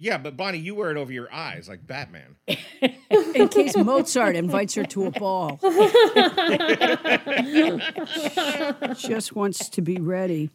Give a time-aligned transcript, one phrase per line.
[0.00, 2.36] Yeah, but Bonnie, you wear it over your eyes like Batman.
[3.34, 5.58] In case Mozart invites her to a ball.
[8.96, 10.50] Just wants to be ready.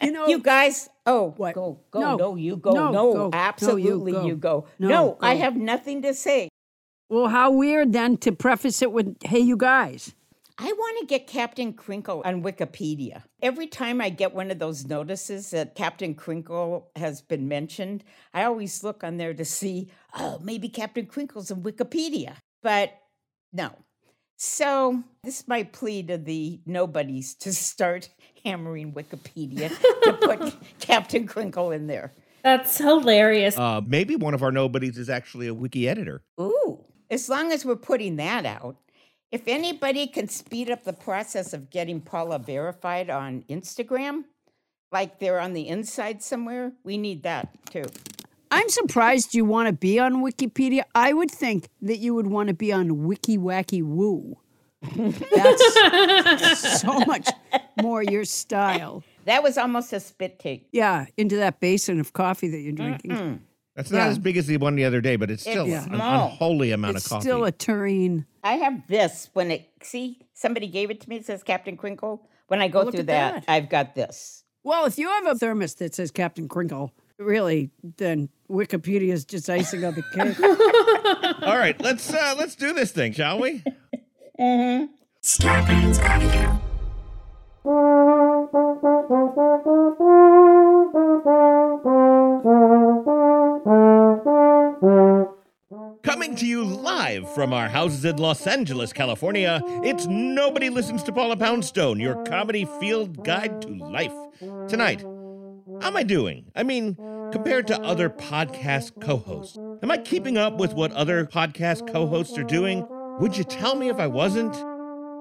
[0.00, 1.54] You know, You guys, oh, What?
[1.56, 2.16] go, go, No.
[2.16, 3.18] no, you go, No, no, go.
[3.18, 4.24] No, you absolutely, go.
[4.26, 4.66] you go.
[4.78, 6.48] No, No, I have nothing to say.
[7.08, 10.14] well, how weird then to preface it with, hey, you guys.
[10.56, 13.22] I want to get Captain Crinkle on Wikipedia.
[13.42, 18.44] Every time I get one of those notices that Captain Crinkle has been mentioned, I
[18.44, 22.36] always look on there to see, oh, maybe Captain Crinkle's on Wikipedia.
[22.62, 22.92] But
[23.52, 23.72] no.
[24.36, 28.10] So this is my plea to the nobodies to start
[28.44, 32.12] hammering Wikipedia to put Captain Crinkle in there.
[32.44, 33.58] That's hilarious.
[33.58, 36.22] Uh, maybe one of our nobodies is actually a wiki editor.
[36.40, 38.76] Ooh, as long as we're putting that out.
[39.34, 44.26] If anybody can speed up the process of getting Paula verified on Instagram,
[44.92, 47.82] like they're on the inside somewhere, we need that too.
[48.52, 50.82] I'm surprised you want to be on Wikipedia.
[50.94, 54.36] I would think that you would want to be on Wiki Wacky Woo.
[54.82, 57.28] That's so much
[57.82, 59.02] more your style.
[59.24, 60.68] That was almost a spit take.
[60.70, 63.42] Yeah, into that basin of coffee that you're drinking.
[63.76, 64.06] That's not Yeah.
[64.08, 66.26] as big as the one the other day, but it's still It's an small.
[66.30, 67.22] unholy amount It's of coffee.
[67.22, 68.26] still a tureen.
[68.44, 72.28] I have this when it, see, somebody gave it to me, it says Captain Crinkle.
[72.48, 73.44] When I go look through that, that.
[73.48, 74.44] I've got this.
[74.62, 79.48] Well, if you have a thermos that says Captain Crinkle, really, then Wikipedia is just
[79.50, 81.42] icing on the cake.
[81.46, 83.62] All right, let's uh, let's do this thing, shall we?
[85.22, 86.60] Starbane's Avenue.
[96.34, 101.12] Coming to you live from our houses in Los Angeles, California, it's Nobody Listens to
[101.12, 104.12] Paula Poundstone, your comedy field guide to life.
[104.66, 105.02] Tonight,
[105.80, 106.50] how am I doing?
[106.56, 106.96] I mean,
[107.30, 112.08] compared to other podcast co hosts, am I keeping up with what other podcast co
[112.08, 112.84] hosts are doing?
[113.20, 114.56] Would you tell me if I wasn't?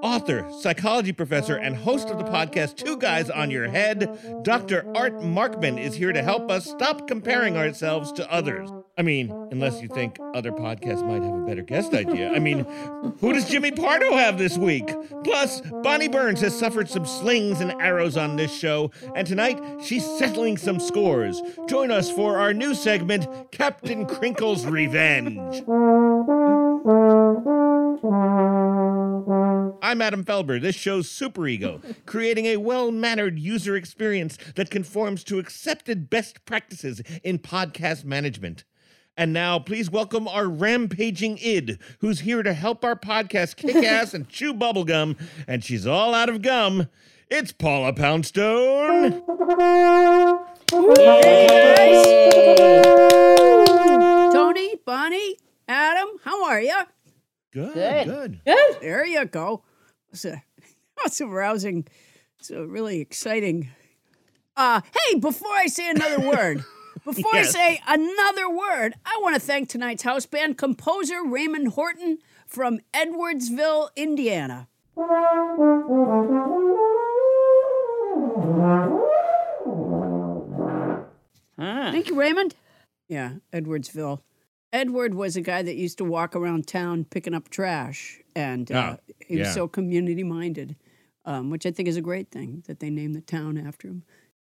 [0.01, 4.91] Author, psychology professor, and host of the podcast Two Guys on Your Head, Dr.
[4.97, 8.71] Art Markman is here to help us stop comparing ourselves to others.
[8.95, 12.31] I mean, unless you think other podcasts might have a better guest idea.
[12.31, 12.63] I mean,
[13.19, 14.93] who does Jimmy Pardo have this week?
[15.23, 20.05] Plus, Bonnie Burns has suffered some slings and arrows on this show, and tonight she's
[20.19, 21.41] settling some scores.
[21.67, 25.63] Join us for our new segment, Captain Crinkle's Revenge.
[29.81, 30.61] I'm Adam Felber.
[30.61, 37.01] This show's superego, creating a well mannered user experience that conforms to accepted best practices
[37.23, 38.65] in podcast management.
[39.15, 44.13] And now, please welcome our rampaging id, who's here to help our podcast kick ass
[44.15, 46.87] and chew bubblegum, and she's all out of gum.
[47.29, 49.21] It's Paula Poundstone.
[54.31, 55.37] Tony, Bonnie,
[55.67, 56.79] Adam, how are you?
[57.51, 58.05] Good, Good.
[58.07, 58.39] good.
[58.45, 58.77] Good.
[58.81, 59.63] There you go.
[60.11, 60.43] It's a,
[61.05, 61.87] it's a rousing,
[62.39, 63.69] it's a really exciting.
[64.57, 66.63] Uh, hey, before I say another word,
[67.05, 67.49] before Yes.
[67.49, 72.79] I say another word, I want to thank tonight's house band composer Raymond Horton from
[72.93, 74.67] Edwardsville, Indiana.
[81.57, 82.55] Thank you, Raymond.
[83.07, 84.21] Yeah, Edwardsville.
[84.71, 88.97] Edward was a guy that used to walk around town picking up trash, and uh,
[88.97, 89.53] Ah, he was yeah.
[89.53, 90.75] so community minded,
[91.25, 94.03] um, which I think is a great thing that they named the town after him.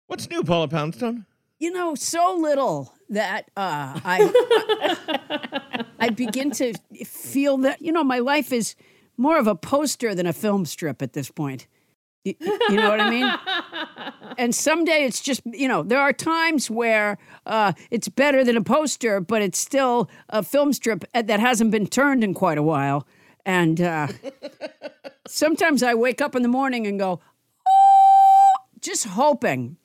[0.08, 1.24] What's new, Paula Poundstone?
[1.58, 4.96] You know, so little that uh, I
[5.98, 6.74] I begin to
[7.04, 8.76] feel that you know my life is
[9.16, 11.66] more of a poster than a film strip at this point.
[12.24, 13.32] You, you know what I mean?
[14.36, 18.62] And someday it's just you know there are times where uh, it's better than a
[18.62, 23.04] poster, but it's still a film strip that hasn't been turned in quite a while.
[23.44, 24.06] And uh,
[25.26, 27.20] sometimes I wake up in the morning and go,
[27.66, 29.77] oh, just just hoping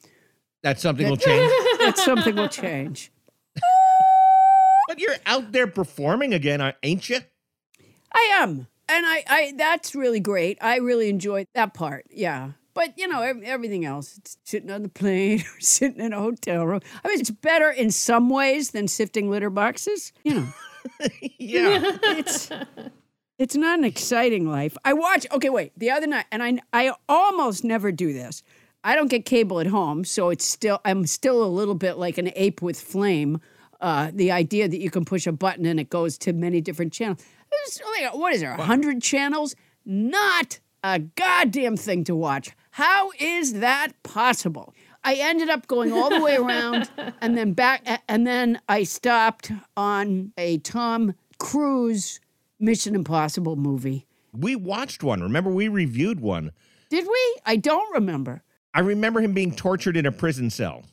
[0.63, 1.50] That something will change.
[1.80, 3.12] that something will change.
[4.88, 7.19] but you're out there performing again, aren't- ain't you?
[8.13, 8.68] I am.
[8.89, 10.57] And I, I that's really great.
[10.62, 12.06] I really enjoyed that part.
[12.10, 12.51] Yeah.
[12.74, 16.65] But you know, everything else, it's sitting on the plane or sitting in a hotel
[16.65, 16.81] room.
[17.04, 20.12] I mean, it's better in some ways than sifting litter boxes.
[20.24, 20.48] You know,
[21.39, 21.98] Yeah.
[22.04, 22.50] it's
[23.39, 24.75] it's not an exciting life.
[24.86, 25.25] I watch.
[25.31, 25.71] Okay, wait.
[25.77, 28.44] The other night, and I I almost never do this.
[28.84, 32.18] I don't get cable at home, so it's still I'm still a little bit like
[32.18, 33.40] an ape with flame.
[33.80, 36.94] Uh, the idea that you can push a button and it goes to many different
[36.94, 37.24] channels.
[37.52, 37.82] There's
[38.14, 38.56] what is there?
[38.56, 39.56] hundred channels?
[39.86, 42.52] Not a goddamn thing to watch.
[42.72, 44.74] How is that possible?
[45.04, 46.90] I ended up going all the way around
[47.22, 52.22] and then back, and then I stopped on a Tom Cruise
[52.60, 54.08] Mission Impossible movie.
[54.32, 55.22] we watched one.
[55.22, 56.52] Remember, we reviewed one.
[56.90, 57.36] Did we?
[57.46, 58.43] I don't remember.
[58.74, 60.84] I remember him being tortured in a prison cell.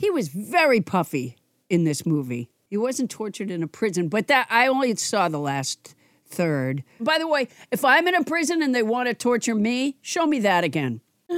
[0.00, 1.36] He was very puffy
[1.68, 2.50] in this movie.
[2.70, 5.94] He wasn't tortured in a prison, but that I only saw the last
[6.26, 6.84] third.
[7.00, 10.26] By the way, if I'm in a prison and they want to torture me, show
[10.26, 11.00] me that again.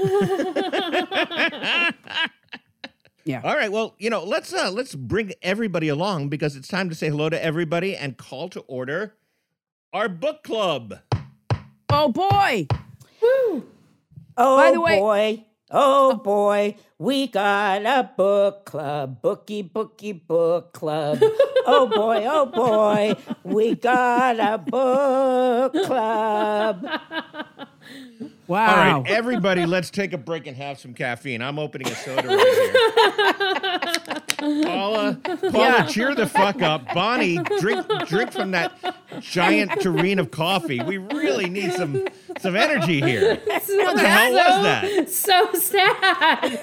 [3.25, 3.41] yeah.
[3.45, 6.95] All right, well, you know, let's uh let's bring everybody along because it's time to
[6.95, 9.15] say hello to everybody and call to order
[9.93, 10.99] our book club.
[11.89, 12.67] Oh boy.
[13.23, 20.13] Oh By the way- boy, Oh, oh boy, we got a book club, bookie bookie
[20.13, 21.19] book club.
[21.23, 23.15] oh boy, oh boy,
[23.45, 26.87] we got a book club.
[28.49, 28.67] Wow.
[28.67, 31.41] All right, everybody, let's take a break and have some caffeine.
[31.41, 34.17] I'm opening a soda right here.
[34.41, 35.87] Paula, Paula, Yeah.
[35.87, 36.93] cheer the fuck up.
[36.95, 38.73] Bonnie, drink drink from that
[39.21, 40.81] giant tureen of coffee.
[40.83, 42.07] We really need some
[42.41, 43.37] some energy here.
[43.47, 43.67] What
[43.97, 45.09] the hell was that?
[45.11, 46.61] So sad.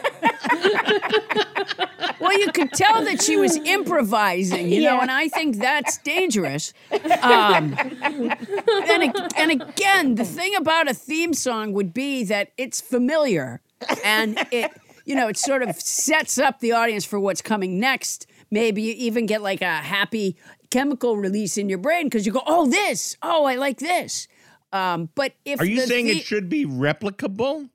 [2.20, 6.74] Well, you could tell that she was improvising, you know, and I think that's dangerous.
[6.92, 7.76] Um,
[8.12, 13.62] and, and again, the thing about a theme song would be that it's familiar
[14.04, 14.72] and it,
[15.08, 18.28] you know, it sort of sets up the audience for what's coming next.
[18.52, 20.36] Maybe you even get like a happy
[20.70, 24.28] chemical release in your brain because you go, oh, this, oh, I like this.
[24.74, 27.70] Um, but if Are you the saying the- it should be replicable?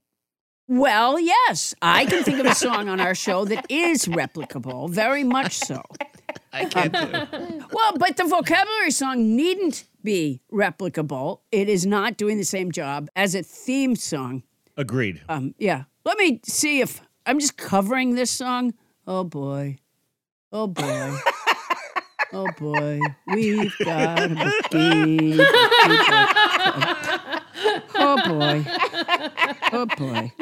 [0.68, 5.24] well, yes, I can think of a song on our show that is replicable, very
[5.24, 5.82] much so.
[6.52, 7.64] I can't do.
[7.72, 11.40] Well, but the vocabulary song needn't be replicable.
[11.50, 14.42] It is not doing the same job as a theme song.
[14.76, 15.22] Agreed.
[15.30, 15.84] Um, yeah.
[16.04, 18.74] Let me see if I'm just covering this song.
[19.06, 19.78] Oh boy.
[20.52, 21.16] Oh boy.
[22.34, 22.98] Oh boy.
[23.26, 24.28] We've got a
[24.70, 25.36] bookie.
[27.94, 28.64] Oh boy.
[29.70, 30.32] Oh boy.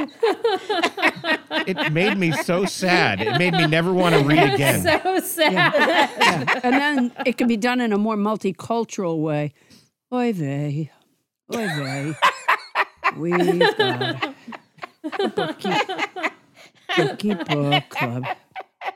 [1.66, 3.20] It made me so sad.
[3.20, 4.82] It made me never want to read again.
[4.82, 5.52] So sad.
[5.52, 6.60] Yeah.
[6.62, 9.52] And then it can be done in a more multicultural way.
[10.12, 10.92] Oy vey.
[11.52, 12.14] Oy vey.
[13.16, 14.34] We've got
[15.18, 15.74] a bookie,
[16.96, 18.24] bookie book club.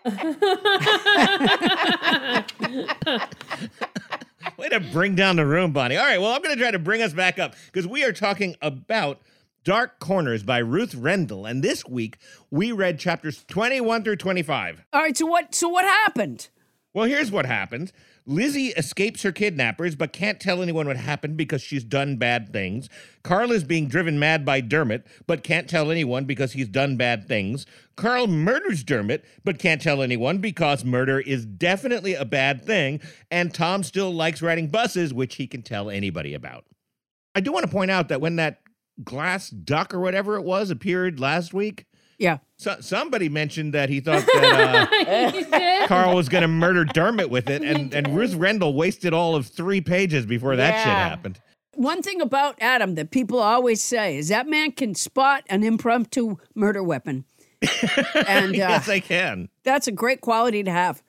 [4.57, 5.97] Way to bring down the room, Bonnie.
[5.97, 8.13] All right, well, I'm going to try to bring us back up because we are
[8.13, 9.21] talking about
[9.65, 11.47] Dark Corners by Ruth Rendell.
[11.47, 12.19] And this week,
[12.51, 14.85] we read chapters 21 through 25.
[14.93, 16.49] All right, so what so what happened?
[16.93, 17.93] Well, here's what happens
[18.27, 22.89] Lizzie escapes her kidnappers, but can't tell anyone what happened because she's done bad things.
[23.23, 27.29] Carl is being driven mad by Dermot, but can't tell anyone because he's done bad
[27.29, 27.67] things.
[27.97, 33.01] Carl murders Dermot, but can't tell anyone because murder is definitely a bad thing.
[33.31, 36.65] And Tom still likes riding buses, which he can tell anybody about.
[37.35, 38.61] I do want to point out that when that
[39.03, 41.87] glass duck or whatever it was appeared last week,
[42.19, 42.39] Yeah.
[42.59, 44.89] so, somebody mentioned that he thought that.
[45.53, 45.87] Uh?
[45.89, 49.47] Carl was going to murder Dermot with it, and, and Ruth Rendell wasted all of
[49.49, 51.41] three pages before that shit happened.
[51.77, 56.37] One thing about Adam that people always say is that man can spot an impromptu
[56.55, 57.25] murder weapon.
[58.27, 59.49] and uh, yes, I can.
[59.63, 61.03] that's a great quality to have.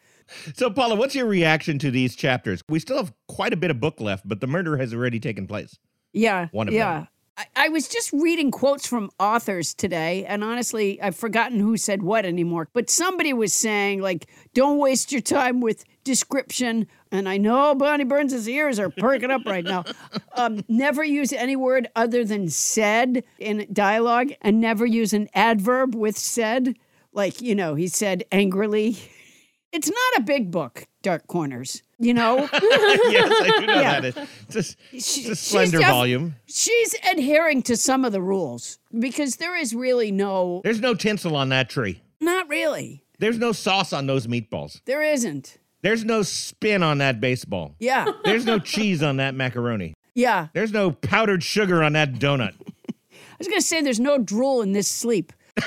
[0.56, 2.64] So, Paula, what's your reaction to these chapters?
[2.68, 5.46] We still have quite a bit of book left, but the murder has already taken
[5.46, 5.78] place.
[6.14, 6.48] Yeah.
[6.52, 6.94] One of yeah.
[6.94, 7.08] them.
[7.38, 12.02] I, I was just reading quotes from authors today, and honestly, I've forgotten who said
[12.02, 12.70] what anymore.
[12.74, 16.88] But somebody was saying, like, don't waste your time with description.
[17.12, 19.84] And I know Bonnie Burns' ears are perking up right now.
[20.38, 25.96] Um, never use any word other than said in dialogue, and never use an adverb
[25.96, 26.76] with said.
[27.14, 28.98] Like, you know, he said angrily.
[29.72, 31.84] It's not a big book, Dark Corners.
[32.00, 34.02] You know, yes, I do know Yeah.
[34.02, 34.18] that.
[34.18, 36.36] It's just it's a she's slender def- volume.
[36.48, 41.38] she's adhering to some of the rules because there is really no, There's no tinsel
[41.38, 42.02] on that tree.
[42.20, 43.06] not really.
[43.20, 44.82] There's no sauce on those meatballs.
[44.84, 45.58] There isn't.
[45.86, 47.76] There's no spin on that baseball.
[47.80, 48.08] Yeah.
[48.24, 49.94] There's no cheese on that macaroni.
[50.16, 50.48] Yeah.
[50.52, 52.56] There's no powdered sugar on that donut.
[52.90, 55.32] I was going to say there's no drool in this sleep.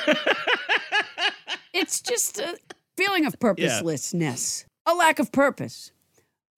[1.72, 2.58] it's just a
[2.96, 5.92] feeling of purposelessness, a lack of purpose.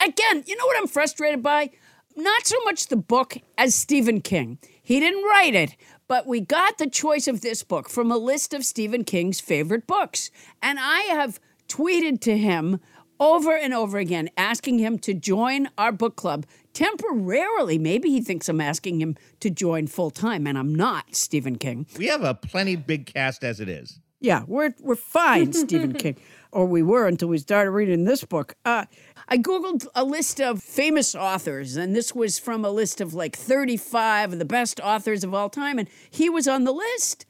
[0.01, 1.69] Again, you know what I'm frustrated by?
[2.17, 4.59] Not so much the book as Stephen King.
[4.83, 5.77] He didn't write it,
[6.09, 9.87] but we got the choice of this book from a list of Stephen King's favorite
[9.87, 10.31] books.
[10.63, 11.39] And I have
[11.69, 12.81] tweeted to him
[13.21, 17.79] over and over again, asking him to join our book club temporarily.
[17.79, 21.87] Maybe he thinks I'm asking him to join full time, and I'm not, Stephen King.
[21.99, 24.01] We have a plenty big cast as it is.
[24.23, 26.17] Yeah, we're we're fine, Stephen King,
[26.53, 28.55] or we were until we started reading this book.
[28.67, 28.85] Uh,
[29.29, 33.35] I googled a list of famous authors, and this was from a list of like
[33.37, 37.25] 35 of the best authors of all time, and he was on the list.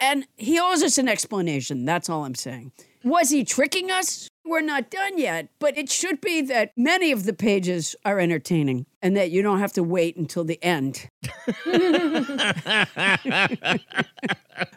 [0.00, 1.84] And he owes us an explanation.
[1.84, 2.72] That's all I'm saying.
[3.04, 4.28] Was he tricking us?
[4.46, 8.84] We're not done yet, but it should be that many of the pages are entertaining
[9.00, 11.08] and that you don't have to wait until the end.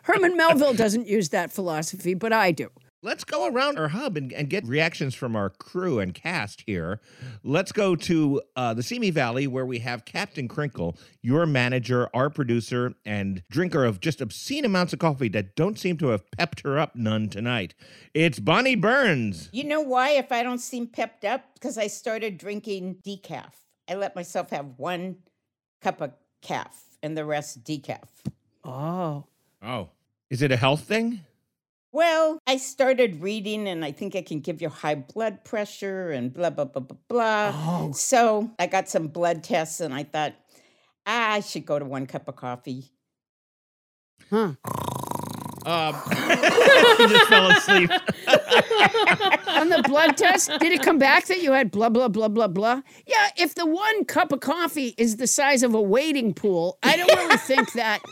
[0.04, 2.70] Herman Melville doesn't use that philosophy, but I do.
[3.04, 7.00] Let's go around our hub and, and get reactions from our crew and cast here.
[7.44, 12.32] Let's go to uh, the Simi Valley where we have Captain Crinkle, your manager, our
[12.32, 16.62] producer, and drinker of just obscene amounts of coffee that don't seem to have pepped
[16.62, 17.76] her up none tonight.
[18.16, 19.50] It's Bonnie Burns.
[19.52, 21.54] You know why, if I don't seem pepped up?
[21.54, 23.52] Because I started drinking decaf.
[23.88, 25.18] I let myself have one
[25.84, 28.08] cup of calf and the rest decaf.
[28.64, 29.26] Oh.
[29.62, 29.90] Oh,
[30.32, 31.22] is it a health thing?
[31.98, 36.32] Well, I started reading, and I think it can give you high blood pressure and
[36.32, 37.52] blah, blah, blah, blah, blah.
[37.56, 37.92] Oh.
[37.92, 40.36] So I got some blood tests, and I thought,
[41.08, 42.92] ah, I should go to one cup of coffee.
[44.30, 44.52] Huh.
[45.66, 45.96] Um,
[46.98, 47.90] he just fell asleep.
[49.48, 52.48] On the blood test, did it come back that you had blah, blah, blah, blah,
[52.48, 52.84] blah?
[53.08, 56.96] Yeah, if the one cup of coffee is the size of a wading pool, I
[56.96, 58.04] don't really think that.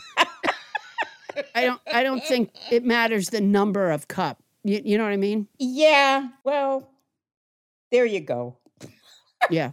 [1.54, 1.80] I don't.
[1.92, 4.42] I don't think it matters the number of cup.
[4.64, 5.46] You, you know what I mean?
[5.58, 6.90] Yeah, well,
[7.92, 8.58] there you go.
[9.50, 9.72] Yeah.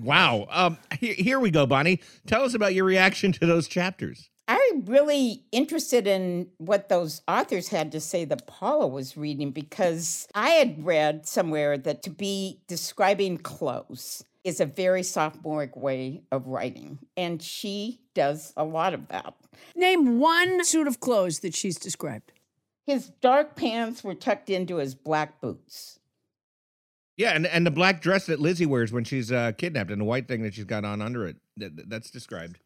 [0.00, 0.46] Wow.
[0.50, 2.00] Um, here, here we go, Bonnie.
[2.26, 4.30] Tell us about your reaction to those chapters.
[4.48, 10.26] I'm really interested in what those authors had to say that Paula was reading because
[10.34, 16.46] I had read somewhere that to be describing clothes is a very sophomoric way of
[16.46, 16.98] writing.
[17.14, 19.34] And she does a lot of that.
[19.76, 22.32] Name one suit of clothes that she's described.
[22.86, 26.00] His dark pants were tucked into his black boots.
[27.18, 30.06] Yeah, and, and the black dress that Lizzie wears when she's uh, kidnapped and the
[30.06, 31.36] white thing that she's got on under it.
[31.58, 32.60] That, that's described.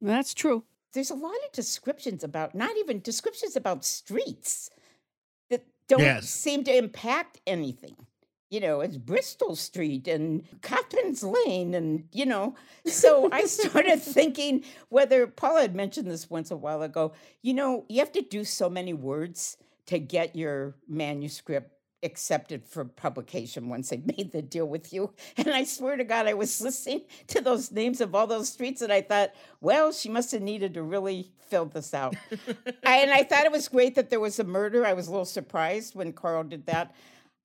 [0.00, 0.64] That's true.
[0.96, 4.70] There's a lot of descriptions about, not even descriptions about streets
[5.50, 6.30] that don't Yes.
[6.30, 7.96] seem to impact anything.
[8.50, 12.54] You know, it's Bristol Street and Coppins Lane, and you know.
[12.86, 17.12] So I started thinking whether Paula had mentioned this once a while ago.
[17.42, 22.84] You know, you have to do so many words to get your manuscript accepted for
[22.84, 25.12] publication once they made the deal with you.
[25.36, 28.82] And I swear to God, I was listening to those names of all those streets,
[28.82, 32.16] and I thought, well, she must have needed to really fill this out.
[32.84, 34.84] I, and I thought it was great that there was a murder.
[34.84, 36.94] I was a little surprised when Carl did that.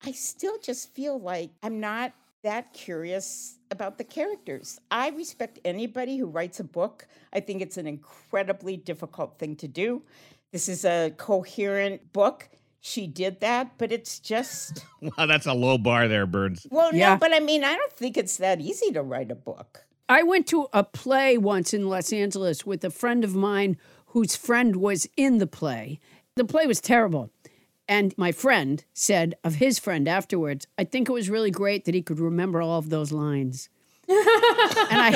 [0.04, 4.80] I still just feel like I'm not that curious about the characters.
[4.90, 7.06] I respect anybody who writes a book.
[7.32, 10.02] I think it's an incredibly difficult thing to do.
[10.50, 12.48] This is a coherent book.
[12.84, 16.66] She did that, but it's just Wow, that's a low bar there, Burns.
[16.70, 17.10] well, Yeah.
[17.14, 19.84] no, but I mean, I don't think it's that easy to write a book.
[20.08, 24.34] I went to a play once in Los Angeles with a friend of mine whose
[24.36, 26.00] friend was in the play.
[26.34, 27.30] The play was terrible.
[27.88, 31.94] And my friend said of his friend afterwards, I think it was really great that
[31.94, 33.68] he could remember all of those lines.
[34.08, 34.18] and
[35.00, 35.12] I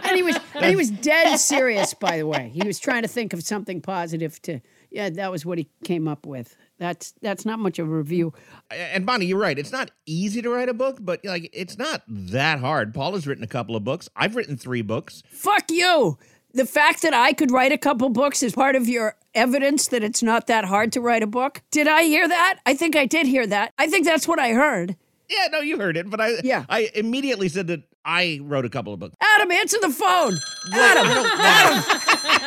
[0.04, 2.50] and he was and he was dead serious, by the way.
[2.54, 4.60] He was trying to think of something positive to
[4.92, 6.56] yeah, that was what he came up with.
[6.78, 8.32] That's that's not much of a review.
[8.70, 9.58] And Bonnie, you're right.
[9.58, 12.92] It's not easy to write a book, but like it's not that hard.
[12.92, 14.08] Paul has written a couple of books.
[14.16, 15.22] I've written three books.
[15.28, 16.18] Fuck you.
[16.54, 20.02] The fact that I could write a couple books is part of your evidence that
[20.02, 21.62] it's not that hard to write a book.
[21.70, 22.58] Did I hear that?
[22.66, 23.72] I think I did hear that.
[23.78, 24.96] I think that's what I heard.
[25.30, 26.66] Yeah, no, you heard it, but I Yeah.
[26.68, 29.14] I immediately said that I wrote a couple of books.
[29.20, 30.36] Adam, answer the phone.
[30.72, 31.84] Adam, Adam,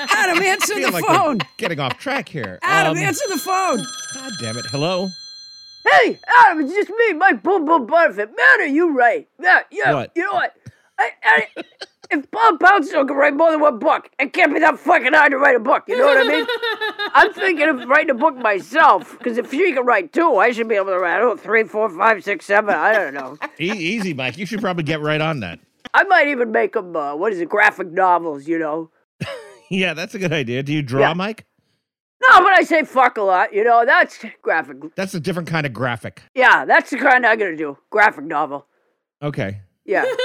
[0.09, 1.37] Adam, I answer feel the like phone.
[1.37, 2.59] we're getting off track here.
[2.61, 3.85] Adam, Um, answer the phone.
[4.13, 4.65] God damn it!
[4.67, 5.07] Hello.
[5.91, 8.29] Hey, Adam, it's just me, Mike Boom Boom Butterfit.
[8.35, 9.27] Man, are you right?
[9.41, 9.93] Yeah, yeah.
[9.93, 10.11] What?
[10.15, 10.55] You know what?
[10.97, 11.47] I, I,
[12.19, 15.31] if Paul Poundstone can write more than one book, it can't be that fucking hard
[15.31, 15.83] to write a book.
[15.87, 16.45] You know what I mean?
[17.13, 20.67] I'm thinking of writing a book myself, because if she can write two, I should
[20.67, 22.73] be able to write, oh, three, four, five, six, seven.
[22.75, 23.37] I don't know.
[23.59, 24.37] E- easy, Mike.
[24.37, 25.59] You should probably get right on that.
[25.93, 28.89] I might even make them, uh, what is it, graphic novels, you know?
[29.71, 30.61] Yeah, that's a good idea.
[30.61, 31.13] Do you draw, Yeah.
[31.13, 31.45] Mike?
[32.21, 33.83] No, but I say fuck a lot, you know?
[33.83, 34.77] That's graphic.
[34.95, 36.21] That's a different kind of graphic.
[36.35, 37.75] Yeah, that's the kind I'm going to do.
[37.89, 38.67] Graphic novel.
[39.23, 39.61] Okay.
[39.85, 40.05] Yeah.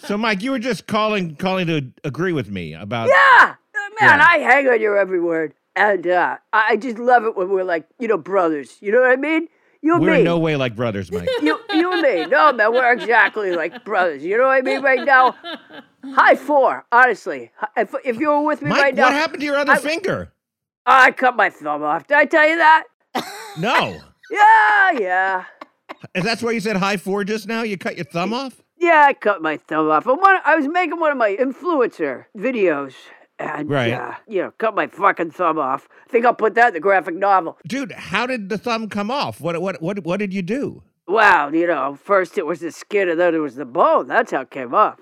[0.00, 3.08] So, Mike, you were just calling calling to agree with me about.
[3.08, 4.26] Yeah, Uh, man, Yeah.
[4.26, 7.64] I hang on your every word, and uh, I I just love it when we're
[7.64, 8.78] like, you know, brothers.
[8.80, 9.48] You know what I mean?
[9.82, 10.18] You and We're me.
[10.20, 11.28] in no way like brothers, Mike.
[11.42, 12.26] you, you and me.
[12.26, 14.24] No, man, we're exactly like brothers.
[14.24, 14.80] You know what I mean?
[14.82, 15.34] Right now,
[16.04, 16.86] high four.
[16.90, 19.72] Honestly, if, if you were with me Mike, right now, what happened to your other
[19.72, 20.32] I- finger?
[20.86, 22.06] I cut my thumb off.
[22.06, 22.84] Did I tell you that?
[23.58, 24.00] No.
[24.30, 25.44] Yeah, yeah,
[26.14, 27.62] And that's why you said high four just now?
[27.62, 28.62] You cut your thumb off?
[28.78, 29.04] Yeah.
[29.08, 30.06] I cut my thumb off.
[30.06, 32.94] And one, I was making one of my influencer videos.
[33.40, 33.92] And, Right.
[33.92, 35.88] uh, you know, cut my fucking thumb off.
[36.06, 37.56] I think I'll put that in the graphic novel.
[37.66, 39.40] Dude, how did the thumb come off?
[39.40, 40.82] What what what what did you do?
[41.06, 44.08] Well, you know, first it was the skin and then it was the bone.
[44.08, 44.98] That's how it came off.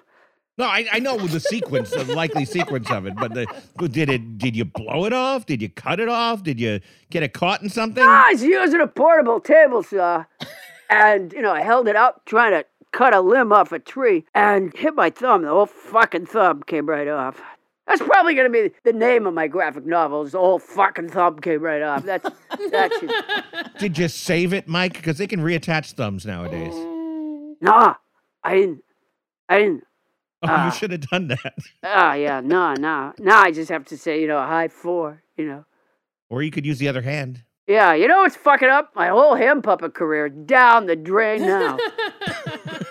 [0.58, 3.46] No, I, I know the sequence, the likely sequence of it, but the
[3.88, 5.46] did it did you blow it off?
[5.46, 6.42] Did you cut it off?
[6.42, 6.80] Did you
[7.10, 8.04] get it caught in something?
[8.06, 10.24] I was using a portable table saw
[10.88, 12.64] and, you know, I held it up trying to
[12.96, 15.42] cut a limb off a tree and hit my thumb.
[15.42, 17.40] The whole fucking thumb came right off.
[17.86, 20.22] That's probably going to be the name of my graphic novel.
[20.22, 22.04] Is the whole fucking thumb came right off.
[22.04, 22.28] That's
[22.72, 23.70] that should.
[23.78, 24.94] Did you save it, Mike?
[24.94, 26.74] Because they can reattach thumbs nowadays.
[27.60, 27.94] Nah,
[28.42, 28.84] I didn't.
[29.48, 29.84] I didn't.
[30.42, 30.66] Oh, Ah.
[30.66, 31.54] you should have done that.
[31.84, 33.12] Ah, yeah, no, no.
[33.18, 35.64] Now I just have to say, you know, a high four, you know.
[36.28, 37.42] Or you could use the other hand.
[37.68, 38.94] Yeah, you know what's fucking up?
[38.94, 41.78] My whole hand puppet career down the drain now.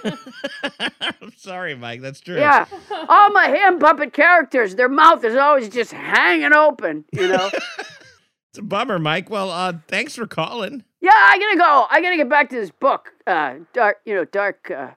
[1.02, 2.02] I'm sorry, Mike.
[2.02, 2.38] That's true.
[2.38, 2.66] yeah,
[3.10, 7.50] all my hand puppet characters, their mouth is always just hanging open, you know.
[8.50, 9.30] It's a bummer, Mike.
[9.30, 10.86] Well, uh, thanks for calling.
[11.02, 11.88] yeah, I gotta go.
[11.90, 13.10] I gotta get back to this book.
[13.27, 14.92] Uh, dark, you know, dark, uh,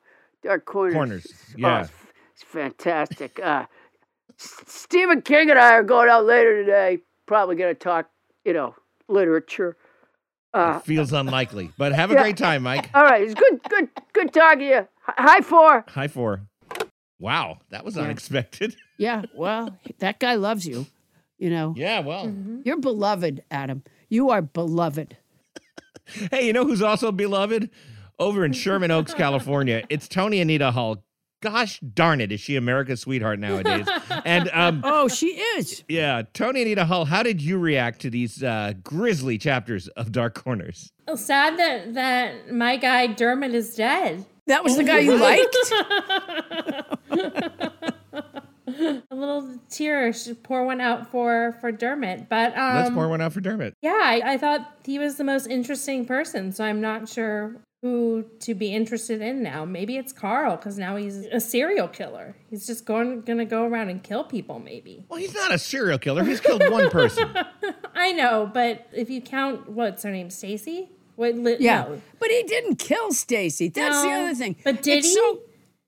[0.44, 0.94] dark corners.
[0.94, 1.80] Corners, Oh, yeah.
[1.80, 1.90] it's,
[2.34, 3.40] it's fantastic.
[3.42, 3.64] Uh,
[4.38, 6.98] S- Stephen King and I are going out later today.
[7.26, 8.08] Probably gonna talk,
[8.44, 8.76] you know,
[9.08, 9.76] literature.
[10.54, 12.22] Uh, Feels unlikely, but have a yeah.
[12.22, 12.90] great time, Mike.
[12.94, 14.88] all right, it's good, good, good talking to you.
[15.02, 15.84] Hi- High four.
[15.88, 16.42] High four.
[17.20, 18.74] Wow, that was unexpected.
[19.00, 20.84] Yeah, well, that guy loves you.
[21.38, 22.26] You know, Yeah, well.
[22.26, 22.62] Mm-hmm.
[22.64, 23.84] you're beloved, Adam.
[24.08, 25.16] You are beloved.
[26.32, 27.70] Hey, you know who's also beloved?
[28.18, 29.84] Over in Sherman Oaks, California.
[29.88, 31.04] It's Tony Anita Hull.
[31.40, 33.86] Gosh darn it, is she America's sweetheart nowadays?
[34.24, 35.84] And um, Oh, she is.
[35.88, 40.34] yeah, Tony Anita Hull, how did you react to these uh, grisly chapters of Dark
[40.42, 40.90] Corners?
[41.14, 44.26] Sad that that my guy Dermot is dead.
[44.48, 45.56] That was the guy you liked.
[49.10, 53.20] A little tear should pour one out for for Dermot, but um, Let's pour one
[53.20, 53.74] out for Dermot.
[53.80, 58.24] yeah, I, I thought he was the most interesting person, so I'm not sure who
[58.40, 59.64] to be interested in now.
[59.64, 62.34] Maybe it's Carl because now he's a serial killer.
[62.50, 64.58] He's just going gonna go around and kill people.
[64.58, 66.24] Maybe Well, he's not a serial killer.
[66.24, 67.28] He's killed one person.
[67.94, 70.88] I know, but if you count what's her name, Stacy?
[71.16, 71.34] What?
[71.36, 72.02] Li- Yeah, no.
[72.18, 73.68] but he didn't kill Stacy.
[73.68, 74.56] That's the other thing.
[74.64, 75.14] but did It's he?
[75.14, 75.40] so-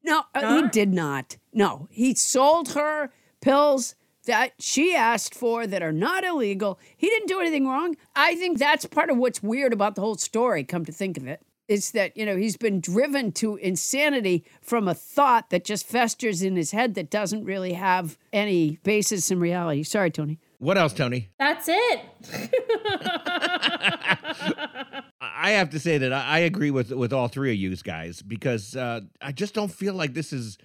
[0.02, 1.36] no, uh, he did not.
[1.52, 3.10] No, he sold her
[3.42, 3.94] pills
[4.26, 6.78] that she asked for that are not illegal.
[6.96, 7.96] He didn't do anything wrong.
[8.16, 10.64] I think that's part of what's weird about the whole story.
[10.64, 11.42] Come to think of it.
[11.70, 16.42] It's that, you know, he's been driven to insanity from a thought that just festers
[16.42, 19.84] in his head that doesn't really have any basis in reality.
[19.84, 20.40] Sorry, Tony.
[20.58, 21.28] What else, Tony?
[21.38, 22.00] That's it.
[25.20, 28.20] I have to say that I I agree with with all three of you guys
[28.20, 30.58] because uh, I just don't feel like this is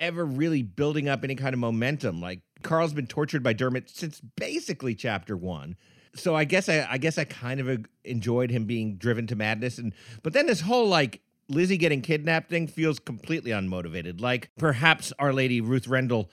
[0.00, 2.20] ever really building up any kind of momentum.
[2.20, 5.76] Like Carl's been tortured by Dermot since basically chapter one.
[6.14, 9.78] So I guess I, I guess I kind of enjoyed him being driven to madness,
[9.78, 9.92] and
[10.22, 14.20] but then this whole like Lizzie getting kidnapped thing feels completely unmotivated.
[14.20, 16.30] Like perhaps Our Lady Ruth Rendell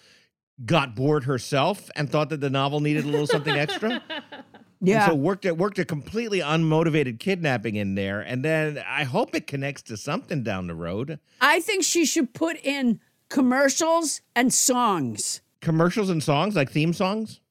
[0.66, 4.02] got bored herself and thought that the novel needed a little something extra.
[4.10, 4.22] Yeah.
[4.80, 9.34] And so worked it worked a completely unmotivated kidnapping in there, and then I hope
[9.34, 11.20] it connects to something down the road.
[11.42, 15.42] I think she should put in commercials and songs.
[15.62, 17.42] Commercials and songs, like theme songs.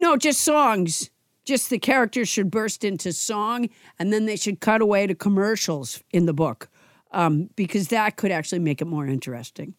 [0.00, 1.10] No, just songs.
[1.44, 6.02] Just the characters should burst into song and then they should cut away to commercials
[6.10, 6.68] in the book
[7.12, 9.74] um, because that could actually make it more interesting.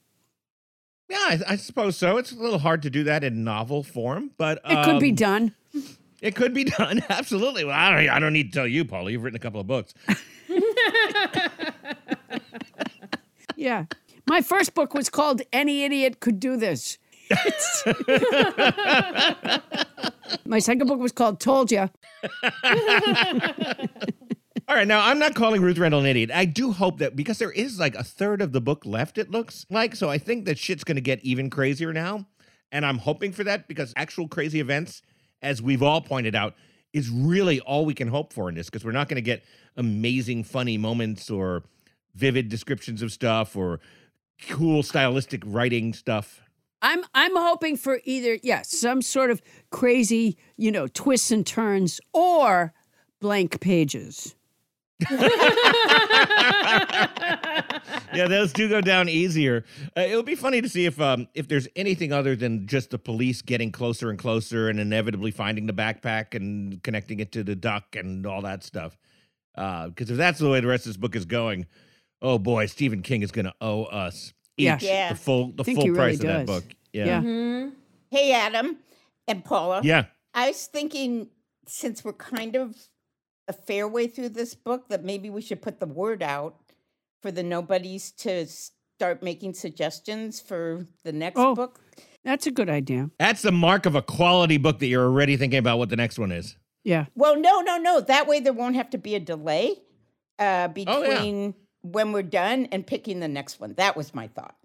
[1.10, 2.18] Yeah, I, I suppose so.
[2.18, 5.16] It's a little hard to do that in novel form, but It could be um,
[5.16, 5.56] done.
[6.22, 7.04] It could be done.
[7.10, 7.64] Absolutely.
[7.66, 9.12] Well, I don't, I don't need to tell you, Paula.
[9.12, 9.94] You've written a couple of books.
[13.56, 13.86] Yeah.
[14.28, 16.98] My first book was called Any Idiot Could Do This.
[20.46, 21.88] My second book was called Told Ya.
[24.68, 26.32] All right, now I'm not calling Ruth Rendell an idiot.
[26.32, 29.30] I do hope that because there is like a third of the book left, it
[29.30, 29.96] looks like.
[29.96, 32.26] So I think that shit's going to get even crazier now.
[32.72, 35.04] And I'm hoping for that because actual crazy events,
[35.42, 36.56] as we've all pointed out,
[36.94, 39.44] is really all we can hope for in this because we're not going to get
[39.78, 41.64] amazing, funny moments or
[42.16, 43.80] vivid descriptions of stuff or
[44.50, 46.42] cool stylistic writing stuff.
[46.82, 52.00] I'm I'm hoping for either yes, some sort of crazy, you know, twists and turns
[52.14, 52.74] or
[53.20, 54.36] blank pages.
[55.12, 55.28] yeah,
[58.14, 59.66] those do go down easier.
[59.98, 62.98] Uh, it'll be funny to see if um, if there's anything other than just the
[62.98, 67.56] police getting closer and closer and inevitably finding the backpack and connecting it to the
[67.56, 68.98] duck and all that stuff.
[69.54, 71.66] Because if that's the way the rest of this book is going,
[72.22, 74.78] oh boy, Stephen King is going to owe us each Yeah.
[74.82, 75.10] Yeah.
[75.10, 76.64] the full the full he really price of that book.
[76.94, 77.06] Yeah.
[77.06, 77.22] Yeah.
[77.22, 77.70] hmm
[78.12, 78.78] Hey, Adam
[79.28, 79.82] and Paula.
[79.84, 80.06] Yeah.
[80.34, 81.30] I was thinking,
[81.68, 82.76] since we're kind of
[83.48, 86.56] a fair way through this book, that maybe we should put the word out
[87.22, 91.56] for the nobodies to start making suggestions for the next Oh.
[91.56, 91.82] book.
[92.24, 93.10] That's a good idea.
[93.20, 96.18] That's the mark of a quality book that you're already thinking about what the next
[96.18, 96.58] one is.
[96.84, 97.06] Yeah.
[97.16, 98.00] Well, no, no, no.
[98.02, 99.76] That way there won't have to be a delay
[100.40, 101.52] uh, Oh, yeah.
[101.86, 103.74] Between when we're done and picking the next one.
[103.74, 104.56] That was my thought.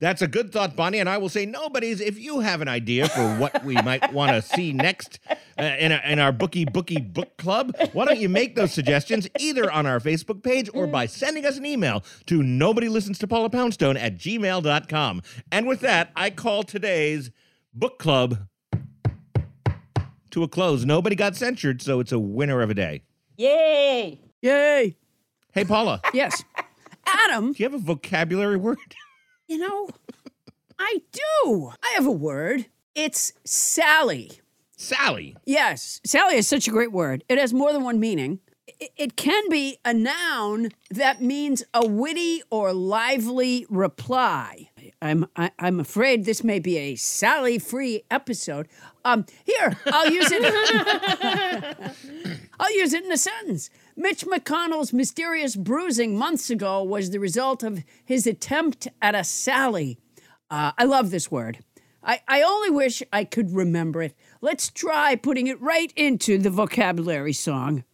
[0.00, 0.98] That's a good thought, Bonnie.
[0.98, 4.30] And I will say, nobodies, if you have an idea for what we might want
[4.30, 5.36] to see next uh,
[5.78, 9.70] in, a, in our Bookie Bookie Book Club, why don't you make those suggestions either
[9.70, 13.50] on our Facebook page or by sending us an email to nobody listens to Paula
[13.50, 15.22] Poundstone at gmail.com.
[15.52, 17.30] And with that, I call today's
[17.74, 18.48] book club
[20.30, 20.86] to a close.
[20.86, 23.02] Nobody got censured, so it's a winner of a day.
[23.36, 24.18] Yay!
[24.40, 24.96] Yay.
[25.52, 26.44] Hey, Paula, Yes.
[27.06, 28.78] Adam, Do you have a vocabulary word?
[29.48, 29.88] you know,
[30.78, 31.72] I do.
[31.82, 32.66] I have a word.
[32.94, 34.32] It's Sally.
[34.76, 35.36] Sally.
[35.44, 37.24] Yes, Sally is such a great word.
[37.28, 38.38] It has more than one meaning.
[38.80, 44.68] I- It can be a noun that means a witty or lively reply.
[45.02, 48.68] I'm I, I'm afraid this may be a Sally-free episode.
[49.04, 50.42] Um, here I'll use it.
[52.60, 53.70] I'll use it in a sentence.
[54.00, 59.98] Mitch McConnell's mysterious bruising months ago was the result of his attempt at a Sally.
[60.50, 61.58] Uh, I love this word.
[62.02, 64.16] I, I only wish I could remember it.
[64.40, 67.84] Let's try putting it right into the vocabulary song.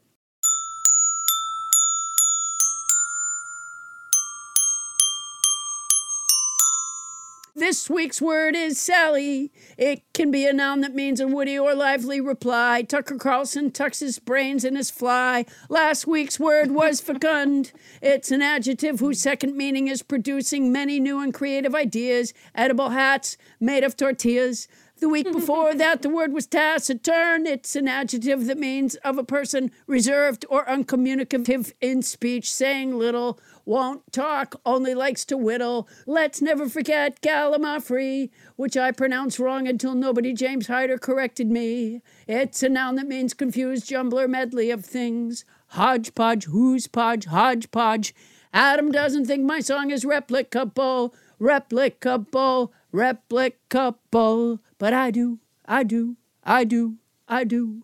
[7.66, 9.50] This week's word is Sally.
[9.76, 12.82] It can be a noun that means a witty or lively reply.
[12.82, 15.46] Tucker Carlson tucks his brains in his fly.
[15.68, 17.72] Last week's word was fecund.
[18.00, 22.32] It's an adjective whose second meaning is producing many new and creative ideas.
[22.54, 24.68] Edible hats made of tortillas.
[24.98, 27.46] The week before that, the word was taciturn.
[27.46, 33.38] It's an adjective that means of a person reserved or uncommunicative in speech, saying little,
[33.66, 35.88] won't talk, only likes to whittle.
[36.06, 42.00] Let's never forget Gallimaufry, which I pronounced wrong until nobody James Hyder corrected me.
[42.26, 45.44] It's a noun that means confused jumbler medley of things.
[45.70, 48.14] Hodgepodge, who's podge, hodgepodge.
[48.54, 54.60] Adam doesn't think my song is replicable, replicable, replicable.
[54.78, 57.82] But I do, I do, I do, I do.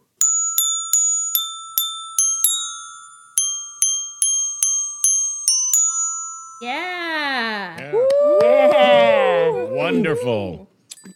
[6.60, 7.92] Yeah.
[8.40, 9.50] Yeah.
[9.50, 10.68] Wonderful.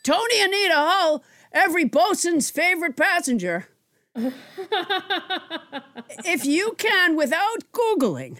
[0.02, 3.68] Tony Anita Hull, every bosun's favorite passenger.
[6.24, 8.38] if you can, without Googling,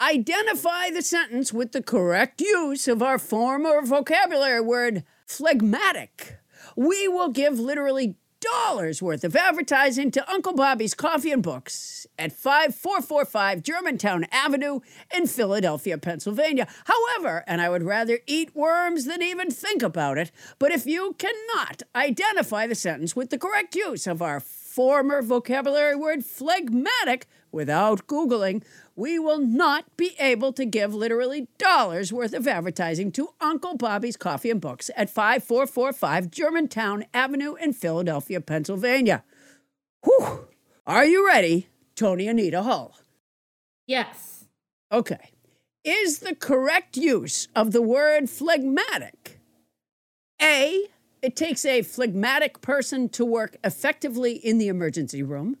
[0.00, 6.38] identify the sentence with the correct use of our form or vocabulary word phlegmatic,
[6.76, 12.32] we will give literally dollars worth of advertising to Uncle Bobby's Coffee and Books at
[12.32, 14.80] 5445 Germantown Avenue
[15.14, 16.66] in Philadelphia, Pennsylvania.
[16.86, 21.14] However, and I would rather eat worms than even think about it, but if you
[21.18, 28.06] cannot identify the sentence with the correct use of our former vocabulary word phlegmatic without
[28.06, 33.76] Googling, we will not be able to give literally dollars worth of advertising to Uncle
[33.76, 39.24] Bobby's Coffee and Books at 5445 Germantown Avenue in Philadelphia, Pennsylvania.
[40.04, 40.46] Whew.
[40.86, 42.96] Are you ready, Tony Anita Hull?
[43.86, 44.44] Yes.
[44.90, 45.30] Okay.
[45.84, 49.40] Is the correct use of the word phlegmatic
[50.40, 50.86] A,
[51.22, 55.56] it takes a phlegmatic person to work effectively in the emergency room.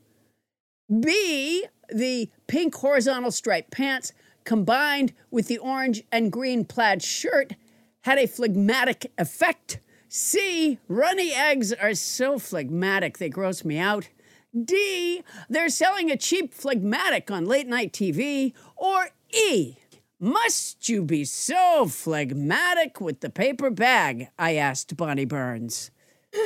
[1.00, 1.64] B,
[1.94, 4.12] the pink horizontal striped pants
[4.44, 7.54] combined with the orange and green plaid shirt
[8.02, 9.80] had a phlegmatic effect.
[10.08, 14.08] C, runny eggs are so phlegmatic they gross me out.
[14.54, 18.52] D, they're selling a cheap phlegmatic on late night TV.
[18.76, 19.76] Or E,
[20.20, 24.28] must you be so phlegmatic with the paper bag?
[24.38, 25.90] I asked Bonnie Burns.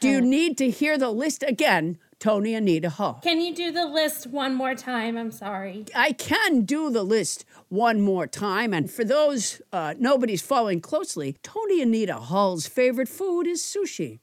[0.00, 3.20] Do you need to hear the list again, Tony Anita Hull?
[3.22, 5.16] Can you do the list one more time?
[5.16, 5.84] I'm sorry.
[5.94, 8.74] I can do the list one more time.
[8.74, 14.18] And for those uh, nobody's following closely, Tony Anita Hull's favorite food is sushi.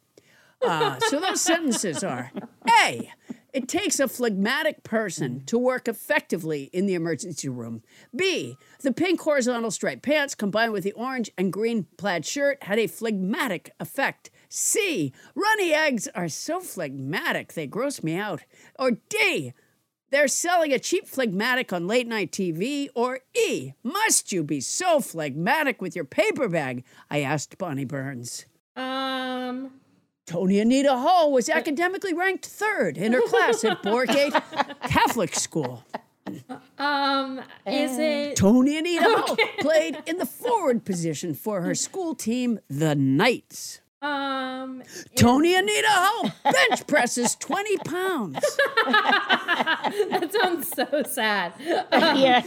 [0.61, 2.33] Uh, so those sentences are
[2.81, 3.09] A.
[3.53, 7.83] It takes a phlegmatic person to work effectively in the emergency room.
[8.15, 8.57] B.
[8.81, 12.87] The pink horizontal striped pants combined with the orange and green plaid shirt had a
[12.87, 14.31] phlegmatic effect.
[14.49, 15.13] C.
[15.35, 18.41] Runny eggs are so phlegmatic they gross me out.
[18.79, 19.53] Or D.
[20.09, 22.89] They're selling a cheap phlegmatic on late night TV.
[22.95, 23.73] Or E.
[23.83, 26.83] Must you be so phlegmatic with your paper bag?
[27.11, 28.47] I asked Bonnie Burns.
[28.75, 29.71] Um,
[30.25, 34.31] Tony Anita Hull was academically ranked third in her class at Borgate
[34.88, 35.83] Catholic School.
[36.77, 38.36] um, is it?
[38.38, 43.81] Tony Anita Hull played in the forward position for her school team, the Knights.
[44.01, 44.83] Um,
[45.15, 48.36] Tony Anita Hull bench presses 20 pounds.
[48.86, 51.53] that sounds so sad.
[51.91, 52.43] Um, yeah.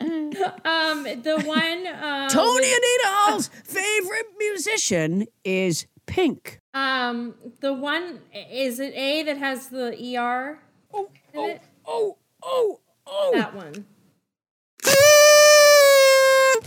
[0.00, 1.86] um, the one.
[1.86, 6.60] Uh, Tony Anita Hull's favorite musician is Pink.
[6.74, 10.58] Um, the one is it A that has the ER?
[10.92, 11.62] Oh, in oh, it?
[11.86, 13.30] oh, oh, oh.
[13.34, 13.86] That one.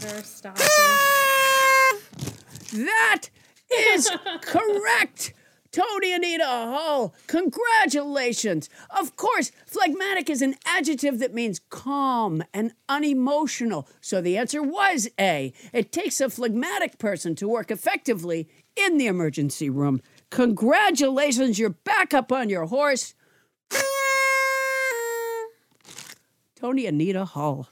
[0.01, 0.21] They're.
[2.71, 3.29] That
[3.71, 5.33] is correct.
[5.71, 8.69] Tony Anita Hull, congratulations.
[8.89, 13.87] Of course, phlegmatic is an adjective that means calm and unemotional.
[14.01, 15.53] So the answer was A.
[15.71, 20.01] It takes a phlegmatic person to work effectively in the emergency room.
[20.29, 23.13] Congratulations, you're back up on your horse.
[26.55, 27.69] Tony Anita Hull.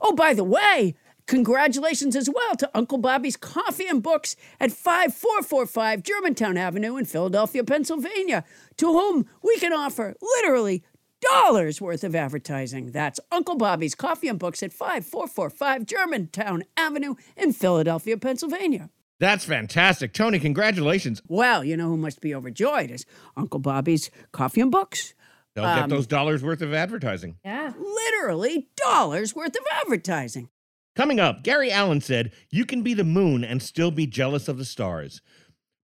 [0.00, 0.94] Oh, by the way,
[1.26, 7.64] congratulations as well to Uncle Bobby's Coffee and Books at 5445 Germantown Avenue in Philadelphia,
[7.64, 8.44] Pennsylvania,
[8.76, 10.84] to whom we can offer literally
[11.20, 12.90] dollars worth of advertising.
[12.92, 18.90] That's Uncle Bobby's Coffee and Books at 5445 Germantown Avenue in Philadelphia, Pennsylvania.
[19.18, 20.12] That's fantastic.
[20.12, 21.22] Tony, congratulations.
[21.26, 25.14] Well, you know who must be overjoyed is Uncle Bobby's Coffee and Books.
[25.54, 27.38] They'll get um, those dollars worth of advertising.
[27.42, 27.72] Yeah.
[27.78, 30.50] Literally dollars worth of advertising.
[30.94, 34.58] Coming up, Gary Allan said, You can be the moon and still be jealous of
[34.58, 35.22] the stars.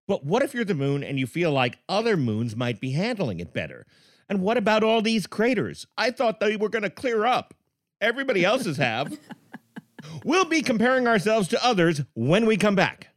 [0.07, 3.39] But what if you're the moon and you feel like other moons might be handling
[3.39, 3.87] it better?
[4.29, 5.87] And what about all these craters?
[5.97, 7.53] I thought they were going to clear up.
[7.99, 9.17] Everybody else's have.
[10.25, 13.12] we'll be comparing ourselves to others when we come back.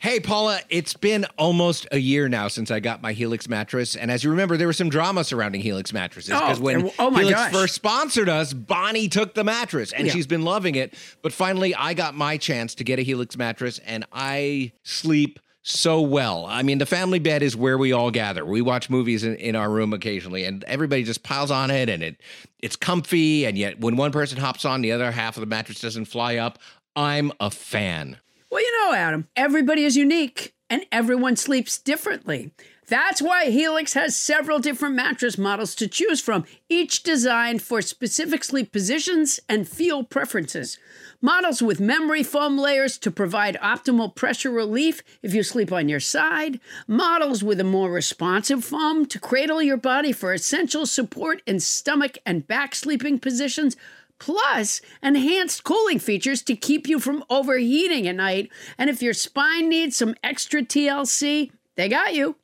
[0.00, 3.96] Hey, Paula, it's been almost a year now since I got my Helix mattress.
[3.96, 7.10] And as you remember, there was some drama surrounding Helix mattresses because Oh, when oh
[7.10, 7.52] Helix gosh.
[7.52, 10.12] first sponsored us, Bonnie took the mattress and Yeah.
[10.12, 10.94] she's been loving it.
[11.20, 16.00] But finally, I got my chance to get a Helix mattress and I sleep so
[16.00, 16.46] well.
[16.46, 18.44] I mean, the family bed is where we all gather.
[18.44, 22.02] We watch movies in, in our room occasionally and everybody just piles on it and
[22.02, 22.20] it
[22.60, 23.44] it's comfy.
[23.44, 26.36] And yet, when one person hops on, the other half of the mattress doesn't fly
[26.36, 26.58] up.
[26.96, 28.18] I'm a fan.
[28.50, 32.50] Well, you know, Adam, everybody is unique and everyone sleeps differently.
[32.88, 38.42] That's why Helix has several different mattress models to choose from, each designed for specific
[38.42, 40.78] sleep positions and feel preferences.
[41.20, 45.98] Models with memory foam layers to provide optimal pressure relief if you sleep on your
[45.98, 46.60] side.
[46.86, 52.18] Models with a more responsive foam to cradle your body for essential support in stomach
[52.24, 53.76] and back sleeping positions
[54.20, 58.48] plus enhanced cooling features to keep you from overheating at night.
[58.78, 62.36] And if your spine needs some extra TLC, they got you.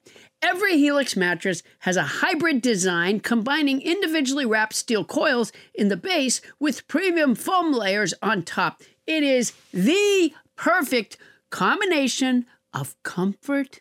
[0.45, 6.43] Every Helix mattress has a hybrid design combining individually wrapped steel coils in the base
[6.61, 8.83] with premium foam layers on top.
[9.07, 11.17] It is the perfect
[11.49, 13.81] combination of comfort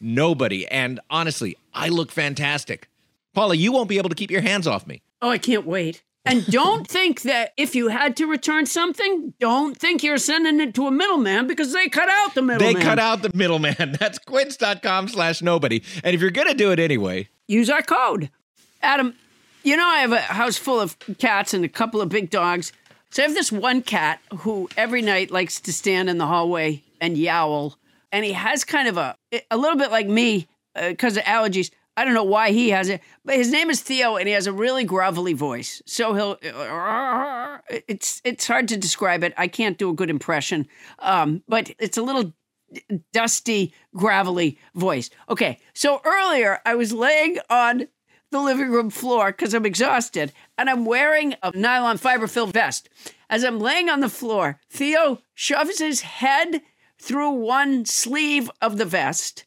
[0.00, 2.88] And honestly, I look fantastic.
[3.34, 5.02] Paula, you won't be able to keep your hands off me.
[5.22, 6.02] Oh, I can't wait.
[6.24, 10.74] And don't think that if you had to return something, don't think you're sending it
[10.74, 12.74] to a middleman because they cut out the middleman.
[12.74, 13.96] They cut out the middleman.
[14.00, 15.82] That's quince.com slash nobody.
[16.02, 18.30] And if you're going to do it anyway, Use our code.
[18.80, 19.16] Adam,
[19.64, 22.72] you know I have a house full of cats and a couple of big dogs.
[23.10, 26.84] So I have this one cat who every night likes to stand in the hallway
[27.00, 27.76] and yowl.
[28.12, 29.16] And he has kind of a,
[29.50, 31.70] a little bit like me because of allergies.
[31.96, 34.46] I don't know why he has it, but his name is Theo, and he has
[34.46, 35.82] a really grovelly voice.
[35.86, 36.38] So he'll,
[37.68, 39.34] it's it's hard to describe it.
[39.36, 40.66] I can't do a good impression,
[41.00, 42.32] um, but it's a little
[43.12, 45.10] dusty, gravelly voice.
[45.28, 47.88] Okay, so earlier I was laying on
[48.30, 52.88] the living room floor because I'm exhausted, and I'm wearing a nylon fiber filled vest.
[53.28, 56.62] As I'm laying on the floor, Theo shoves his head
[57.00, 59.46] through one sleeve of the vest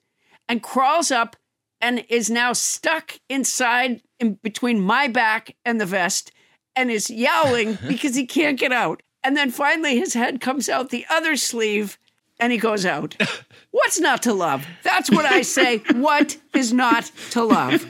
[0.50, 1.36] and crawls up
[1.80, 6.32] and is now stuck inside in between my back and the vest
[6.76, 9.04] and is yowling because he can't get out.
[9.24, 11.98] And then finally his head comes out the other sleeve
[12.40, 13.16] and he goes out.
[13.72, 14.66] What's not to love?
[14.84, 15.82] That's what I say.
[15.94, 17.86] What is not to love?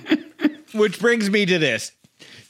[0.73, 1.91] which brings me to this.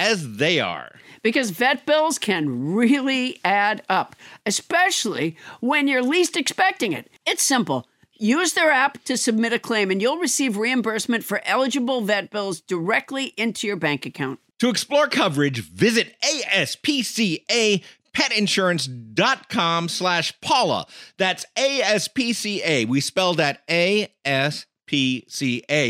[0.00, 0.92] as they are.
[1.22, 7.10] because vet bills can really add up, especially when you're least expecting it.
[7.26, 7.86] It's simple.
[8.18, 12.60] Use their app to submit a claim, and you'll receive reimbursement for eligible vet bills
[12.60, 14.40] directly into your bank account.
[14.60, 17.82] To explore coverage, visit ASPCA
[18.12, 20.86] petinsurance.com slash Paula.
[21.16, 22.86] That's ASPCA.
[22.88, 24.72] We spell that A-S-P-C-A.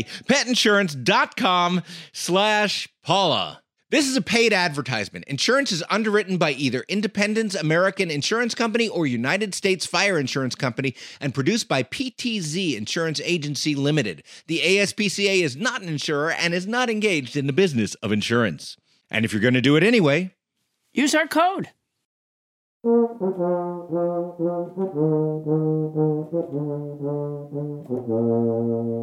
[0.03, 1.81] Petinsurance.com
[2.13, 3.61] slash Paula.
[3.91, 5.25] This is a paid advertisement.
[5.25, 10.95] Insurance is underwritten by either Independence American Insurance Company or United States Fire Insurance Company
[11.19, 14.23] and produced by PTZ Insurance Agency Limited.
[14.47, 18.77] The ASPCA is not an insurer and is not engaged in the business of insurance.
[19.11, 20.33] And if you're going to do it anyway,
[20.93, 21.69] Use our code.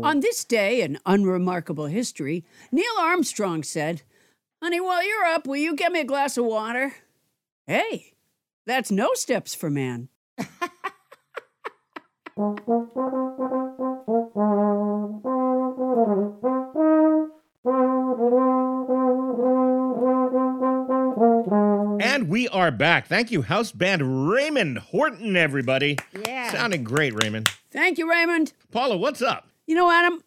[0.05, 4.03] On this day in unremarkable history, Neil Armstrong said,
[4.61, 6.93] Honey, while you're up, will you get me a glass of water?
[7.67, 8.15] Hey,
[8.67, 10.09] that's no steps for man.
[22.01, 23.07] And we are back.
[23.07, 25.99] Thank you, house band Raymond Horton, everybody.
[26.27, 26.51] Yeah.
[26.51, 27.49] Sounding great, Raymond.
[27.71, 28.53] Thank you, Raymond.
[28.73, 29.47] Paula, what's up?
[29.69, 30.25] You know, Adam,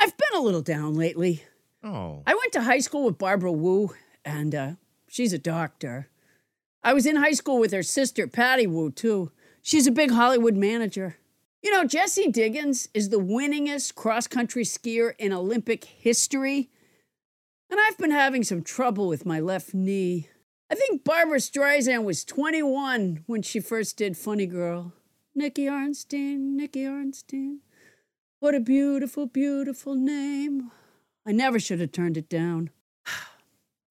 [0.00, 1.44] I've been a little down lately.
[1.82, 4.70] Oh, I went to high school with Barbara Wu, and uh,
[5.08, 6.08] she's a doctor.
[6.82, 9.30] I was in high school with her sister, Patty Wu, too.
[9.62, 11.16] She's a big Hollywood manager.
[11.62, 16.70] You know, Jessie Diggins is the winningest cross country skier in Olympic history.
[17.70, 20.28] And I've been having some trouble with my left knee.
[20.70, 24.92] I think Barbra Streisand was 21 when she first did Funny Girl.
[25.34, 27.58] Nicky Arnstein, Nicky Arnstein.
[28.40, 30.70] What a beautiful, beautiful name.
[31.26, 32.70] I never should have turned it down.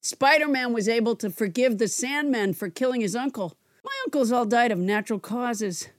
[0.01, 3.57] Spider Man was able to forgive the Sandman for killing his uncle.
[3.83, 5.89] My uncles all died of natural causes.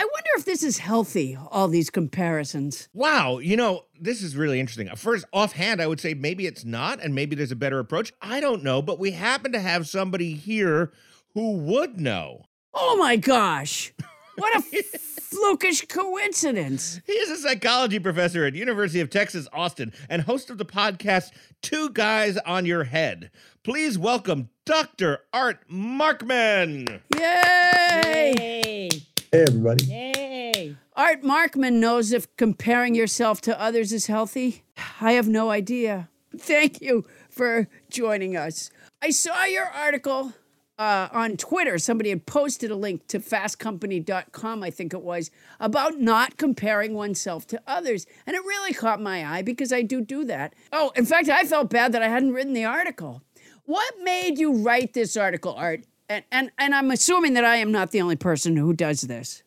[0.00, 2.88] I wonder if this is healthy, all these comparisons.
[2.92, 3.38] wow.
[3.38, 4.88] You know, this is really interesting.
[4.94, 8.12] First, offhand, I would say maybe it's not, and maybe there's a better approach.
[8.22, 10.92] I don't know, but we happen to have somebody here
[11.34, 12.44] who would know.
[12.74, 13.92] Oh my gosh!
[14.38, 17.00] What a flukish coincidence.
[17.04, 21.32] He is a psychology professor at University of Texas Austin and host of the podcast
[21.60, 23.32] Two Guys on Your Head.
[23.64, 25.22] Please welcome Dr.
[25.32, 27.00] Art Markman.
[27.16, 28.32] Yay!
[28.38, 28.88] Yay!
[29.32, 29.84] Hey, everybody.
[29.86, 30.76] Yay!
[30.94, 34.62] Art Markman knows if comparing yourself to others is healthy.
[35.00, 36.10] I have no idea.
[36.36, 38.70] Thank you for joining us.
[39.02, 40.32] I saw your article
[40.78, 41.78] uh, on Twitter.
[41.78, 47.46] Somebody had posted a link to fastcompany.com, I think it was, about not comparing oneself
[47.48, 48.06] to others.
[48.26, 50.54] And it really caught my eye because I do do that.
[50.72, 53.22] Oh, in fact, I felt bad that I hadn't written the article.
[53.64, 55.84] What made you write this article, Art?
[56.08, 59.42] And, and, and I'm assuming that I am not the only person who does this.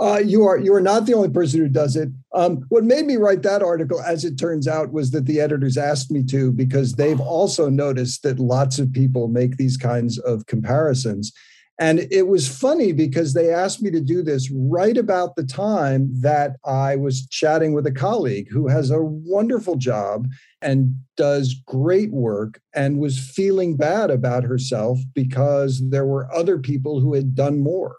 [0.00, 2.08] Uh, you are you are not the only person who does it.
[2.32, 5.76] Um, what made me write that article, as it turns out, was that the editors
[5.76, 10.46] asked me to because they've also noticed that lots of people make these kinds of
[10.46, 11.32] comparisons.
[11.78, 16.08] And it was funny because they asked me to do this right about the time
[16.20, 20.28] that I was chatting with a colleague who has a wonderful job
[20.62, 27.00] and does great work and was feeling bad about herself because there were other people
[27.00, 27.96] who had done more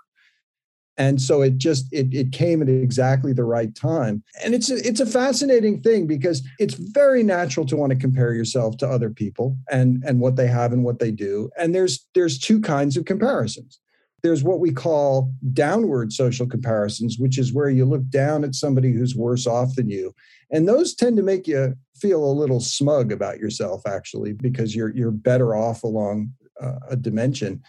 [0.98, 4.24] and so it just it, it came at exactly the right time.
[4.44, 8.34] And it's a, it's a fascinating thing because it's very natural to want to compare
[8.34, 11.50] yourself to other people and and what they have and what they do.
[11.58, 13.80] And there's there's two kinds of comparisons.
[14.24, 18.92] There's what we call downward social comparisons which is where you look down at somebody
[18.92, 20.16] who's worse off than you.
[20.52, 24.96] And those tend to make you feel a little smug about yourself actually because you're
[24.96, 26.32] you're better off along
[26.62, 27.62] uh, a dimension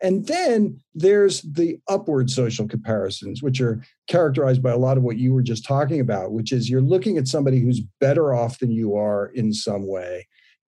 [0.00, 5.16] and then there's the upward social comparisons, which are characterized by a lot of what
[5.16, 8.70] you were just talking about, which is you're looking at somebody who's better off than
[8.70, 10.26] you are in some way.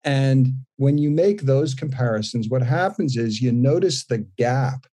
[0.04, 4.86] And when you make those comparisons, what happens is you notice the gap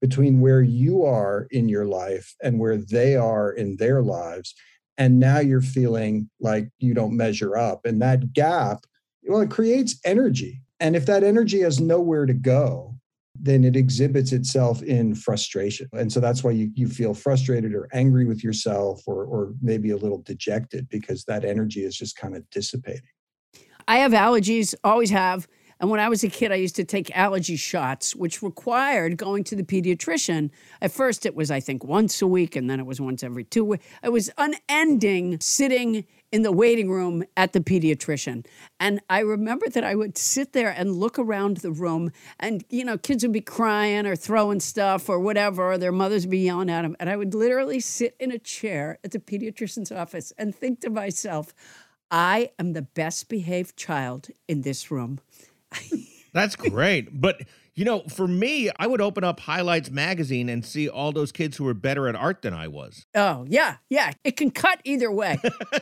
[0.00, 4.54] between where you are in your life and where they are in their lives.
[4.96, 7.84] And now you're feeling like you don't measure up.
[7.84, 8.84] And that gap,
[9.24, 10.62] well, it creates energy.
[10.80, 12.93] And if that energy has nowhere to go,
[13.34, 15.88] then it exhibits itself in frustration.
[15.92, 19.90] And so that's why you, you feel frustrated or angry with yourself or, or maybe
[19.90, 23.02] a little dejected because that energy is just kind of dissipating.
[23.86, 25.46] I have allergies, always have.
[25.80, 29.44] And when I was a kid, I used to take allergy shots, which required going
[29.44, 30.50] to the pediatrician.
[30.80, 33.44] At first, it was, I think, once a week, and then it was once every
[33.44, 33.84] two weeks.
[34.02, 38.44] It was unending sitting in the waiting room at the pediatrician.
[38.80, 42.10] And I remember that I would sit there and look around the room,
[42.40, 46.26] and, you know, kids would be crying or throwing stuff or whatever, or their mothers
[46.26, 46.96] would be yelling at them.
[46.98, 50.90] And I would literally sit in a chair at the pediatrician's office and think to
[50.90, 51.54] myself,
[52.10, 55.20] I am the best behaved child in this room.
[56.32, 57.20] That's great.
[57.20, 57.42] But,
[57.74, 61.56] you know, for me, I would open up Highlights magazine and see all those kids
[61.56, 63.06] who were better at art than I was.
[63.14, 64.12] Oh, yeah, yeah.
[64.24, 65.38] It can cut either way.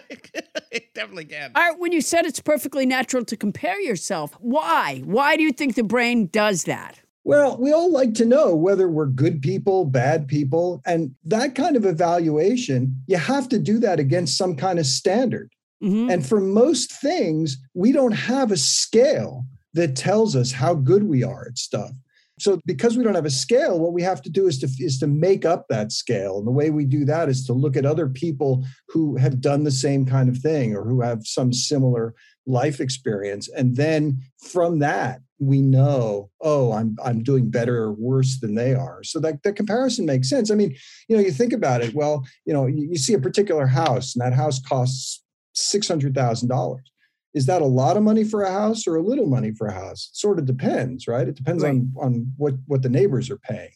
[0.70, 1.52] it definitely can.
[1.54, 5.02] Art, when you said it's perfectly natural to compare yourself, why?
[5.04, 7.00] Why do you think the brain does that?
[7.24, 10.82] Well, we all like to know whether we're good people, bad people.
[10.84, 15.50] And that kind of evaluation, you have to do that against some kind of standard.
[15.82, 16.10] Mm-hmm.
[16.10, 21.22] And for most things, we don't have a scale that tells us how good we
[21.22, 21.92] are at stuff.
[22.38, 24.98] So because we don't have a scale, what we have to do is to is
[24.98, 26.38] to make up that scale.
[26.38, 29.64] And the way we do that is to look at other people who have done
[29.64, 32.14] the same kind of thing or who have some similar
[32.46, 33.48] life experience.
[33.48, 34.18] And then
[34.50, 39.04] from that, we know, oh, I'm I'm doing better or worse than they are.
[39.04, 40.50] So that the comparison makes sense.
[40.50, 40.74] I mean,
[41.08, 41.94] you know, you think about it.
[41.94, 46.14] Well, you know, you, you see a particular house, and that house costs six hundred
[46.14, 46.90] thousand dollars
[47.34, 49.72] is that a lot of money for a house or a little money for a
[49.72, 50.10] house?
[50.12, 51.26] It sort of depends, right?
[51.26, 51.70] It depends right.
[51.70, 53.70] on on what what the neighbors are paying.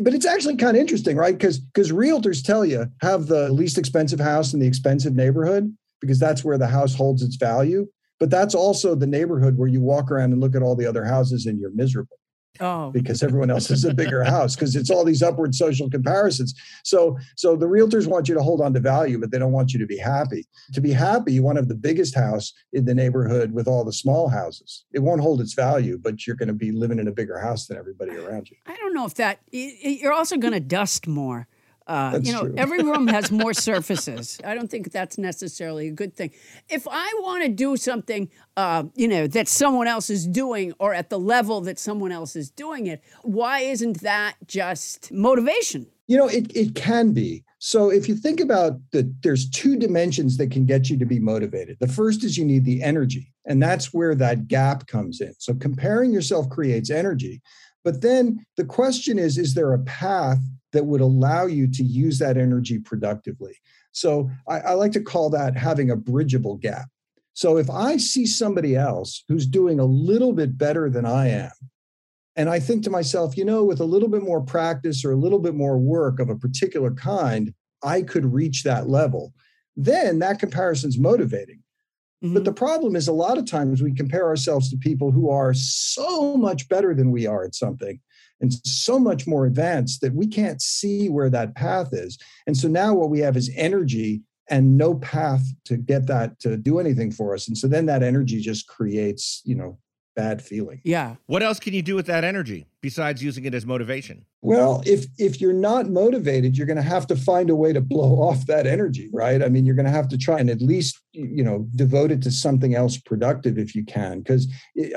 [0.00, 1.36] But it's actually kind of interesting, right?
[1.36, 6.18] Because because realtors tell you have the least expensive house in the expensive neighborhood because
[6.18, 7.86] that's where the house holds its value.
[8.20, 11.04] But that's also the neighborhood where you walk around and look at all the other
[11.04, 12.16] houses and you're miserable.
[12.60, 12.90] Oh.
[12.90, 16.54] Because everyone else has a bigger house because it's all these upward social comparisons.
[16.84, 19.72] So so the realtors want you to hold on to value, but they don't want
[19.72, 20.46] you to be happy.
[20.72, 23.84] To be happy, you want to have the biggest house in the neighborhood with all
[23.84, 24.84] the small houses.
[24.92, 27.66] It won't hold its value, but you're going to be living in a bigger house
[27.66, 28.56] than everybody around you.
[28.66, 31.48] I don't know if that you're also going to dust more.
[31.86, 32.54] Uh, you know, true.
[32.56, 34.38] every room has more surfaces.
[34.44, 36.30] I don't think that's necessarily a good thing.
[36.68, 40.94] If I want to do something, uh, you know, that someone else is doing or
[40.94, 45.86] at the level that someone else is doing it, why isn't that just motivation?
[46.06, 47.44] You know, it, it can be.
[47.58, 51.18] So if you think about that, there's two dimensions that can get you to be
[51.18, 51.78] motivated.
[51.80, 55.34] The first is you need the energy, and that's where that gap comes in.
[55.38, 57.40] So comparing yourself creates energy.
[57.82, 60.40] But then the question is, is there a path
[60.74, 63.56] that would allow you to use that energy productively.
[63.92, 66.86] So I, I like to call that having a bridgeable gap.
[67.32, 71.52] So if I see somebody else who's doing a little bit better than I am,
[72.36, 75.16] and I think to myself, you know, with a little bit more practice or a
[75.16, 79.32] little bit more work of a particular kind, I could reach that level.
[79.76, 81.62] Then that comparison's motivating.
[82.24, 82.34] Mm-hmm.
[82.34, 85.54] But the problem is, a lot of times we compare ourselves to people who are
[85.54, 88.00] so much better than we are at something
[88.44, 92.18] and so much more advanced that we can't see where that path is.
[92.46, 94.20] And so now what we have is energy
[94.50, 97.48] and no path to get that to do anything for us.
[97.48, 99.78] And so then that energy just creates, you know,
[100.14, 100.80] bad feeling.
[100.84, 101.16] Yeah.
[101.26, 104.24] What else can you do with that energy besides using it as motivation?
[104.42, 107.80] Well, if if you're not motivated, you're going to have to find a way to
[107.80, 109.42] blow off that energy, right?
[109.42, 112.22] I mean, you're going to have to try and at least you know devote it
[112.22, 114.48] to something else productive if you can, because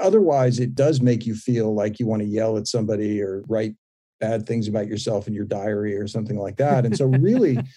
[0.01, 3.75] otherwise, it does make you feel like you want to yell at somebody or write
[4.19, 6.85] bad things about yourself in your diary or something like that.
[6.85, 7.59] And so, really.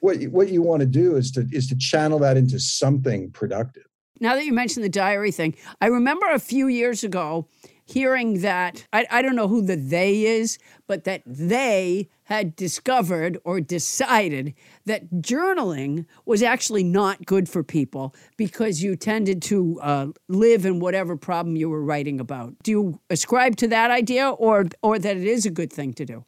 [0.00, 3.84] what, what you want to do is to is to channel that into something productive
[4.20, 7.48] now that you mentioned the diary thing, I remember a few years ago
[7.86, 13.38] hearing that I, I don't know who the they is, but that they had discovered
[13.44, 14.54] or decided
[14.86, 20.80] that journaling was actually not good for people because you tended to uh, live in
[20.80, 22.54] whatever problem you were writing about.
[22.62, 26.06] Do you ascribe to that idea or, or that it is a good thing to
[26.06, 26.24] do?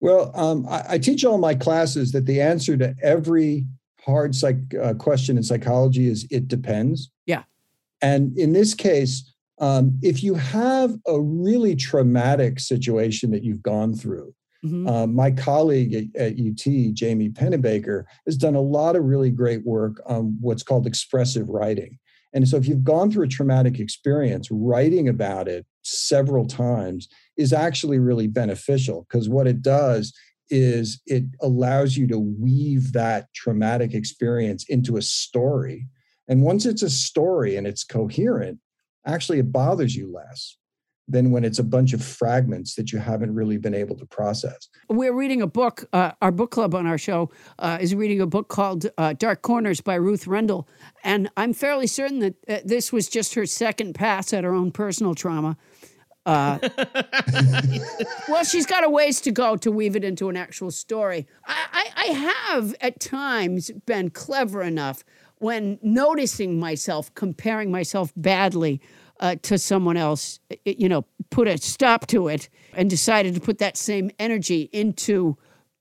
[0.00, 3.66] Well, um, I, I teach all my classes that the answer to every
[4.04, 7.10] hard psych uh, question in psychology is it depends.
[7.26, 7.44] Yeah.
[8.00, 13.94] And in this case, um, if you have a really traumatic situation that you've gone
[13.94, 14.34] through,
[14.64, 14.88] mm-hmm.
[14.88, 19.64] uh, my colleague at, at, UT, Jamie Pennebaker, has done a lot of really great
[19.64, 21.98] work on what's called expressive writing.
[22.34, 27.52] And so, if you've gone through a traumatic experience, writing about it several times is
[27.52, 30.12] actually really beneficial because what it does
[30.52, 35.88] is it allows you to weave that traumatic experience into a story.
[36.28, 38.58] And once it's a story and it's coherent,
[39.06, 40.58] actually it bothers you less
[41.08, 44.68] than when it's a bunch of fragments that you haven't really been able to process.
[44.88, 45.88] We're reading a book.
[45.92, 49.42] Uh, our book club on our show uh, is reading a book called uh, Dark
[49.42, 50.68] Corners by Ruth Rendell.
[51.02, 54.70] And I'm fairly certain that uh, this was just her second pass at her own
[54.70, 55.56] personal trauma.
[56.24, 56.58] Uh,
[58.28, 61.26] well, she's got a ways to go to weave it into an actual story.
[61.46, 65.04] I, I, I have at times been clever enough
[65.38, 68.80] when noticing myself, comparing myself badly
[69.18, 73.58] uh, to someone else, you know, put a stop to it and decided to put
[73.58, 75.36] that same energy into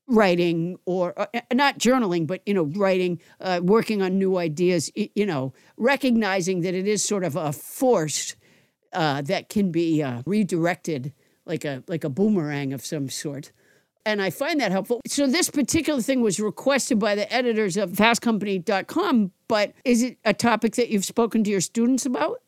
[0.08, 5.26] writing or uh, not journaling but you know writing uh, working on new ideas you
[5.26, 8.36] know recognizing that it is sort of a forced
[8.94, 11.14] uh, that can be uh, redirected
[11.46, 13.52] like a like a boomerang of some sort.
[14.06, 15.00] And I find that helpful.
[15.06, 20.34] So this particular thing was requested by the editors of fastcompany.com, but is it a
[20.34, 22.42] topic that you've spoken to your students about?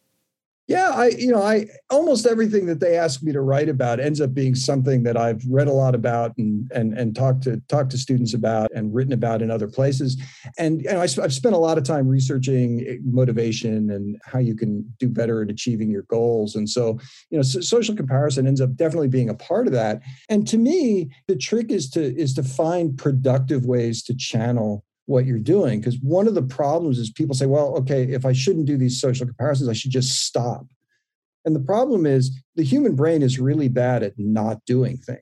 [0.68, 4.22] Yeah, I you know, I almost everything that they ask me to write about ends
[4.22, 7.92] up being something that I've read a lot about and and and talked to talked
[7.92, 10.16] to students about and written about in other places.
[10.58, 14.40] And you know, I, have spent a lot of time researching eh, motivation and how
[14.40, 16.56] you can do better at achieving your goals.
[16.56, 16.98] And so,
[17.30, 20.02] you know, so social comparison ends up definitely being a part of that.
[20.30, 25.26] And to me, the trick is to is to find productive ways to channel what
[25.26, 25.80] you're doing.
[25.80, 29.00] Because one of the problems is people say, well, okay, if I shouldn't do these
[29.00, 30.66] social comparisons, I should just stop.
[31.46, 35.22] And the problem is the human brain is really bad at not doing things.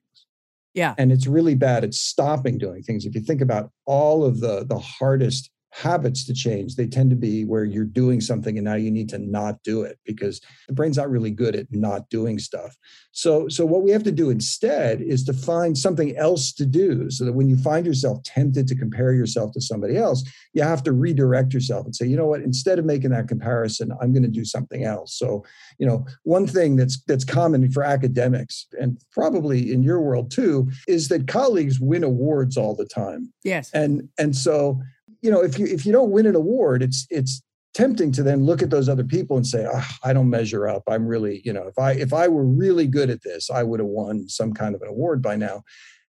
[0.74, 0.94] Yeah.
[0.98, 3.06] And it's really bad at stopping doing things.
[3.06, 6.76] If you think about all of the the hardest habits to change.
[6.76, 9.84] They tend to be where you're doing something and now you need to not do
[9.84, 12.76] it because the brain's not really good at not doing stuff.
[13.14, 17.10] So so what we have to do instead is to find something else to do
[17.10, 20.84] so that when you find yourself tempted to compare yourself to somebody else you have
[20.84, 22.42] to redirect yourself and say you know what?
[22.42, 25.18] Instead of making that comparison i'm going to do something else.
[25.18, 25.44] So
[25.80, 30.70] you know one thing that's that's common for academics and probably in your world too
[30.88, 33.32] is that colleagues win awards all the time.
[33.44, 33.72] Yes.
[33.74, 34.82] And and so
[35.22, 37.42] you know if you if you don't win an award it's it's
[37.74, 40.84] tempting to then look at those other people and say oh, i don't measure up.
[40.88, 43.80] I'm really you know if i if i were really good at this i would
[43.80, 45.64] have won some kind of an award by now.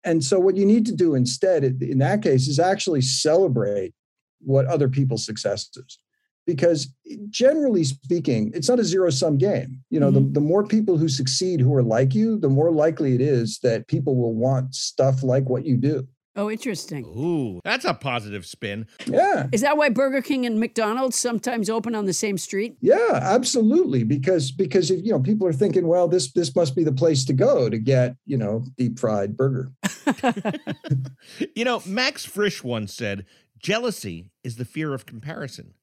[0.02, 3.92] And so what you need to do instead in that case is actually celebrate
[4.40, 5.98] what other people's successes.
[6.46, 6.88] Because
[7.28, 9.84] generally speaking it's not a zero sum game.
[9.90, 10.28] You know mm-hmm.
[10.28, 13.58] the, the more people who succeed who are like you the more likely it is
[13.62, 17.04] that people will want stuff like what you do Oh, interesting.
[17.06, 18.86] Ooh, that's a positive spin.
[19.06, 19.48] Yeah.
[19.52, 22.76] Is that why Burger King and McDonald's sometimes open on the same street?
[22.80, 24.04] Yeah, absolutely.
[24.04, 27.24] Because because if you know people are thinking, well, this this must be the place
[27.24, 29.72] to go to get you know deep fried burger.
[31.54, 33.26] You know, Max Frisch once said,
[33.58, 35.74] jealousy is the fear of comparison.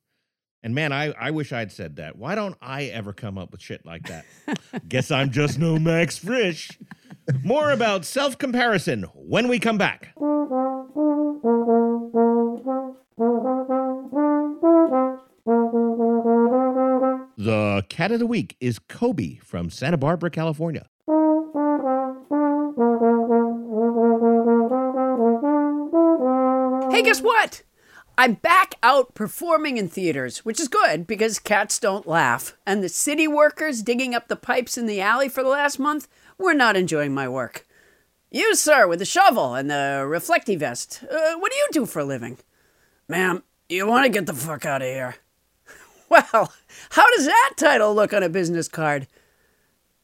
[0.68, 2.18] And man, I, I wish I'd said that.
[2.18, 4.26] Why don't I ever come up with shit like that?
[4.89, 6.78] Guess I'm just no Max Frisch.
[7.41, 10.13] More about self comparison when we come back.
[17.38, 20.89] The cat of the week is Kobe from Santa Barbara, California.
[26.91, 27.63] Hey, guess what?
[28.20, 32.57] I'm back out performing in theaters, which is good because cats don't laugh.
[32.65, 36.07] And the city workers digging up the pipes in the alley for the last month
[36.39, 37.68] were not enjoying my work.
[38.32, 41.99] You, sir, with the shovel and the reflecty vest, uh, what do you do for
[41.99, 42.39] a living?
[43.07, 45.15] Ma'am, you want to get the fuck out of here.
[46.09, 46.53] Well,
[46.91, 49.07] how does that title look on a business card?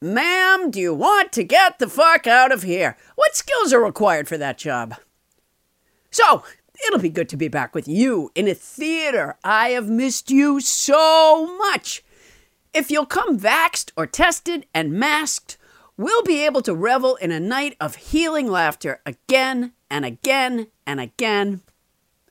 [0.01, 2.97] Ma'am, do you want to get the fuck out of here?
[3.15, 4.95] What skills are required for that job?
[6.11, 6.43] So,
[6.87, 9.37] it'll be good to be back with you in a theater.
[9.43, 12.03] I have missed you so much.
[12.73, 15.57] If you'll come vaxxed or tested and masked,
[15.97, 20.99] we'll be able to revel in a night of healing laughter again and again and
[20.99, 21.61] again.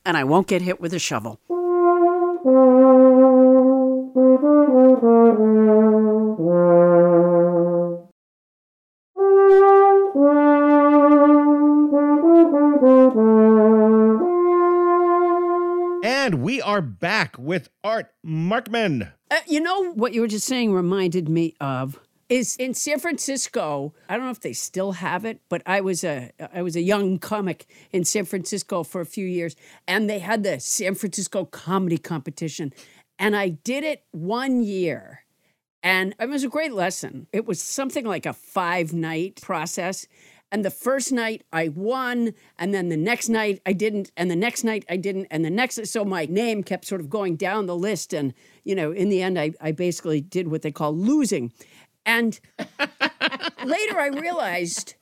[0.05, 1.39] And I won't get hit with a shovel.
[16.23, 19.11] And we are back with Art Markman.
[19.29, 21.99] Uh, you know what you were just saying reminded me of
[22.29, 23.93] is in San Francisco.
[24.07, 26.81] I don't know if they still have it, but I was a I was a
[26.81, 31.43] young comic in San Francisco for a few years, and they had the San Francisco
[31.43, 32.71] comedy competition,
[33.19, 35.25] and I did it one year.
[35.83, 37.27] And it was a great lesson.
[37.33, 40.07] It was something like a five night process.
[40.53, 44.35] And the first night I won, and then the next night I didn't, and the
[44.35, 47.65] next night I didn't, and the next so my name kept sort of going down
[47.65, 48.13] the list.
[48.13, 51.51] And, you know, in the end I, I basically did what they call losing.
[52.05, 52.39] And
[53.65, 54.93] later I realized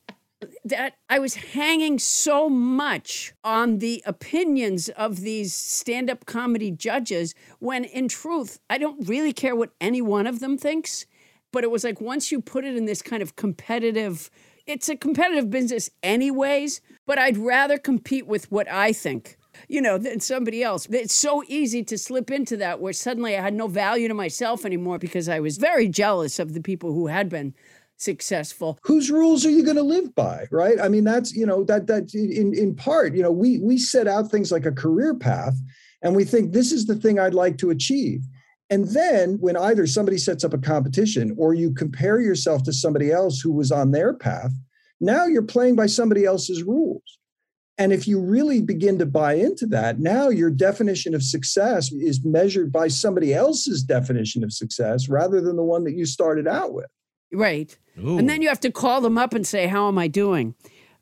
[0.63, 7.35] that I was hanging so much on the opinions of these stand up comedy judges
[7.59, 11.05] when in truth, I don't really care what any one of them thinks.
[11.51, 14.31] But it was like once you put it in this kind of competitive,
[14.65, 19.37] it's a competitive business anyways, but I'd rather compete with what I think.
[19.67, 20.87] You know, than somebody else.
[20.89, 24.65] It's so easy to slip into that where suddenly I had no value to myself
[24.65, 27.53] anymore because I was very jealous of the people who had been
[27.97, 28.79] successful.
[28.81, 31.85] whose rules are you going to live by right i mean that's you know that
[31.85, 35.53] that in in part you know we we set out things like a career path
[36.01, 38.23] and we think this is the thing i'd like to achieve
[38.71, 43.11] and then when either somebody sets up a competition or you compare yourself to somebody
[43.11, 44.51] else who was on their path
[44.99, 47.19] now you're playing by somebody else's rules
[47.77, 52.23] and if you really begin to buy into that now your definition of success is
[52.23, 56.73] measured by somebody else's definition of success rather than the one that you started out
[56.73, 56.87] with
[57.33, 57.77] Right.
[57.97, 58.17] Ooh.
[58.17, 60.53] And then you have to call them up and say, How am I doing?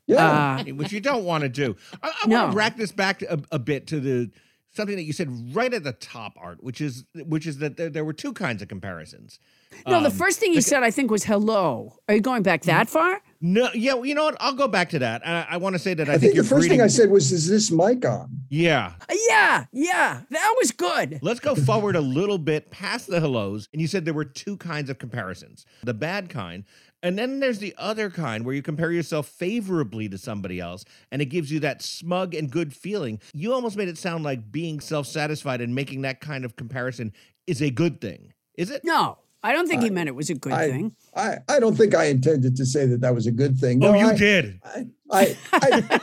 [0.06, 1.74] yeah Uh, which you don't want to do.
[2.04, 2.38] I, I No.
[2.42, 4.30] want to rack this back a, a bit to the
[4.72, 7.90] something that you said right at the top, Art, which is which is that there,
[7.90, 9.38] there were two kinds of comparisons.
[9.86, 11.96] no, the Um, first thing you said, I think, was hello.
[12.08, 13.20] Are you going back that far?
[13.40, 14.36] No, yeah, well, you know what?
[14.40, 15.26] I'll go back to that.
[15.26, 17.10] I, I want to say that I, I, think, you're the first thing I said
[17.10, 21.18] was, "Is this mic on?" Yeah, Uh, Yeah, yeah, that was good.
[21.22, 23.68] Let's go forward a little bit past the hellos.
[23.72, 26.64] And you said there were two kinds of comparisons the bad kind.
[27.02, 31.22] And then there's the other kind where you compare yourself favorably to somebody else and
[31.22, 33.20] it gives you that smug and good feeling.
[33.32, 37.12] You almost made it sound like being self satisfied and making that kind of comparison
[37.46, 38.34] is a good thing.
[38.56, 38.82] Is it?
[38.84, 40.94] No, I don't think he meant it was a good I, thing.
[41.16, 43.82] I, I don't think I intended to say that that was a good thing.
[43.82, 44.60] Oh, No, you I, did.
[44.62, 46.00] I, I, I,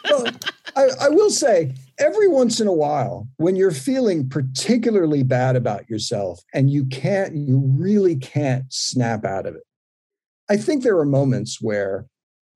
[0.10, 0.26] well,
[0.76, 5.90] I, I will say every once in a while, when you're feeling particularly bad about
[5.90, 9.62] yourself and you can't, you really can't snap out of it.
[10.50, 12.06] I think there are moments where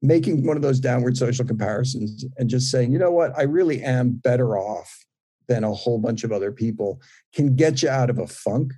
[0.03, 3.83] making one of those downward social comparisons and just saying, you know what, I really
[3.83, 4.93] am better off
[5.47, 7.01] than a whole bunch of other people
[7.33, 8.73] can get you out of a funk.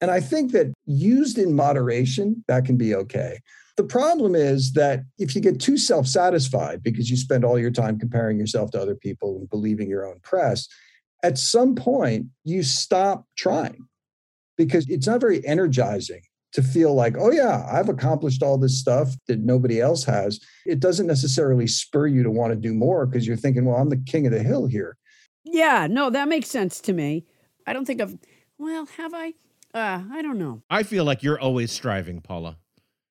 [0.00, 3.40] And I think that used in moderation, that can be okay.
[3.76, 7.70] The problem is that if you get too self satisfied because you spend all your
[7.70, 10.68] time comparing yourself to other people and believing your own press,
[11.22, 13.86] at some point you stop trying
[14.56, 16.22] because it's not very energizing
[16.56, 20.40] to feel like, oh, yeah, I've accomplished all this stuff that nobody else has.
[20.64, 23.90] It doesn't necessarily spur you to want to do more because you're thinking, well, I'm
[23.90, 24.96] the king of the hill here.
[25.44, 27.26] Yeah, no, that makes sense to me.
[27.66, 28.16] I don't think I've,
[28.56, 29.34] well, have I?
[29.74, 30.62] Uh, I don't know.
[30.70, 32.56] I feel like you're always striving, Paula.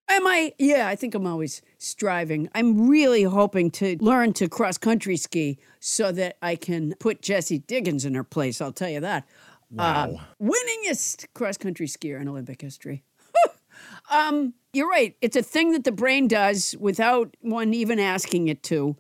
[0.09, 0.53] Am I?
[0.57, 2.49] Yeah, I think I'm always striving.
[2.55, 7.59] I'm really hoping to learn to cross country ski so that I can put Jessie
[7.59, 8.59] Diggins in her place.
[8.59, 9.27] I'll tell you that.
[9.69, 10.17] Wow.
[10.19, 13.03] Uh, winningest cross country skier in Olympic history.
[14.11, 15.15] Um, you're right.
[15.21, 18.95] It's a thing that the brain does without one even asking it to.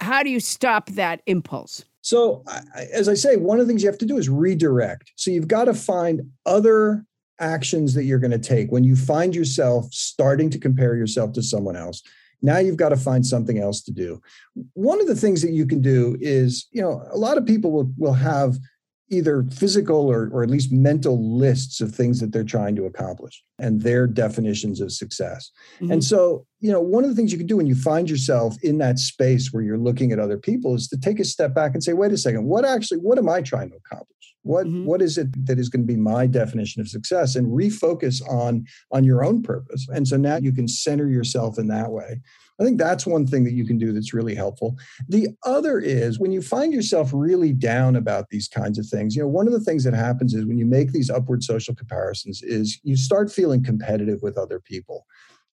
[0.00, 1.84] How do you stop that impulse?
[2.02, 2.44] So,
[2.92, 5.12] as I say, one of the things you have to do is redirect.
[5.16, 7.04] So, you've got to find other
[7.40, 11.42] actions that you're going to take when you find yourself starting to compare yourself to
[11.42, 12.02] someone else.
[12.42, 14.20] Now you've got to find something else to do.
[14.74, 17.72] One of the things that you can do is, you know, a lot of people
[17.72, 18.58] will, will have
[19.14, 23.42] either physical or, or at least mental lists of things that they're trying to accomplish
[23.58, 25.50] and their definitions of success.
[25.80, 25.92] Mhm.
[25.92, 28.56] And so, you know, one of the things you can do when you find yourself
[28.62, 31.72] in that space where you're looking at other people is to take a step back
[31.74, 34.10] and say, wait a second, what actually, what am I trying to accomplish?
[34.42, 34.84] What Mhm.
[34.84, 37.34] what is it that is going to be my definition of success?
[37.34, 39.86] And refocus on on your own purpose.
[39.94, 42.20] And so now you can center yourself in that way.
[42.60, 44.76] I think that's one thing that you can do that's really helpful.
[45.08, 49.22] The other is when you find yourself really down about these kinds of things, you
[49.22, 52.42] know, one of the things that happens is when you make these upward social comparisons
[52.42, 55.06] is you start feeling competitive with other people.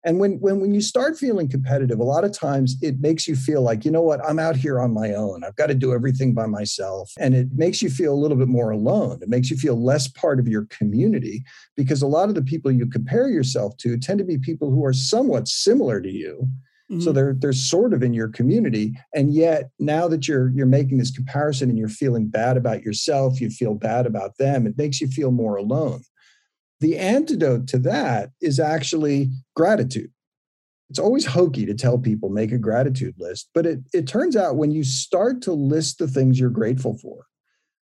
[0.03, 3.35] And when, when when you start feeling competitive, a lot of times it makes you
[3.35, 5.43] feel like, you know what, I'm out here on my own.
[5.43, 7.11] I've got to do everything by myself.
[7.19, 9.19] And it makes you feel a little bit more alone.
[9.21, 11.43] It makes you feel less part of your community
[11.77, 14.83] because a lot of the people you compare yourself to tend to be people who
[14.83, 16.47] are somewhat similar to you.
[16.97, 17.13] So Mhm.
[17.13, 21.11] they're they're sort of in your community, and yet now that you're you're making this
[21.11, 24.67] comparison and you're feeling bad about yourself, you feel bad about them.
[24.67, 26.01] It makes you feel more alone.
[26.81, 30.11] The antidote to that is actually gratitude.
[30.89, 34.57] It's always hokey to tell people make a gratitude list, but it it turns out
[34.57, 37.25] when you start to list the things you're grateful for,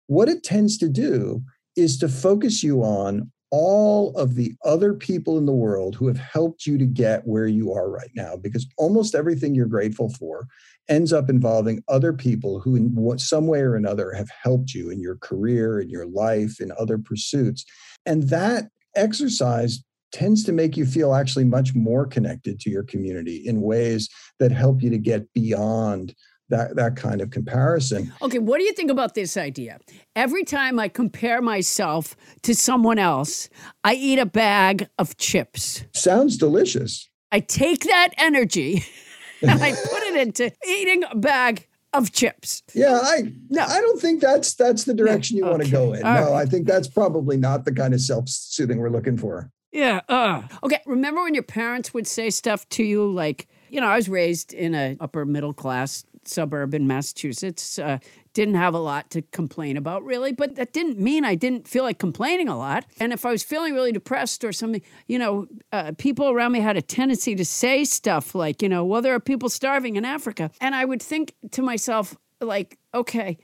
[0.08, 1.42] what it tends to do
[1.76, 6.16] is to focus you on all of the other people in the world who have
[6.16, 10.46] helped you to get where you are right now because almost everything you're grateful for
[10.88, 15.00] ends up involving other people who in some way or another have helped you in
[15.00, 17.64] your career in your life in other pursuits.
[18.06, 23.36] And that exercise tends to make you feel actually much more connected to your community
[23.46, 26.14] in ways that help you to get beyond
[26.52, 29.78] that, that kind of comparison Okay, what do you think about this idea?
[30.14, 33.48] Every time I compare myself to someone else,
[33.84, 35.84] I eat a bag of chips.
[35.92, 38.84] sounds delicious I take that energy
[39.42, 42.62] and I put it into eating a bag of chips.
[42.74, 43.62] Yeah, I No.
[43.62, 46.04] I don't think that's that's the direction you want to go in.
[46.04, 46.42] All no, right.
[46.42, 49.50] I think that's probably not the kind of self-soothing we're looking for.
[49.72, 50.00] Yeah.
[50.08, 50.42] Uh.
[50.62, 50.80] Okay.
[50.86, 54.52] Remember when your parents would say stuff to you like, you know, I was raised
[54.52, 57.78] in a upper middle class suburb in Massachusetts.
[57.78, 57.98] Uh,
[58.34, 61.84] didn't have a lot to complain about really, but that didn't mean I didn't feel
[61.84, 62.86] like complaining a lot.
[62.98, 66.60] And if I was feeling really depressed or something, you know, uh, people around me
[66.60, 70.04] had a tendency to say stuff like, you know, well, there are people starving in
[70.04, 73.38] Africa, and I would think to myself like, okay,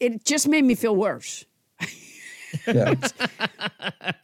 [0.00, 1.44] it just made me feel worse.
[2.66, 2.94] Yeah.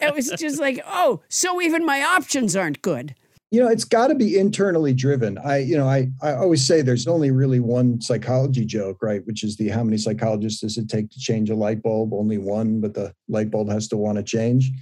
[0.00, 3.14] It was just like, oh, so even my options aren't good.
[3.54, 5.38] You know, it's got to be internally driven.
[5.38, 9.24] I, you know, I I always say there's only really one psychology joke, right?
[9.26, 12.12] Which is the how many psychologists does it take to change a light bulb?
[12.12, 14.72] Only one, but the light bulb has to want to change.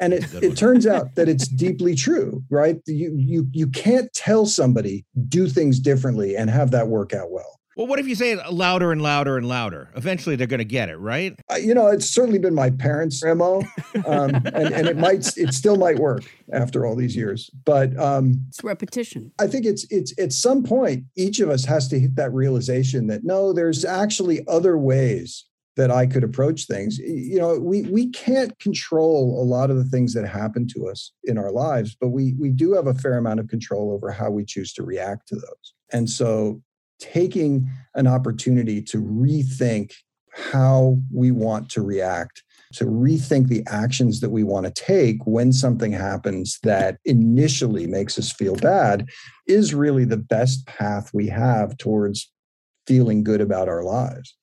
[0.00, 2.78] And it, it turns out that it's deeply true, right?
[2.86, 7.60] You you you can't tell somebody do things differently and have that work out well.
[7.76, 9.90] Well, what if you say it louder and louder and louder?
[9.96, 11.34] Eventually, they're going to get it, right?
[11.50, 13.62] Uh, you know, it's certainly been my parents' mo,
[14.06, 17.50] um, and, and it might, it still might work after all these years.
[17.64, 19.32] But um, It's repetition.
[19.38, 23.06] I think it's it's at some point each of us has to hit that realization
[23.06, 25.46] that no, there's actually other ways
[25.76, 26.98] that I could approach things.
[26.98, 31.12] You know, we we can't control a lot of the things that happen to us
[31.24, 34.30] in our lives, but we we do have a fair amount of control over how
[34.30, 35.74] we choose to react to those.
[35.92, 36.62] And so
[37.02, 39.92] taking an opportunity to rethink
[40.32, 42.42] how we want to react
[42.74, 48.18] to rethink the actions that we want to take when something happens that initially makes
[48.18, 49.08] us feel bad
[49.46, 52.30] is really the best path we have towards
[52.86, 54.34] feeling good about our lives.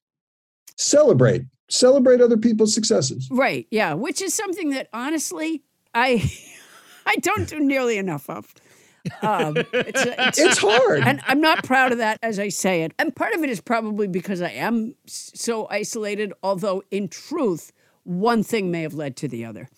[0.78, 3.28] Celebrate, celebrate other people's successes.
[3.32, 3.68] Right.
[3.72, 3.93] Yeah.
[3.95, 6.32] Which is something that honestly, I
[7.05, 8.53] I don't do nearly enough of.
[9.22, 11.02] Um, it's, it's, It's hard.
[11.04, 12.93] and I'm not proud of that as I say it.
[13.00, 17.72] And part of it is probably because I am so isolated, although in truth,
[18.04, 19.70] one thing may have led to the other.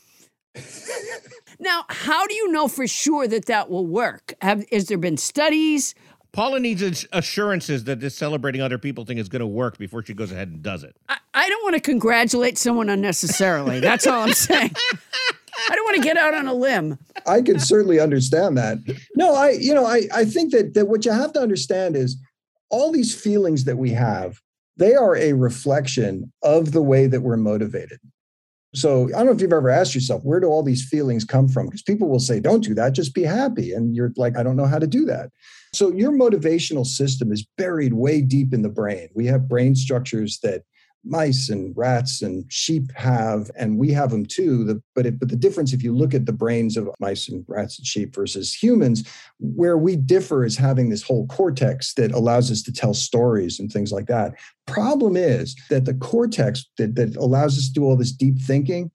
[1.60, 4.34] now, how do you know for sure that that will work?
[4.42, 5.96] Have, has there been studies?
[6.32, 10.14] Paula needs assurances that this celebrating other people thing is going to work before she
[10.14, 10.96] goes ahead and does it.
[11.10, 13.82] I, I don't want to congratulate someone unnecessarily.
[13.82, 14.72] That's all I'm saying.
[15.70, 16.98] I don't want to get out on a limb.
[17.26, 18.78] I can certainly understand that.
[19.16, 22.18] No, I, you know, I, I think that that what you have to understand is
[22.70, 24.40] all these feelings that we have,
[24.78, 28.00] they are a reflection of the way that we're motivated.
[28.74, 31.50] So I don't know if you've ever asked yourself, where do all these feelings come
[31.50, 31.66] from?
[31.66, 33.74] Because people will say, don't do that, just be happy.
[33.74, 35.30] And you're like, I don't know how to do that.
[35.74, 39.10] So your motivational system is buried way deep in the brain.
[39.14, 40.64] We have brain structures that
[41.04, 44.64] mice and rats and sheep have, and we have them too.
[44.64, 47.44] The, but it, but the difference, if you look at the brains of mice and
[47.48, 49.08] rats and sheep versus humans,
[49.40, 53.72] where we differ is having this whole cortex that allows us to tell stories and
[53.72, 54.34] things like that.
[54.68, 58.92] Problem is that the cortex that, that allows us to do all this deep thinking,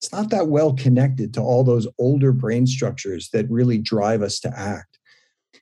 [0.00, 4.38] it's not that well connected to all those older brain structures that really drive us
[4.40, 4.98] to act.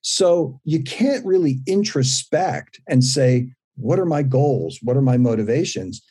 [0.02, 4.78] So you can't really introspect and say, what are my goals?
[4.82, 6.02] What are my motivations?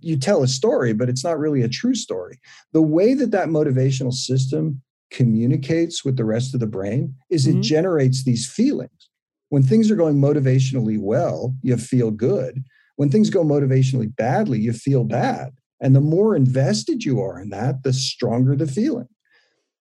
[0.00, 2.38] You tell a story, but it's not really a true story.
[2.72, 7.58] The way that that motivational system communicates with the rest of the brain is mm-hmm.
[7.58, 9.08] it generates these feelings.
[9.48, 12.64] When things are going motivationally well, you feel good.
[12.96, 15.52] When things go motivationally badly, you feel bad.
[15.80, 19.08] And the more invested you are in that, the stronger the feeling.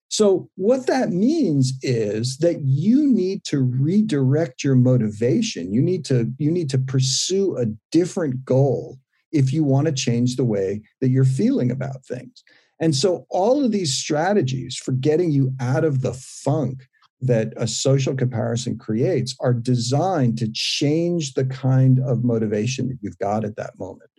[0.08, 5.74] So, what that means is that you need to redirect your motivation.
[5.74, 9.00] You need to, you need to pursue a different goal
[9.32, 12.44] if you want to change the way that you're feeling about things.
[12.80, 16.88] And so, all of these strategies for getting you out of the funk
[17.22, 23.18] that a social comparison creates are designed to change the kind of motivation that you've
[23.18, 24.10] got at that moment.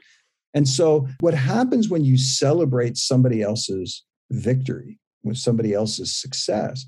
[0.52, 6.86] And so, what happens when you celebrate somebody else's victory with somebody else's success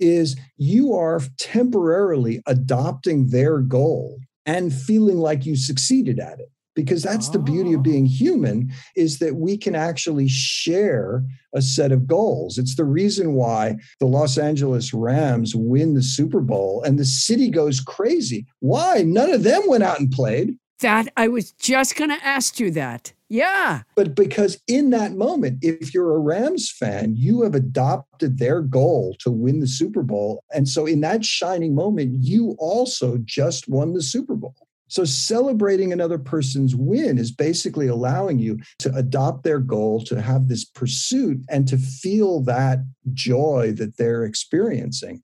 [0.00, 6.50] is you are temporarily adopting their goal and feeling like you succeeded at it.
[6.74, 7.32] Because that's oh.
[7.32, 8.16] the beauty of being ah.
[8.16, 11.24] human is that we can actually share
[11.54, 12.56] a set of goals.
[12.56, 17.50] It's the reason why the los angeles rams win the super bowl and the city
[17.50, 18.46] goes crazy.
[18.60, 19.02] Why?
[19.02, 20.56] None of them went out and played.
[20.80, 23.12] That I was just going to ask you that.
[23.28, 23.82] Yeah.
[23.94, 29.16] But because in that moment, if you're a Rams fan, you have adopted their goal
[29.20, 30.44] to win the Super Bowl.
[30.54, 34.54] And so in that shining moment, you also just won the Super Bowl.
[34.90, 40.48] So celebrating another person's win is basically allowing you to adopt their goal, to have
[40.48, 42.78] this pursuit, and to feel that
[43.12, 45.22] joy that they're experiencing.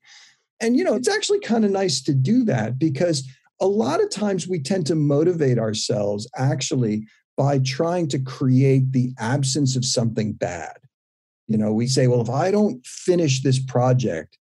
[0.61, 3.27] And, you know, it's actually kind of nice to do that because
[3.61, 9.13] a lot of times we tend to motivate ourselves actually by trying to create the
[9.19, 10.77] absence of something bad.
[11.49, 14.39] You know, we say, well, if I don't finish this project,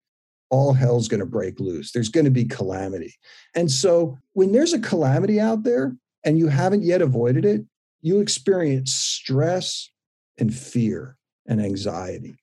[0.49, 1.91] all hell's going to break loose.
[1.91, 3.15] There's going to be calamity.
[3.55, 7.65] And so when there's a calamity out there and you haven't yet avoided it,
[8.01, 9.89] you experience stress
[10.37, 11.17] and fear
[11.47, 12.35] and anxiety.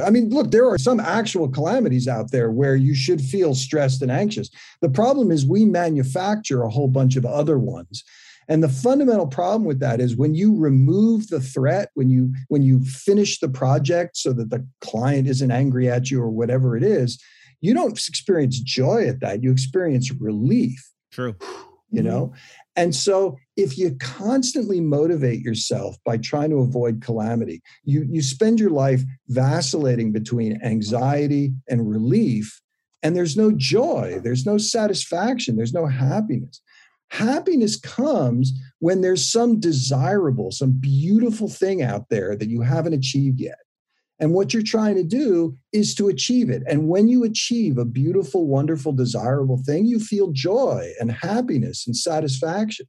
[0.00, 4.00] I mean, look, there are some actual calamities out there where you should feel stressed
[4.02, 4.48] and anxious.
[4.80, 8.04] The problem is we manufacture a whole bunch of other ones.
[8.48, 12.62] And the fundamental problem with that is when you remove the threat, when you when
[12.62, 16.82] you finish the project so that the client isn't angry at you or whatever it
[16.82, 17.22] is,
[17.60, 19.42] you don't experience joy at that.
[19.42, 20.90] You experience relief.
[21.12, 21.36] True.
[21.90, 22.26] You know?
[22.26, 22.38] Mm-hmm.
[22.76, 28.60] And so if you constantly motivate yourself by trying to avoid calamity, you, you spend
[28.60, 32.60] your life vacillating between anxiety and relief,
[33.02, 36.60] and there's no joy, there's no satisfaction, there's no happiness.
[37.10, 43.40] Happiness comes when there's some desirable, some beautiful thing out there that you haven't achieved
[43.40, 43.58] yet.
[44.20, 46.62] And what you're trying to do is to achieve it.
[46.66, 51.96] And when you achieve a beautiful, wonderful, desirable thing, you feel joy and happiness and
[51.96, 52.86] satisfaction.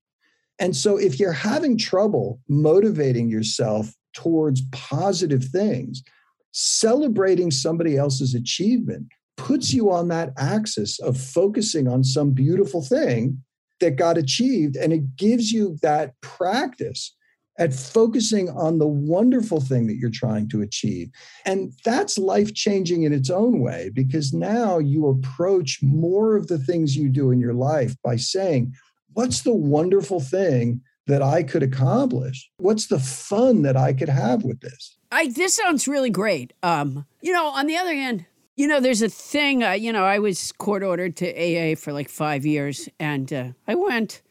[0.57, 6.03] And so if you're having trouble motivating yourself towards positive things,
[6.51, 9.07] celebrating somebody else's achievement
[9.38, 13.41] puts you on that axis of focusing on some beautiful thing
[13.80, 14.76] that got achieved.
[14.76, 17.16] And it gives you that practice
[17.60, 21.10] at focusing on the wonderful thing that you're trying to achieve.
[21.46, 26.58] And that's life changing in its own way because now you approach more of the
[26.58, 28.74] things you do in your life by saying,
[29.14, 32.50] What's the wonderful thing that I could accomplish?
[32.58, 34.98] What's the fun that I could have with this?
[35.12, 36.54] I this sounds really great.
[36.64, 38.26] Um, you know, on the other hand,
[38.60, 39.64] you know, there's a thing.
[39.64, 43.47] Uh, you know, I was court ordered to AA for like five years, and uh,
[43.70, 44.22] I went,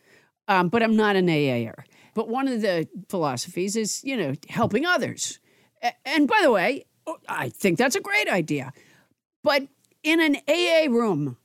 [0.49, 1.85] um, but I'm not an AAer.
[2.13, 5.39] But one of the philosophies is, you know, helping others.
[6.05, 6.85] And by the way,
[7.27, 8.75] I think that's a great idea.
[9.43, 9.63] But
[10.03, 11.39] in an AA room,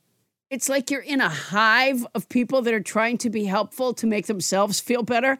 [0.50, 4.06] it's like you're in a hive of people that are trying to be helpful to
[4.06, 5.38] make themselves feel better.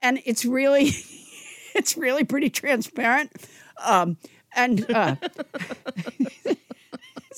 [0.00, 0.90] And it's really,
[1.76, 3.30] it's really pretty transparent.
[3.78, 4.16] Um,
[4.54, 5.16] And uh,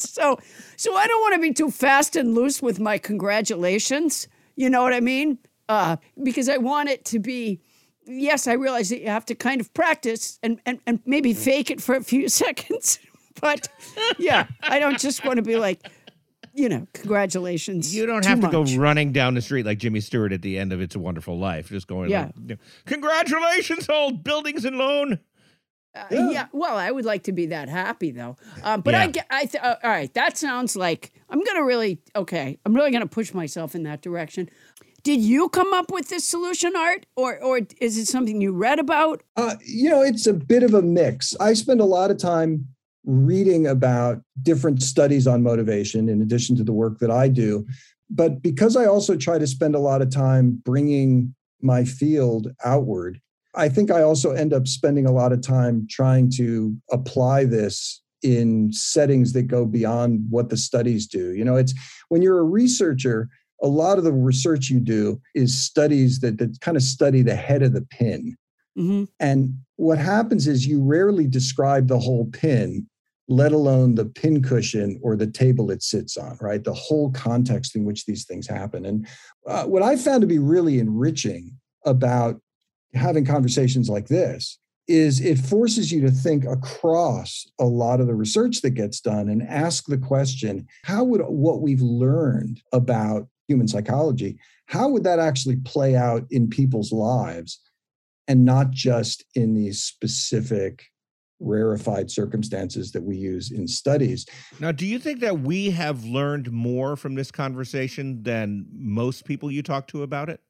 [0.04, 0.38] so,
[0.76, 4.28] so I don't want to be too fast and loose with my congratulations.
[4.56, 5.38] You know what I mean?
[5.68, 7.60] Uh, because I want it to be.
[8.06, 11.70] Yes, I realize that you have to kind of practice and, and, and maybe fake
[11.70, 12.98] it for a few seconds.
[13.40, 13.68] But
[14.18, 15.80] yeah, I don't just want to be like,
[16.52, 17.94] you know, congratulations.
[17.96, 18.74] You don't have to much.
[18.74, 21.38] go running down the street like Jimmy Stewart at the end of It's a Wonderful
[21.38, 22.30] Life, just going, Yeah.
[22.46, 25.18] like, congratulations, old buildings and loan.
[25.94, 26.46] Uh, yeah.
[26.52, 28.36] well, I would like to be that happy though.
[28.62, 29.10] Um, but I Yeah.
[29.10, 30.12] get, I th- uh, all right.
[30.14, 32.58] That sounds like I'm gonna really okay.
[32.64, 34.48] I'm really gonna push myself in that direction.
[35.04, 38.78] Did you come up with this solution, Art, or or is it something you read
[38.78, 39.22] about?
[39.36, 41.34] Uh, you know, it's a bit of a mix.
[41.38, 42.66] I spend a lot of time
[43.04, 47.66] reading about different studies on motivation in addition to the work that I do.
[48.10, 53.20] But because I also try to spend a lot of time bringing my field outward,
[53.56, 58.02] I think I also end up spending a lot of time trying to apply this
[58.22, 61.34] in settings that go beyond what the studies do.
[61.34, 61.74] You know, it's
[62.08, 63.28] when you're a researcher,
[63.62, 67.36] a lot of the research you do is studies that, that kind of study the
[67.36, 68.36] head of the pin.
[68.78, 69.04] Mm-hmm.
[69.20, 72.88] And what happens is you rarely describe the whole pin,
[73.28, 76.64] let alone the pin cushion or the table it sits on, right?
[76.64, 78.86] The whole context in which these things happen.
[78.86, 79.06] And
[79.46, 82.40] uh, what I found to be really enriching about
[82.94, 88.14] having conversations like this is it forces you to think across a lot of the
[88.14, 93.66] research that gets done and ask the question how would what we've learned about human
[93.66, 97.60] psychology how would that actually play out in people's lives
[98.28, 100.84] and not just in these specific
[101.40, 104.26] rarefied circumstances that we use in studies.
[104.60, 109.50] Now, do you think that we have learned more from this conversation than most people
[109.50, 110.40] you talk to about it?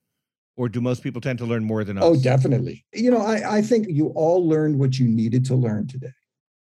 [0.57, 2.19] Or do most people tend to learn more than oh, us?
[2.19, 2.85] Oh, definitely.
[2.93, 6.13] You know, I, I think you all learned what you needed to learn today.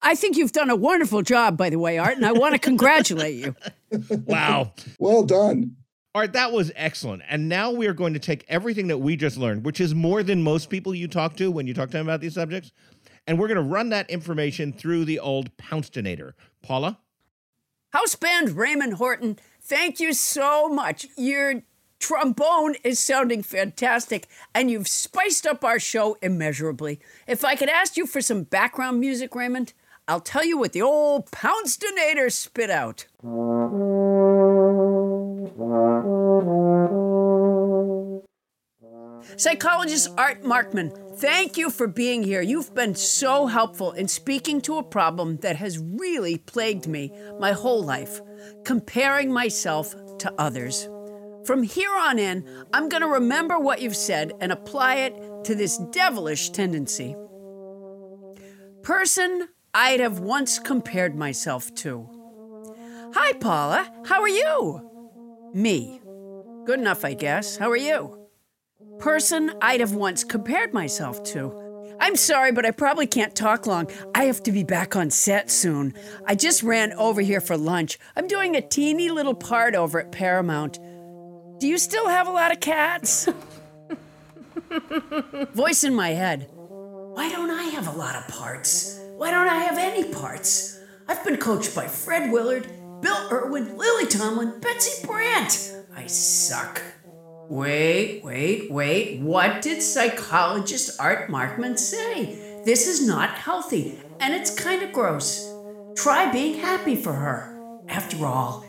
[0.02, 2.60] I think you've done a wonderful job, by the way, Art, and I want to
[2.60, 3.56] congratulate you.
[4.26, 4.74] Wow.
[5.00, 5.76] Well done.
[6.16, 7.24] All right, that was excellent.
[7.28, 10.22] And now we are going to take everything that we just learned, which is more
[10.24, 12.72] than most people you talk to when you talk to them about these subjects,
[13.26, 16.34] and we're going to run that information through the old Pouncedonator.
[16.62, 17.00] Paula?
[17.94, 21.08] House band Raymond Horton, thank you so much.
[21.18, 21.64] Your
[22.04, 27.00] trombone is sounding fantastic, and you've spiced up our show immeasurably.
[27.28, 29.72] If I could ask you for some background music, Raymond,
[30.06, 33.08] I'll tell you what the old Pouncedonator spit out.
[39.38, 42.42] Psychologist Art Markman, thank you for being here.
[42.42, 47.54] You've been so helpful in speaking to a problem that has really plagued me my
[47.54, 48.20] whole life
[48.66, 50.90] comparing myself to others.
[51.46, 55.56] From here on in, I'm going to remember what you've said and apply it to
[55.56, 57.16] this devilish tendency.
[58.82, 62.10] Person I'd have once compared myself to.
[63.14, 63.92] Hi, Paula.
[64.06, 65.52] How are you?
[65.54, 66.02] Me.
[66.66, 67.58] Good enough, I guess.
[67.58, 68.24] How are you?
[69.00, 71.96] person I'd have once compared myself to.
[72.00, 73.90] I'm sorry, but I probably can't talk long.
[74.16, 75.94] I have to be back on set soon.
[76.26, 78.00] I just ran over here for lunch.
[78.16, 80.80] I'm doing a teeny little part over at Paramount.
[81.64, 83.30] Do you still have a lot of cats?
[85.54, 86.50] Voice in my head.
[86.52, 89.00] Why don't I have a lot of parts?
[89.16, 90.78] Why don't I have any parts?
[91.08, 92.68] I've been coached by Fred Willard,
[93.02, 95.74] Bill Irwin, Lily Tomlin, Betsy Brandt.
[95.96, 96.82] I suck.
[97.48, 99.22] Wait, wait, wait.
[99.22, 102.62] What did psychologist Art Markman say?
[102.66, 105.50] This is not healthy, and it's kind of gross.
[105.96, 107.58] Try being happy for her.
[107.88, 108.66] After all,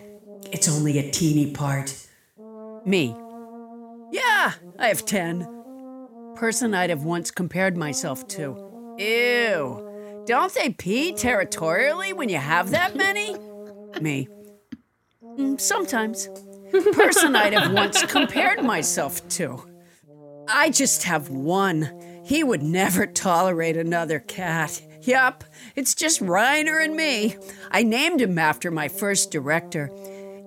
[0.52, 2.03] it's only a teeny part.
[2.86, 3.16] Me.
[4.12, 5.46] Yeah, I have 10.
[6.36, 8.94] Person I'd have once compared myself to.
[8.98, 10.22] Ew.
[10.26, 13.36] Don't they pee territorially when you have that many?
[14.00, 14.28] Me.
[15.24, 16.28] Mm, Sometimes
[16.92, 19.62] person I'd have once compared myself to.
[20.48, 21.90] I just have one.
[22.24, 24.80] He would never tolerate another cat.
[25.02, 25.44] Yup,
[25.76, 27.36] it's just Reiner and me.
[27.70, 29.90] I named him after my first director.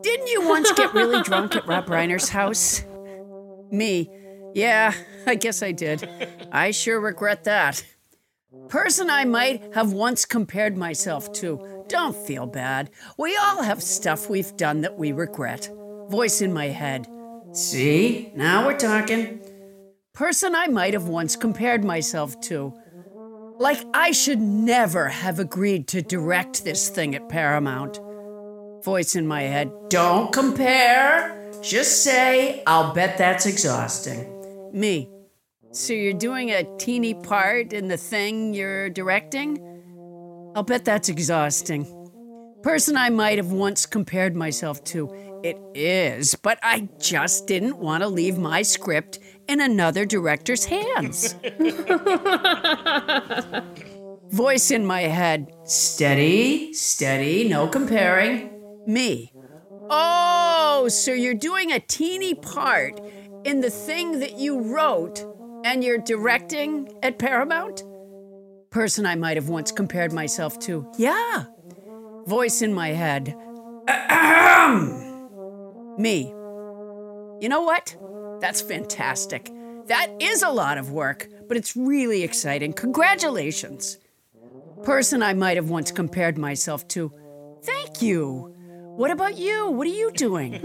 [0.01, 2.83] Didn't you once get really drunk at Rob Reiner's house?
[3.71, 4.09] Me.
[4.53, 4.93] Yeah,
[5.25, 6.07] I guess I did.
[6.51, 7.83] I sure regret that.
[8.69, 11.85] Person I might have once compared myself to.
[11.87, 12.89] Don't feel bad.
[13.17, 15.69] We all have stuff we've done that we regret.
[16.09, 17.07] Voice in my head.
[17.53, 19.41] See, now we're talking.
[20.13, 22.73] Person I might have once compared myself to.
[23.59, 27.99] Like I should never have agreed to direct this thing at Paramount.
[28.87, 29.69] Voice in my head.
[29.89, 31.51] Don't compare.
[31.61, 34.25] Just say, I'll bet that's exhausting.
[34.71, 35.09] Me.
[35.73, 39.59] So you're doing a teeny part in the thing you're directing?
[40.55, 41.85] I'll bet that's exhausting.
[42.63, 45.13] Person I might have once compared myself to.
[45.43, 49.19] It is, but I just didn't want to leave my script
[49.49, 51.35] in another director's hands.
[54.29, 58.56] Voice in my head steady, steady, no comparing.
[58.87, 59.33] Me.
[59.89, 62.99] Oh, so you're doing a teeny part
[63.43, 65.25] in the thing that you wrote
[65.65, 67.83] and you're directing at Paramount?
[68.69, 70.89] Person I might have once compared myself to.
[70.97, 71.45] Yeah.
[72.25, 73.35] Voice in my head.
[75.97, 76.27] Me.
[77.41, 77.95] You know what?
[78.39, 79.51] That's fantastic.
[79.87, 82.73] That is a lot of work, but it's really exciting.
[82.73, 83.97] Congratulations.
[84.83, 87.11] Person I might have once compared myself to.
[87.63, 88.53] Thank you.
[88.97, 89.69] What about you?
[89.69, 90.53] What are you doing?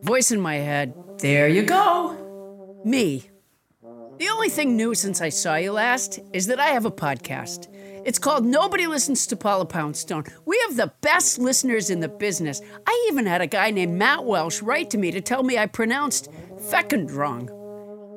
[0.00, 0.94] Voice in my head.
[1.18, 2.80] There you go.
[2.86, 3.28] Me.
[4.16, 7.68] The only thing new since I saw you last is that I have a podcast.
[8.06, 10.24] It's called Nobody Listens to Paula Poundstone.
[10.46, 12.62] We have the best listeners in the business.
[12.86, 15.66] I even had a guy named Matt Welsh write to me to tell me I
[15.66, 16.30] pronounced
[16.70, 17.50] fecund wrong.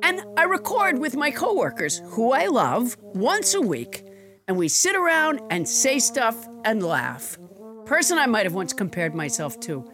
[0.02, 4.01] And I record with my coworkers, who I love, once a week,
[4.48, 7.38] and we sit around and say stuff and laugh.
[7.86, 9.90] Person I might have once compared myself to.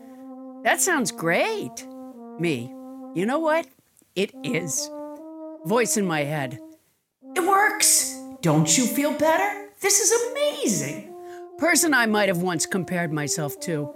[0.65, 1.87] That sounds great.
[2.39, 2.73] Me.
[3.15, 3.67] You know what?
[4.15, 4.91] It is.
[5.65, 6.59] Voice in my head.
[7.35, 8.19] It works.
[8.41, 9.69] Don't you feel better?
[9.81, 11.15] This is amazing.
[11.59, 13.93] Person I might have once compared myself to.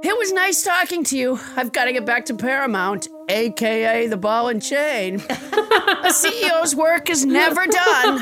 [0.00, 1.40] It was nice talking to you.
[1.56, 5.16] I've got to get back to Paramount, aka the ball and chain.
[5.16, 8.18] A CEO's work is never done.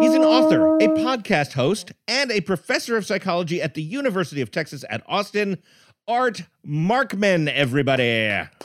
[0.00, 4.50] He's an author, a podcast host, and a professor of psychology at the University of
[4.50, 5.58] Texas at Austin.
[6.08, 8.02] Art Markman, everybody.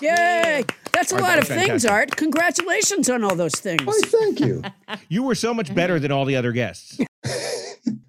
[0.02, 0.64] Yay!
[0.98, 1.86] That's a Art, lot of was things.
[1.86, 2.16] Art.
[2.16, 3.86] Congratulations on all those things.
[3.86, 4.64] Why, thank you.
[5.10, 7.00] You were so much better than all the other guests.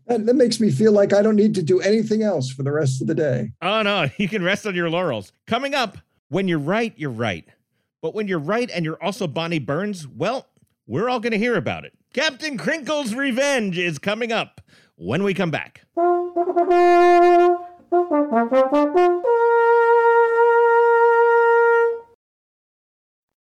[0.07, 2.73] That, that makes me feel like I don't need to do anything else for the
[2.73, 3.53] rest of the day.
[3.61, 5.35] Oh, no, you can rest on your laurels.
[5.47, 5.99] Coming up,
[6.31, 7.45] when you're right, you're right.
[8.01, 10.47] But when you're right and you're also Bonnie Burns, well,
[10.87, 11.93] we're all going to hear about it.
[12.15, 14.63] Captain Crinkle's Revenge is coming up
[14.97, 15.83] when we come back.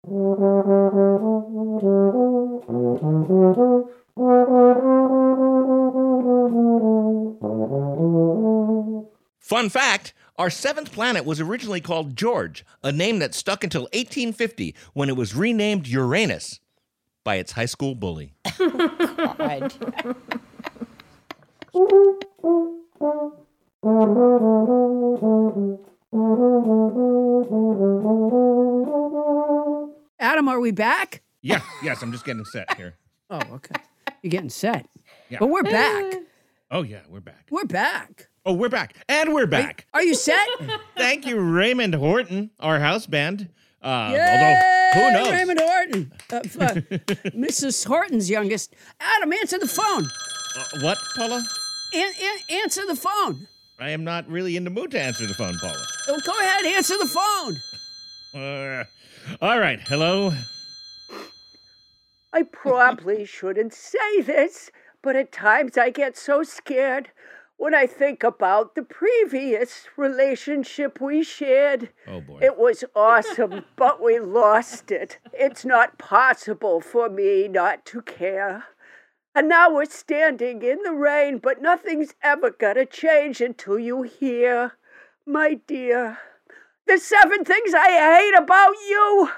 [0.08, 0.16] Fun
[9.68, 15.10] fact our seventh planet was originally called George, a name that stuck until 1850 when
[15.10, 16.62] it was renamed Uranus
[17.26, 18.34] by its high school bully.
[30.20, 31.22] Adam, are we back?
[31.42, 32.96] Yeah, yes, I'm just getting set here.
[33.30, 33.76] Oh, okay.
[34.24, 34.86] You're getting set.
[35.28, 35.40] Yeah.
[35.42, 36.14] But we're back.
[36.72, 37.46] Oh, yeah, we're back.
[37.50, 38.28] We're back.
[38.46, 38.96] Oh, we're back.
[39.10, 39.86] And we're back.
[39.94, 40.48] Are you set?
[40.98, 43.48] Thank you, Raymond Horton, our house band.
[43.82, 44.92] Uh, Yay!
[44.94, 45.32] although, who knows?
[45.32, 46.12] Raymond Horton.
[46.30, 46.42] Uh, uh,
[47.38, 47.86] Mrs.
[47.86, 48.76] Horton's youngest.
[49.00, 50.06] Adam, answer the phone.
[50.58, 51.42] Uh, what, Paula?
[51.94, 53.48] An- an- answer the phone.
[53.80, 55.82] I am not really in the mood to answer the phone, Paula.
[56.10, 58.42] Oh, go ahead, answer the phone.
[58.42, 58.84] Uh,
[59.42, 59.80] all right.
[59.80, 60.34] Hello.
[62.34, 64.72] I probably shouldn't say this,
[65.02, 67.10] but at times I get so scared
[67.58, 71.90] when I think about the previous relationship we shared.
[72.08, 72.40] Oh, boy.
[72.42, 75.18] It was awesome, but we lost it.
[75.34, 78.66] It's not possible for me not to care.
[79.34, 84.74] And now we're standing in the rain, but nothing's ever gonna change until you hear,
[85.26, 86.20] my dear,
[86.88, 89.30] the seven things I hate about you.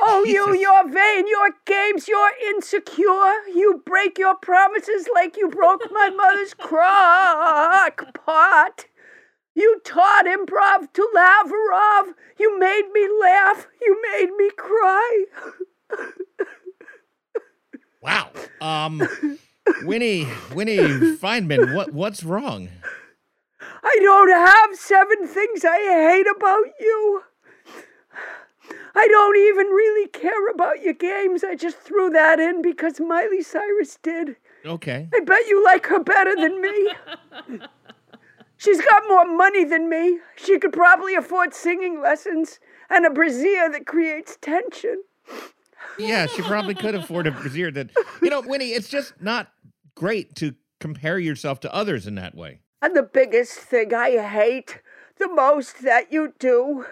[0.00, 3.32] Oh, you, you're vain, you're games, you're insecure.
[3.54, 8.86] You break your promises like you broke my mother's crock pot.
[9.54, 12.14] You taught improv to Lavrov.
[12.38, 13.66] You made me laugh.
[13.82, 15.24] You made me cry.
[18.00, 18.30] Wow.
[18.60, 19.06] Um,
[19.82, 22.68] Winnie, Winnie Feynman, what, what's wrong?
[23.60, 27.22] I don't have seven things I hate about you.
[28.94, 31.44] I don't even really care about your games.
[31.44, 34.36] I just threw that in because Miley Cyrus did.
[34.64, 35.08] Okay.
[35.14, 36.92] I bet you like her better than me.
[38.56, 40.18] She's got more money than me.
[40.36, 42.58] She could probably afford singing lessons
[42.90, 45.02] and a brassiere that creates tension.
[45.98, 49.50] Yeah, she probably could afford a brassiere that, you know, Winnie, it's just not
[49.94, 52.60] great to compare yourself to others in that way.
[52.82, 54.80] And the biggest thing I hate,
[55.18, 56.86] the most that you do,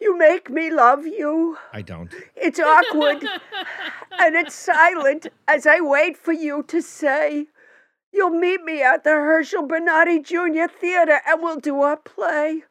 [0.00, 1.58] You make me love you.
[1.72, 2.14] I don't.
[2.34, 3.22] It's awkward
[4.18, 7.48] and it's silent as I wait for you to say,
[8.12, 10.66] You'll meet me at the Herschel Bernardi Jr.
[10.68, 12.64] Theater and we'll do our play.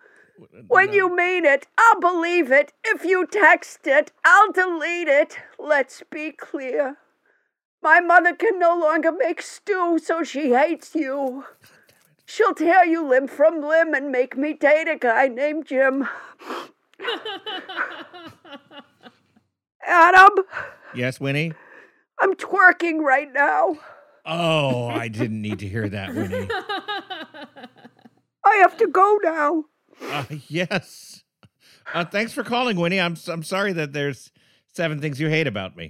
[0.67, 2.73] When you mean it, I'll believe it.
[2.83, 5.37] If you text it, I'll delete it.
[5.59, 6.97] Let's be clear.
[7.81, 11.45] My mother can no longer make stew, so she hates you.
[12.25, 16.07] She'll tear you limb from limb and make me date a guy named Jim.
[19.85, 20.29] Adam,
[20.93, 21.53] Yes, Winnie?
[22.19, 23.77] I'm twerking right now.
[24.25, 26.47] Oh, I didn't need to hear that, Winnie.
[28.45, 29.65] I have to go now.
[30.01, 31.23] Uh, yes.
[31.93, 32.99] Uh, thanks for calling, Winnie.
[32.99, 34.31] I'm I'm sorry that there's
[34.73, 35.89] seven things you hate about me.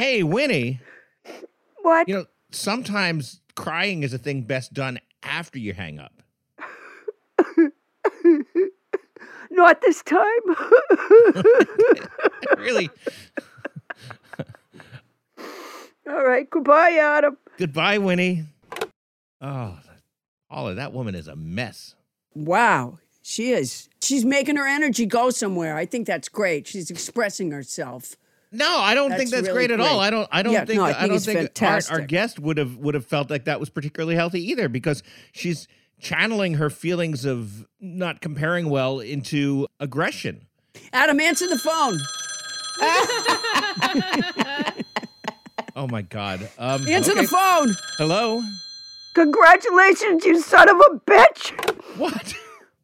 [0.00, 0.80] Hey, Winnie.
[1.82, 2.08] What?
[2.08, 6.22] You know, sometimes crying is a thing best done after you hang up.
[9.50, 10.16] Not this time.
[12.56, 12.88] Really?
[16.08, 17.36] All right, goodbye, Adam.
[17.58, 18.44] Goodbye, Winnie.
[19.42, 19.78] Oh,
[20.50, 21.94] Paula, that woman is a mess.
[22.34, 23.90] Wow, she is.
[24.00, 25.76] She's making her energy go somewhere.
[25.76, 26.66] I think that's great.
[26.66, 28.16] She's expressing herself.
[28.52, 30.00] No, I don't think That's that's really great at all.
[30.00, 30.28] I don't.
[30.32, 30.78] I don't Yeah, think.
[30.78, 33.60] no, I I, don't think our, our guest would have would have felt like that
[33.60, 35.02] was particularly healthy either, because
[35.32, 35.68] she's
[36.00, 40.46] channeling her feelings of not comparing well into aggression.
[40.92, 41.98] Adam, answer the phone.
[45.76, 46.48] Oh my God.
[46.58, 47.22] Um, Answer okay.
[47.22, 47.74] the phone.
[47.96, 48.42] Hello.
[49.14, 51.96] Congratulations, you son of a bitch.
[51.96, 52.34] What?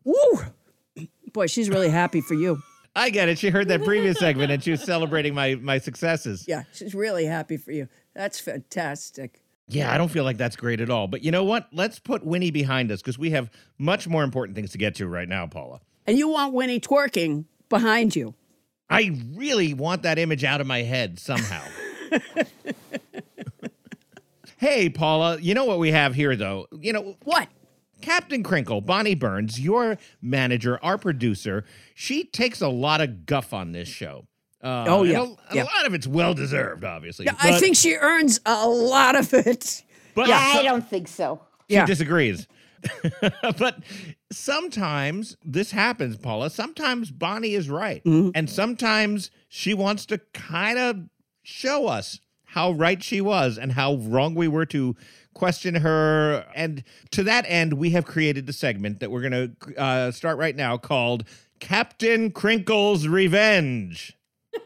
[0.04, 1.06] Woo.
[1.32, 2.62] Boy, she's really happy for you.
[2.96, 3.38] I get it.
[3.38, 6.44] She heard that previous segment and she was celebrating my my successes.
[6.48, 7.88] Yeah, she's really happy for you.
[8.14, 9.42] That's fantastic.
[9.68, 11.08] Yeah, I don't feel like that's great at all.
[11.08, 11.68] But you know what?
[11.72, 15.08] Let's put Winnie behind us because we have much more important things to get to
[15.08, 15.80] right now, Paula.
[16.06, 18.34] And you want Winnie twerking behind you.
[18.88, 21.62] I really want that image out of my head somehow.
[24.58, 26.68] hey, Paula, you know what we have here, though?
[26.70, 27.48] You know, What?
[28.06, 33.72] Captain Crinkle, Bonnie Burns, your manager, our producer, she takes a lot of guff on
[33.72, 34.28] this show.
[34.62, 35.64] Uh, Oh, yeah, a, and yeah.
[35.64, 37.24] a lot of it's well deserved, obviously.
[37.26, 39.82] Yeah, I think she earns a lot of it.
[40.14, 41.40] but I don't think so.
[41.68, 41.84] she Yeah.
[41.84, 42.46] disagrees.
[43.58, 43.82] but
[44.30, 46.50] sometimes this happens, Paula.
[46.50, 48.04] Sometimes Bonnie is right.
[48.04, 48.30] Mm-hmm.
[48.36, 51.08] And sometimes she wants to kind of
[51.42, 52.20] show us
[52.50, 54.94] how right she was and how wrong we were to
[55.36, 56.44] question her.
[56.54, 56.82] And
[57.12, 60.56] to that end, we have created the segment that we're going to uh, start right
[60.56, 61.24] now called
[61.60, 64.16] Captain Crinkle's Revenge.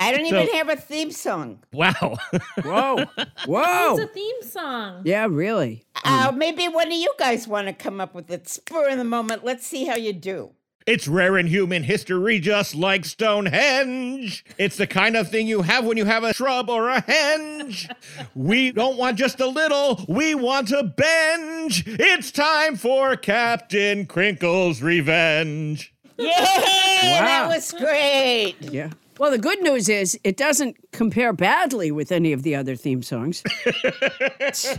[0.00, 1.62] I don't So- even have a theme song.
[1.72, 1.92] Wow.
[2.62, 3.04] Whoa.
[3.18, 3.98] It's Whoa.
[4.02, 5.02] a theme song.
[5.04, 5.84] Yeah, really.
[6.04, 9.04] Uh, maybe one of you guys want to come up with it spur of the
[9.04, 9.44] moment.
[9.44, 10.52] Let's see how you do.
[10.86, 14.44] It's rare in human history, just like Stonehenge.
[14.56, 17.90] It's the kind of thing you have when you have a shrub or a henge.
[18.36, 21.82] We don't want just a little, we want a benge.
[21.86, 25.92] It's time for Captain Crinkle's Revenge.
[26.18, 28.54] Yeah, that was great.
[28.60, 28.90] Yeah.
[29.18, 33.02] Well, the good news is it doesn't compare badly with any of the other theme
[33.02, 33.42] songs.
[33.66, 34.78] It's-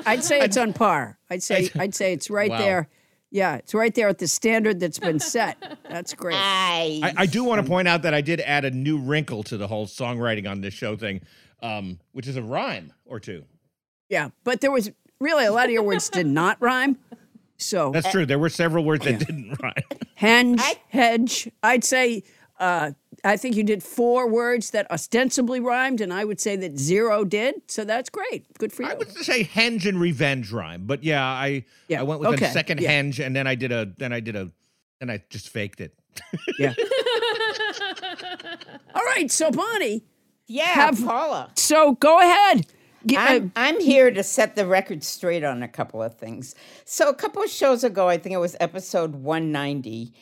[0.06, 1.18] I'd say it's on par.
[1.30, 2.58] I'd say I'd say it's right Wow.
[2.58, 2.88] there.
[3.34, 5.60] Yeah, it's right there at the standard that's been set.
[5.90, 6.36] That's great.
[6.36, 9.42] I, I, I do want to point out that I did add a new wrinkle
[9.42, 11.20] to the whole songwriting on this show thing,
[11.60, 13.44] um, which is a rhyme or two.
[14.08, 16.96] Yeah, but there was really a lot of your words did not rhyme.
[17.56, 18.24] So That's true.
[18.24, 19.82] There were several words that didn't rhyme.
[20.16, 21.50] henge, hedge.
[21.60, 22.22] I'd say
[22.60, 22.92] uh,
[23.24, 27.24] I think you did four words that ostensibly rhymed, and I would say that zero
[27.24, 27.54] did.
[27.68, 28.46] So that's great.
[28.58, 28.90] Good for you.
[28.90, 32.46] I would say henge and revenge rhyme, but yeah, I Yeah, I went with okay,
[32.46, 32.90] a second yeah.
[33.02, 34.50] henge, and then I did a then I did a
[35.00, 35.94] then I just faked it.
[36.58, 36.74] yeah.
[38.94, 40.04] All right, so Bonnie,
[40.46, 41.50] yeah, have- Paula.
[41.56, 42.66] so go ahead.
[43.06, 46.54] G- uh, I'm, I'm here to set the record straight on a couple of things.
[46.86, 50.14] So, a couple of shows ago, I think it was episode 190,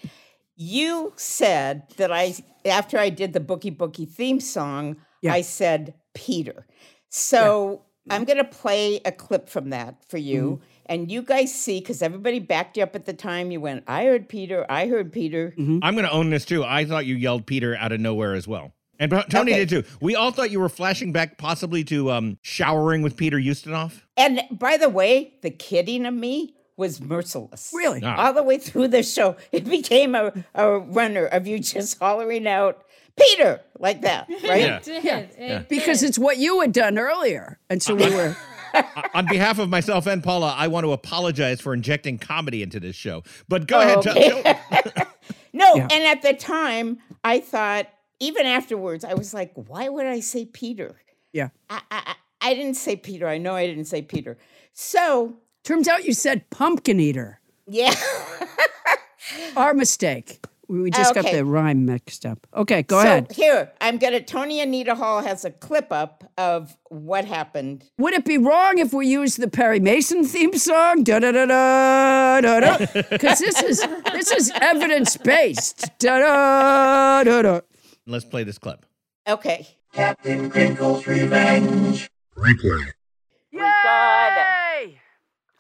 [0.63, 2.35] you said that I,
[2.65, 5.33] after I did the Bookie Bookie theme song, Yeah.
[5.35, 6.67] I said Peter.
[7.09, 10.43] So, I'm going to play a clip from that for you.
[10.43, 10.65] Mm-hmm.
[10.87, 14.07] And you guys see, because everybody backed you up at the time, you went, I
[14.07, 15.55] heard Peter, I heard Peter.
[15.57, 15.79] Mm-hmm.
[15.83, 16.65] I'm going to own this too.
[16.65, 18.73] I thought you yelled Peter out of nowhere as well.
[18.99, 19.65] And Tony Okay.
[19.65, 19.85] did too.
[20.01, 24.03] We all thought you were flashing back possibly to um, showering with Peter Ustinov.
[24.17, 27.71] And by the way, the kidding of me was merciless.
[27.75, 28.01] really?
[28.03, 28.27] Ah.
[28.27, 32.47] all the way through the show, it became a, a runner of you just hollering
[32.47, 32.85] out,
[33.19, 34.43] Peter, like that, right?
[34.63, 34.77] Yeah.
[34.79, 35.05] It did.
[35.39, 36.09] It Because did.
[36.11, 37.59] it's what you had done earlier.
[37.69, 38.37] And so we were
[39.15, 42.97] On behalf of myself and Paula, I want to apologize for injecting comedy into this
[42.97, 43.23] show.
[43.47, 43.99] But go Oh, ahead.
[44.07, 44.59] okay.
[44.95, 45.07] tell-
[45.53, 45.89] No, Yeah.
[45.93, 47.87] and at the time, I thought,
[48.19, 50.97] even afterwards, I was like, why would I say Peter?
[51.35, 51.51] Yeah.
[51.69, 53.29] I, I, I I didn't say Peter.
[53.29, 54.37] I know I didn't say Peter.
[54.73, 55.35] So,
[55.65, 57.41] Turns out you said pumpkin eater.
[57.67, 57.95] yeah.
[59.57, 60.45] Our mistake.
[60.69, 62.47] We we just got the rhyme mixed up.
[62.55, 63.33] Okay, go so ahead.
[63.33, 67.85] Here, I'm going to, Tony Anita Hull has a clip up of what happened.
[67.99, 71.03] Would it be wrong if we use the Perry Mason theme song?
[71.05, 72.87] Da da da da da da.
[73.11, 75.91] Because this is this is evidence based.
[75.99, 77.61] Da da da da.
[78.07, 78.87] Let's play this clip.
[79.29, 79.69] Okay.
[79.93, 82.11] Captain Crinkle's Revenge.
[82.37, 82.93] Replay.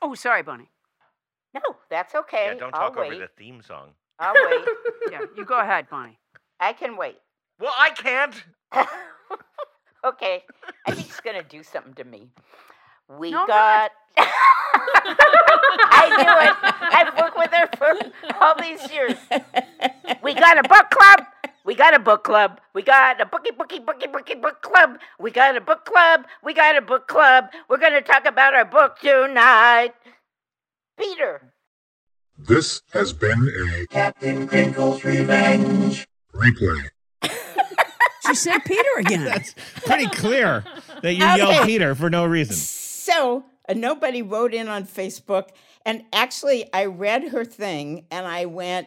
[0.03, 0.69] Got Oh, sorry, Bonnie.
[1.55, 1.61] No,
[1.91, 2.47] that's okay.
[2.49, 3.20] Yeah, don't talk I'll over wait.
[3.20, 3.91] The theme song.
[4.19, 4.65] I'll wait.
[5.11, 6.19] Yeah, you go ahead, Bonnie.
[6.61, 7.19] I can wait.
[7.61, 8.35] Well, I can't.
[10.05, 10.45] okay.
[10.87, 12.29] I think she's going to do something to me.
[13.19, 13.91] We No, got.
[14.16, 16.57] I knew it.
[16.95, 17.95] I've worked with her for
[18.41, 19.16] all these years.
[20.23, 21.27] We got a book club.
[21.64, 22.60] We got a book club.
[22.74, 24.98] We got a bookie, bookie, bookie, bookie book club.
[25.20, 26.24] We got a book club.
[26.43, 27.47] We got a book club.
[27.68, 29.93] We're going to talk about our book tonight.
[30.98, 31.52] Peter.
[32.39, 33.48] This has been
[33.78, 36.06] a Captain Crinkle's Revenge.
[36.34, 36.89] Replay.
[38.24, 39.24] She said Peter again.
[39.26, 39.52] That's
[39.84, 40.64] pretty clear
[41.02, 41.36] that you Okay.
[41.39, 42.55] yelled Peter for no reason.
[42.55, 45.48] So uh, nobody wrote in on Facebook,
[45.84, 48.86] and actually, I read her thing and I went,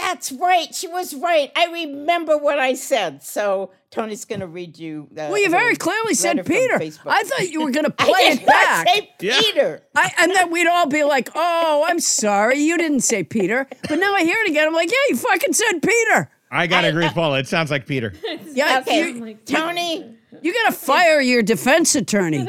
[0.00, 1.52] "That's right, she was right.
[1.56, 5.08] I remember what I said." So Tony's going to read you.
[5.10, 6.76] The, Well, you the very clearly said Peter.
[7.06, 8.88] I thought you were going to I play did it not back.
[8.88, 9.40] say Yeah.
[9.40, 9.82] Peter.
[9.94, 13.98] I, and then we'd all be like, "Oh, I'm sorry, you didn't say Peter." But
[13.98, 14.66] now I hear it again.
[14.68, 17.38] I'm like, "Yeah, you fucking said Peter." I gotta agree with Paula.
[17.38, 18.12] It sounds like Peter.
[18.52, 20.16] Yeah, Okay, you, Tony.
[20.42, 22.48] you got to fire your defense attorney.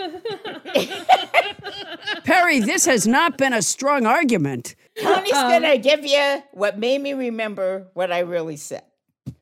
[2.23, 4.76] Perry, this has not been a strong argument.
[5.02, 8.84] Tony's Um, to give you what made me remember what I really said.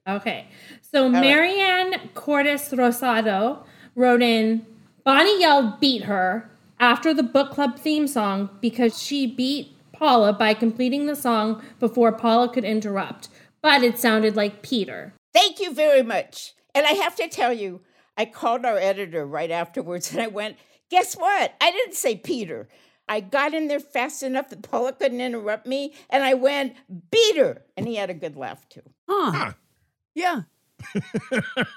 [0.07, 0.48] Okay.
[0.81, 3.64] So Marianne Cordes Rosado
[3.95, 4.65] wrote in
[5.03, 6.49] Bonnie yelled beat her
[6.80, 12.11] after the book club theme song because she beat Paula by completing the song before
[12.11, 13.30] Paula could interrupt.
[13.61, 15.14] But it sounded like Peter.
[15.34, 16.53] Thank you very much.
[16.73, 17.81] And I have to tell you,
[18.18, 20.57] I called our editor right afterwards and I went,
[20.90, 21.53] Guess what?
[21.61, 22.68] I didn't say Peter.
[23.10, 26.76] I got in there fast enough that Paula couldn't interrupt me, and I went,
[27.11, 27.64] Beater.
[27.76, 28.84] And he had a good laugh too.
[29.10, 29.31] Huh?
[29.31, 29.53] Huh.
[30.15, 30.41] Yeah.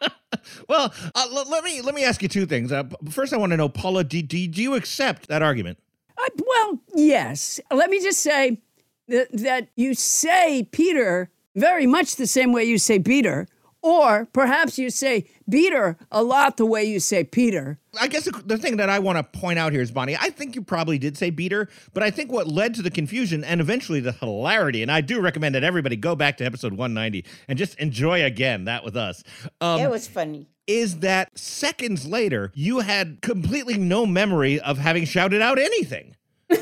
[0.69, 2.73] Well, uh, l- let me let me ask you two things.
[2.73, 5.79] Uh, first, I want to know, Paula, do, do, do you accept that argument?
[6.19, 7.61] I, well, yes.
[7.71, 8.61] Let me just say
[9.09, 13.47] that, that you say Peter very much the same way you say Peter,
[13.83, 17.79] or perhaps you say Peter a lot the way you say Peter.
[18.01, 20.31] I guess the, the thing that I want to point out here is, Bonnie, I
[20.31, 23.61] think you probably did say beater, but I think what led to the confusion and
[23.61, 27.59] eventually the hilarity, and I do recommend that everybody go back to episode 190 and
[27.59, 29.23] just enjoy again that with us,
[29.61, 30.47] um, it was funny.
[30.67, 36.17] is that seconds later, you had completely no memory of having shouted out anything.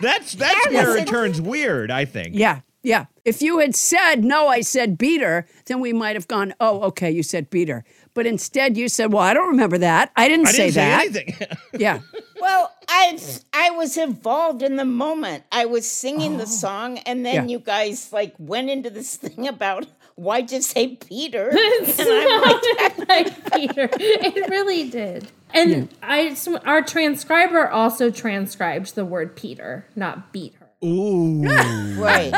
[0.00, 2.34] that's that's where it turns weird, I think.
[2.34, 3.06] Yeah, yeah.
[3.24, 7.10] If you had said, no, I said Peter, then we might have gone, oh, okay,
[7.10, 7.84] you said Peter.
[8.14, 10.10] But instead you said, well, I don't remember that.
[10.16, 11.00] I didn't I say didn't say that.
[11.00, 11.56] anything.
[11.80, 12.00] Yeah.
[12.40, 13.18] Well, I
[13.52, 15.44] I was involved in the moment.
[15.52, 16.46] I was singing the oh.
[16.46, 17.42] song, and then Oh.
[17.42, 17.48] Yeah.
[17.48, 19.86] you guys like went into this thing about
[20.16, 21.50] why'd you say Peter?
[21.54, 23.88] It and I'm like, sounded like Peter.
[23.92, 25.28] It really did.
[25.52, 30.59] And I, our transcriber also transcribed the word Peter, not beat her.
[30.84, 31.42] Ooh.
[31.98, 32.32] right.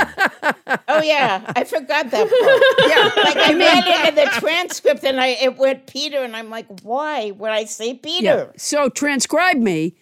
[0.88, 2.88] Oh yeah, I forgot that part.
[2.88, 6.66] Yeah, like I read into the transcript, and I it went Peter, and I'm like,
[6.82, 7.98] why would I say Yeah.
[8.02, 8.52] Peter?
[8.56, 9.94] So TranscribeMe.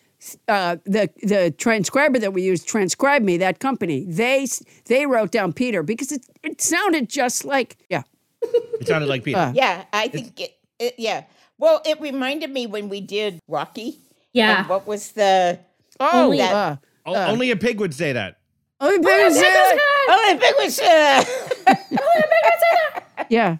[0.48, 3.38] Uh, the the transcriber that we used, TranscribeMe.
[3.38, 4.46] That company, they
[4.86, 8.02] they wrote down Peter because it it sounded just like yeah.
[8.42, 9.38] It sounded like Peter.
[9.38, 10.94] Uh, Yeah, I think it, it.
[10.98, 11.24] Yeah.
[11.58, 13.98] Well, it reminded me when we did Rocky.
[14.32, 14.66] Yeah.
[14.66, 15.58] What was the?
[15.98, 16.76] Oh, Only- uh,
[17.14, 18.38] O- Only a pig would say that.
[18.80, 19.78] oh, Peter said-
[20.12, 20.78] Oh, it was.
[20.80, 21.24] Uh,
[23.28, 23.56] yeah.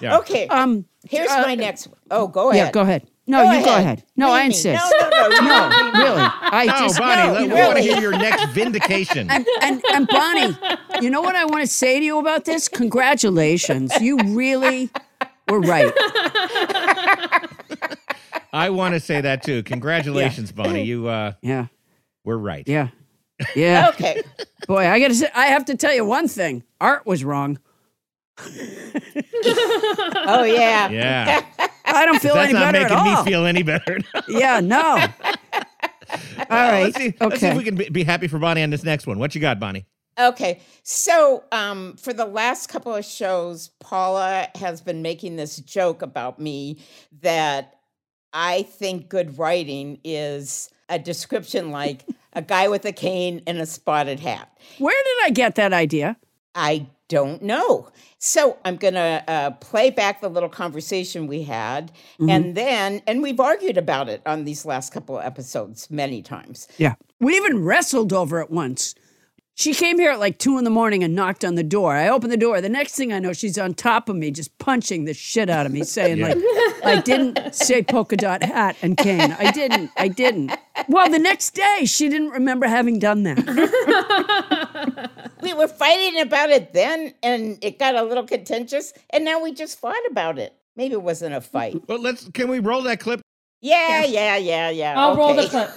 [0.00, 0.18] Yeah.
[0.18, 0.46] okay.
[0.48, 0.84] Um.
[1.08, 1.98] Here's uh, my next one.
[2.10, 2.66] Oh, go ahead.
[2.66, 2.70] Yeah.
[2.72, 3.06] Go ahead.
[3.26, 4.02] No, you go ahead.
[4.16, 4.84] No, What I insist.
[5.00, 5.28] No, no, no.
[5.28, 5.92] No, no.
[5.98, 6.22] really.
[6.22, 9.30] I No, just Bonnie, no, let, you we want to hear your next vindication.
[9.30, 10.56] and, and and Bonnie,
[11.00, 12.68] you know what I want to say to you about this?
[12.68, 13.92] Congratulations.
[14.00, 14.90] You really
[15.48, 15.92] were right.
[18.52, 19.62] I want to say that too.
[19.62, 20.82] Congratulations, Bonnie.
[20.82, 21.66] You uh, Yeah.
[22.24, 22.66] Were right.
[22.66, 22.88] Yeah.
[23.56, 23.88] Yeah.
[23.88, 24.22] Okay.
[24.68, 26.62] Boy, I gotta say I have to tell you one thing.
[26.80, 27.58] Art was wrong.
[28.38, 30.88] Oh yeah.
[30.90, 31.44] Yeah.
[31.84, 33.98] I don't feel That's any not making at me feel any better.
[34.28, 34.80] yeah, no.
[34.80, 34.98] All
[36.48, 36.84] right.
[36.84, 37.14] Let's see.
[37.20, 37.50] Let's see okay.
[37.50, 39.18] if we can be, be happy for Bonnie on this next one.
[39.18, 39.86] What you got, Bonnie?
[40.20, 46.02] Okay, so um, for the last couple of shows, Paula has been making this joke
[46.02, 46.78] about me
[47.22, 47.78] that
[48.32, 53.66] I think good writing is a description like a guy with a cane and a
[53.66, 54.56] spotted hat.
[54.78, 56.16] Where did I get that idea?
[56.54, 57.88] I don't know.
[58.18, 61.90] So I'm going to uh, play back the little conversation we had.
[62.28, 66.68] And then, and we've argued about it on these last couple of episodes many times.
[66.78, 66.94] Yeah.
[67.20, 68.94] We even wrestled over it once.
[69.54, 71.94] She came here at like two in the morning and knocked on the door.
[71.94, 72.62] I opened the door.
[72.62, 75.66] The next thing I know, she's on top of me, just punching the shit out
[75.66, 76.38] of me, saying, like,
[76.82, 79.36] I didn't say polka dot hat and cane.
[79.38, 79.90] I didn't.
[79.98, 80.52] I didn't.
[80.88, 83.38] Well, the next day, she didn't remember having done that.
[85.42, 89.52] We were fighting about it then, and it got a little contentious, and now we
[89.52, 90.54] just fought about it.
[90.76, 91.76] Maybe it wasn't a fight.
[91.88, 92.26] Well, let's.
[92.30, 93.20] Can we roll that clip?
[93.60, 94.98] Yeah, yeah, yeah, yeah.
[94.98, 95.70] I'll roll the clip.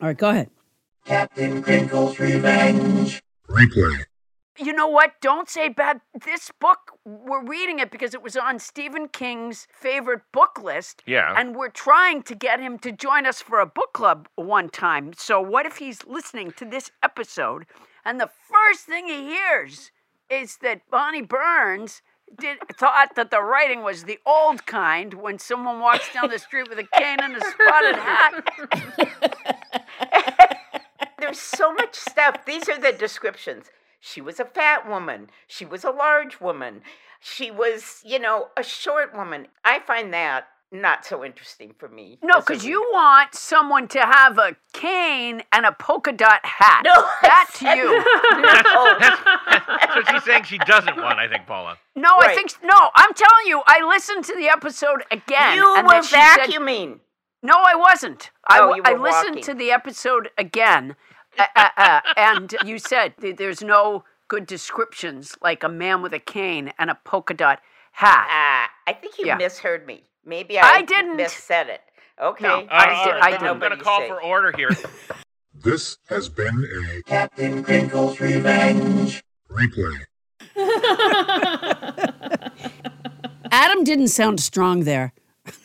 [0.00, 0.50] All right, go ahead.
[1.04, 3.22] Captain Crinkle's Revenge.
[3.48, 4.04] Replay.
[4.58, 5.12] You know what?
[5.20, 6.00] Don't say bad.
[6.24, 11.02] This book, we're reading it because it was on Stephen King's favorite book list.
[11.06, 11.34] Yeah.
[11.36, 15.12] And we're trying to get him to join us for a book club one time.
[15.16, 17.66] So, what if he's listening to this episode
[18.04, 19.90] and the first thing he hears
[20.30, 22.02] is that Bonnie Burns
[22.38, 26.68] did thought that the writing was the old kind when someone walks down the street
[26.68, 28.44] with a cane and a spotted hat?
[31.22, 32.44] There's so much stuff.
[32.44, 33.66] These are the descriptions.
[34.00, 35.30] She was a fat woman.
[35.46, 36.82] She was a large woman.
[37.20, 39.46] She was, you know, a short woman.
[39.64, 42.18] I find that not so interesting for me.
[42.24, 46.82] No, because you want someone to have a cane and a polka dot hat.
[46.84, 47.86] No, that to you.
[48.42, 48.98] No.
[49.78, 51.78] That's what she's saying she doesn't want, I think, Paula.
[51.94, 52.34] No, I Right.
[52.36, 52.90] think no.
[52.96, 55.56] I'm telling you, I listened to the episode again.
[55.56, 56.98] you and were then she said- vacuuming.
[57.42, 58.30] no, I wasn't.
[58.48, 59.42] I, Oh, w- you I were listened walking.
[59.44, 60.96] to the episode again,
[61.38, 66.12] uh, uh, uh, and you said th- there's no good descriptions like a man with
[66.12, 67.60] a cane and a polka dot
[67.92, 68.26] hat.
[68.28, 69.36] Ah, I think you Yeah.
[69.36, 70.04] misheard me.
[70.24, 71.18] Maybe I, I didn't.
[71.18, 71.80] missaid it.
[72.20, 72.44] Okay.
[72.44, 73.22] No, Uh, I didn't.
[73.44, 74.10] I am going to call say.
[74.10, 74.70] order here.
[75.54, 79.22] This has been a Captain Crinkle's Revenge.
[79.50, 79.98] Replay.
[83.52, 85.12] Adam didn't sound strong there.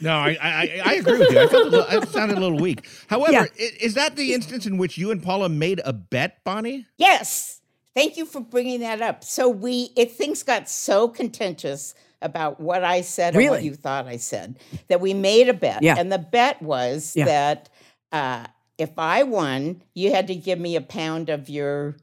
[0.01, 1.39] No, I, I I- I agree with you.
[1.39, 2.85] I felt a little, I sounded a little weak.
[3.07, 3.43] However, Yeah.
[3.59, 6.85] i- is that the instance in which you and Paula made a bet, Bonnie?
[6.97, 7.61] Yes.
[7.95, 9.23] Thank you for bringing that up.
[9.23, 14.05] So we it things got so contentious about what I said and what you thought
[14.07, 14.57] I said
[14.87, 15.81] that we made a bet.
[15.83, 15.95] Yeah.
[15.97, 17.25] And the bet was Yeah.
[17.25, 17.69] that
[18.11, 18.45] uh,
[18.77, 21.97] if I won, you had to give me a pound of your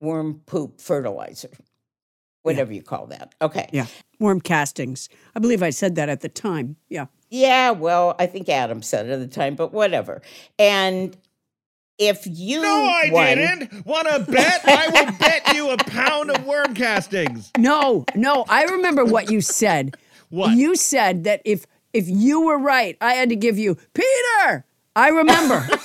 [0.00, 1.50] worm poop fertilizer.
[2.42, 3.34] Whatever you call that.
[3.42, 3.68] Okay.
[3.72, 3.86] Yeah.
[4.18, 5.08] Worm castings.
[5.34, 6.76] I believe I said that at the time.
[6.88, 7.06] Yeah.
[7.30, 10.20] Yeah, well, I think Adam said it at the time, but whatever.
[10.58, 11.16] And
[11.98, 13.86] if you No, I won, didn't.
[13.86, 14.60] Want to bet?
[14.64, 17.50] I will bet you a pound of worm castings.
[17.58, 18.44] No, no.
[18.48, 19.96] I remember what you said.
[20.30, 20.56] What?
[20.56, 24.64] You said that if if you were right, I had to give you Peter.
[24.96, 25.66] I remember.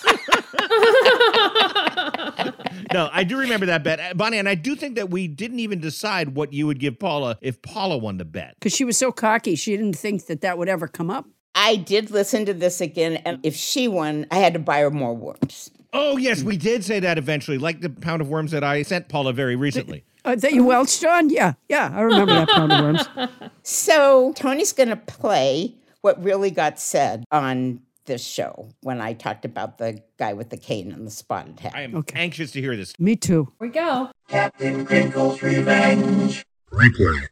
[2.93, 5.59] No, I do remember that bet, Uh, Bonnie, and I do think that we didn't
[5.59, 8.55] even decide what you would give Paula if Paula won the bet.
[8.59, 9.55] because she was so cocky.
[9.55, 11.25] She didn't think that that would ever come up.
[11.55, 14.91] I did listen to this again, and if she won, I had to buy her
[14.91, 15.71] more worms.
[15.93, 19.07] Oh yes, we did say that eventually, like the pound of worms that I sent
[19.07, 20.03] Paula very recently.
[20.25, 21.29] Uh, that you welched on?
[21.29, 21.91] Yeah, yeah.
[21.95, 23.07] I remember that pound of worms.
[23.63, 29.45] So Tony's going to play what really got said on this show when I talked
[29.45, 31.71] about the guy with the cane and the spotted hat.
[31.75, 32.19] I am Okay.
[32.19, 32.93] anxious to hear this.
[32.99, 33.51] Me too.
[33.59, 34.11] Here we go.
[34.27, 36.45] Captain Crinkle's Revenge.
[36.71, 37.27] Replay.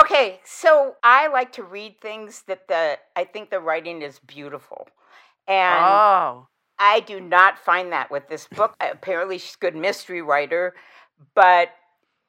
[0.00, 4.88] Okay, so I like to read things that the I think the writing is beautiful.
[5.48, 6.48] And Oh.
[6.78, 8.74] I do not find that with this book.
[8.80, 10.74] Apparently, she's a good mystery writer,
[11.34, 11.70] but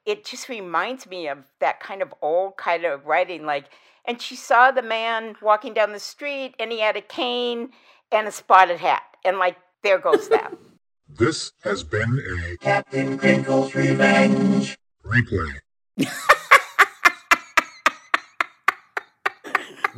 [0.06, 3.44] it just reminds me of that kind of old kind of writing.
[3.44, 3.66] Like,
[4.06, 7.70] and she saw the man walking down the street, and he had a cane
[8.10, 10.52] and a spotted hat, and like, there goes that.
[11.10, 12.20] This has been
[12.52, 14.76] a Captain Crinkle's Revenge.
[15.02, 15.54] Replay.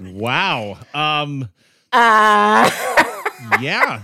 [0.00, 0.78] Wow.
[0.94, 1.48] Um.
[1.92, 2.70] uh,
[3.60, 4.02] Yeah.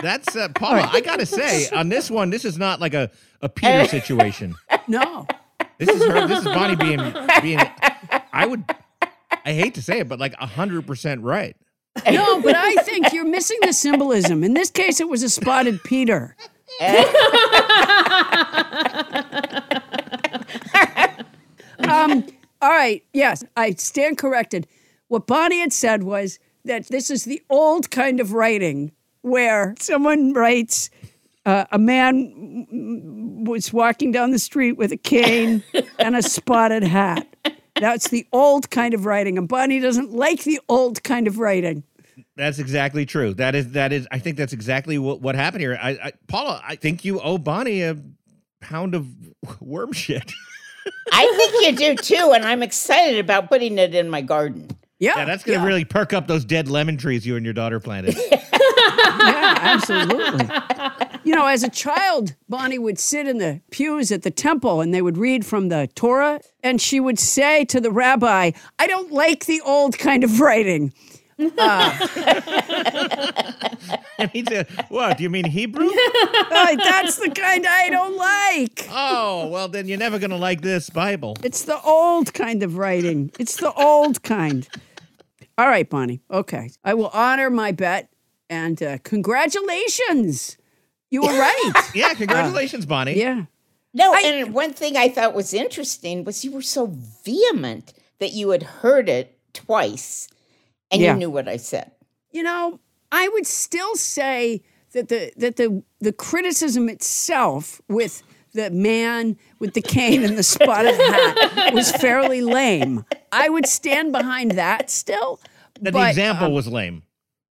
[0.00, 0.88] That's uh, Paula.
[0.92, 3.10] I gotta say, on this one, this is not like a,
[3.42, 4.54] a Peter situation.
[4.86, 5.26] No.
[5.78, 6.26] This is her.
[6.28, 7.00] This is Bonnie being
[7.42, 7.58] being.
[8.32, 8.64] I would.
[9.44, 11.56] I hate to say it, but like hundred percent right.
[12.10, 14.44] No, but I think you're missing the symbolism.
[14.44, 16.36] In this case, it was a spotted Peter.
[21.80, 22.24] um,
[22.62, 23.02] all right.
[23.12, 24.66] Yes, I stand corrected.
[25.08, 30.32] What Bonnie had said was that this is the old kind of writing where someone
[30.32, 30.90] writes,
[31.46, 35.62] uh, a man was walking down the street with a cane
[35.98, 37.26] and a spotted hat.
[37.76, 41.84] That's the old kind of writing, and Bonnie doesn't like the old kind of writing.
[42.36, 43.34] That's exactly true.
[43.34, 44.06] That is that is.
[44.10, 45.78] I think that's exactly what what happened here.
[45.80, 47.96] I, I Paula, I think you owe Bonnie a
[48.60, 49.06] pound of
[49.60, 50.32] worm shit.
[51.12, 54.68] I think you do too, and I'm excited about putting it in my garden.
[54.98, 57.54] Yeah, Yeah, that's gonna yeah, really perk up those dead lemon trees you and your
[57.54, 58.16] daughter planted.
[58.30, 60.48] yeah, absolutely.
[61.24, 64.92] You know, as a child, Bonnie would sit in the pews at the temple and
[64.94, 69.12] they would read from the Torah, and she would say to the rabbi, "I don't
[69.12, 70.92] like the old kind of writing."
[71.38, 71.50] and
[74.32, 75.18] he said, "What?
[75.18, 75.88] Do you mean Hebrew?
[76.50, 78.88] Uh, that's the kind I don't like.
[78.90, 83.30] oh, well then you're never gonna like this Bible." It's the old kind of writing.
[83.38, 84.66] It's the old kind.
[85.58, 86.20] All right, Bonnie.
[86.30, 86.70] Okay.
[86.84, 88.08] I will honor my bet
[88.48, 90.56] and uh, congratulations.
[91.10, 91.72] You were right.
[91.94, 93.18] Yeah, congratulations, Bonnie.
[93.18, 93.44] yeah.
[93.92, 96.94] No, I- and one thing I thought was interesting was you were so
[97.24, 100.28] vehement that you had heard it twice
[100.90, 101.12] and Yeah.
[101.14, 101.90] you knew what I said.
[102.30, 102.78] You know,
[103.10, 104.62] I would still say
[104.92, 108.22] that the that the the criticism itself with
[108.52, 113.04] the man with the cane and the spotted hat was fairly lame.
[113.32, 115.40] I would stand behind that still.
[115.82, 117.02] That but, the example um, was lame.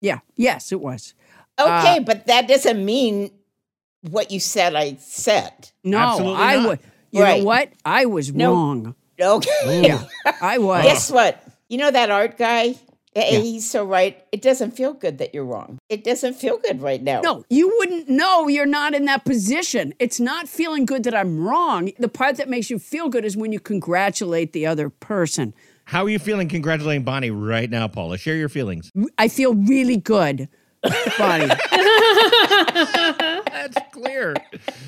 [0.00, 0.20] Yeah.
[0.36, 1.14] Yes, it was.
[1.58, 3.30] Okay, but that doesn't mean
[4.10, 5.70] what you said I said.
[5.84, 6.68] No, Absolutely I not.
[6.68, 6.78] would.
[7.10, 7.38] You Right.
[7.40, 7.68] know what?
[7.84, 8.52] I was No.
[8.52, 8.94] wrong.
[9.20, 9.82] Okay.
[9.88, 10.04] Yeah,
[10.40, 10.82] I was.
[10.84, 11.42] Guess what?
[11.68, 12.74] You know that art guy?
[13.14, 13.38] Yeah.
[13.38, 14.20] He's so right.
[14.32, 15.78] It doesn't feel good that you're wrong.
[15.88, 17.20] It doesn't feel good right now.
[17.20, 19.94] No, you wouldn't know you're not in that position.
[20.00, 21.92] It's not feeling good that I'm wrong.
[22.00, 25.54] The part that makes you feel good is when you congratulate the other person.
[25.86, 28.16] How are you feeling congratulating Bonnie right now, Paula?
[28.18, 28.90] Share your feelings.
[29.18, 30.48] I feel really good,
[31.18, 31.46] Bonnie.
[33.46, 34.34] That's clear.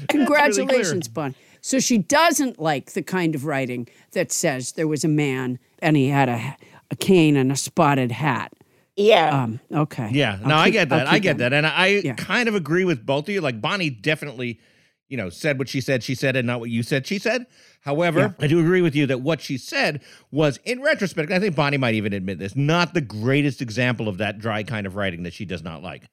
[0.09, 1.35] Congratulations, Bonnie.
[1.61, 5.97] So she doesn't like the kind of writing that says there was a man and
[5.97, 6.57] he had a,
[6.91, 8.53] a cane and a spotted hat.
[8.95, 9.43] Yeah.
[9.43, 10.09] Um, okay.
[10.13, 11.09] Yeah, no, I keep- get I'll that.
[11.09, 11.53] I keep get that.
[11.53, 12.15] And I Yeah.
[12.15, 13.41] kind of agree with both of you.
[13.41, 14.61] Like Bonnie definitely,
[15.09, 17.47] you know, said what she said, she said, and not what you said, she said.
[17.83, 20.03] However, I do agree with you that what she said
[20.33, 24.19] was, in retrospect, I think Bonnie might even admit this, not the greatest example of
[24.19, 26.05] that dry kind of writing that she does not like.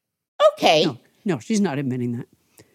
[0.53, 0.85] okay.
[0.85, 2.27] No, no, she's not admitting that.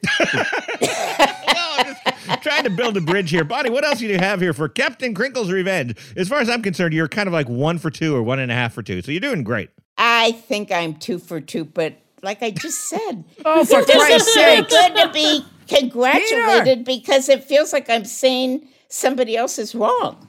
[0.80, 3.44] well, I'm just trying to build a bridge here.
[3.44, 5.96] Bonnie, what else do you have here for Captain Crinkle's Revenge?
[6.16, 8.50] As far as I'm concerned, you're kind of like one for two or one and
[8.50, 9.02] a half for two.
[9.02, 9.70] So you're doing great.
[9.96, 14.00] I think I'm two for two, but like I just said, Oh, for it doesn't
[14.00, 14.68] Christ's sake.
[14.68, 20.26] good to be congratulated because it feels like I'm saying somebody else is wrong,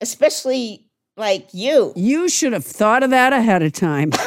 [0.00, 1.92] especially like you.
[1.96, 4.10] You should have thought of that ahead of time.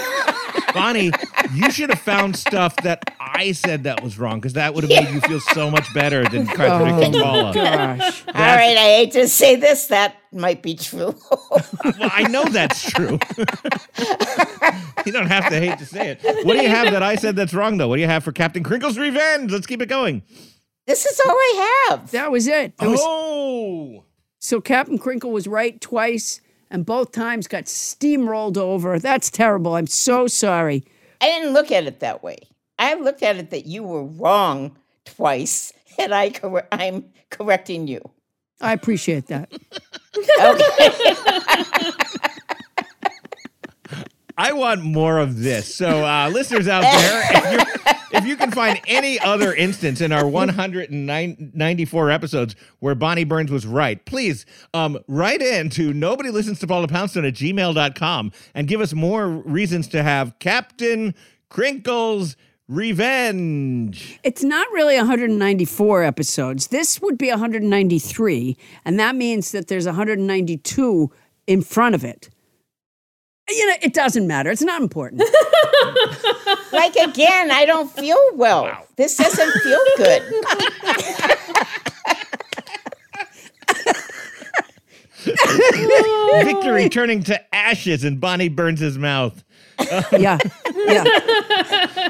[0.73, 1.11] Bonnie,
[1.53, 4.89] you should have found stuff that I said that was wrong because that would have
[4.89, 7.49] made you feel so much better than contradicting Paula.
[7.49, 8.23] Oh, gosh.
[8.27, 11.15] All right, I hate to say this, that might be true.
[11.83, 13.19] Well, I know that's true.
[15.05, 16.45] you don't have to hate to say it.
[16.45, 17.87] What do you have that I said that's wrong, though?
[17.89, 19.51] What do you have for Captain Crinkle's Revenge?
[19.51, 20.23] Let's keep it going.
[20.87, 22.11] this is all I have.
[22.11, 22.73] That was it.
[22.81, 24.05] It was- Oh,
[24.39, 26.39] So Captain Crinkle was right twice,
[26.73, 28.97] and both times got steamrolled over.
[28.99, 29.75] That's terrible.
[29.75, 30.83] I'm so sorry.
[31.21, 32.39] I didn't look at it that way.
[32.79, 34.75] I looked at it that you were wrong
[35.05, 38.01] twice, and I cor- I'm correcting you.
[38.59, 39.51] I appreciate that.
[44.35, 45.75] I want more of this.
[45.75, 47.51] So, uh, listeners out there, if,
[47.87, 53.52] you if you can find any other instance in our 194 episodes where Bonnie Burns
[53.52, 58.68] was right, please um, write in to nobody listens to Paula Poundstone at gmail.com and
[58.68, 61.15] give us more reasons to have Captain
[61.49, 62.35] Crinkle's
[62.69, 64.19] Revenge.
[64.23, 66.68] It's not really 194 episodes.
[66.68, 71.11] This would be 193, and that means that there's 192
[71.45, 72.30] in front of it.
[73.49, 74.52] You know, it doesn't matter.
[74.52, 75.24] It's not important.
[76.72, 78.68] Like again, I don't feel well.
[78.95, 80.24] This doesn't feel good.
[86.44, 89.44] Victory turning to ashes in Bonnie Burns' his mouth.
[90.11, 90.37] yeah,
[90.75, 91.03] yeah.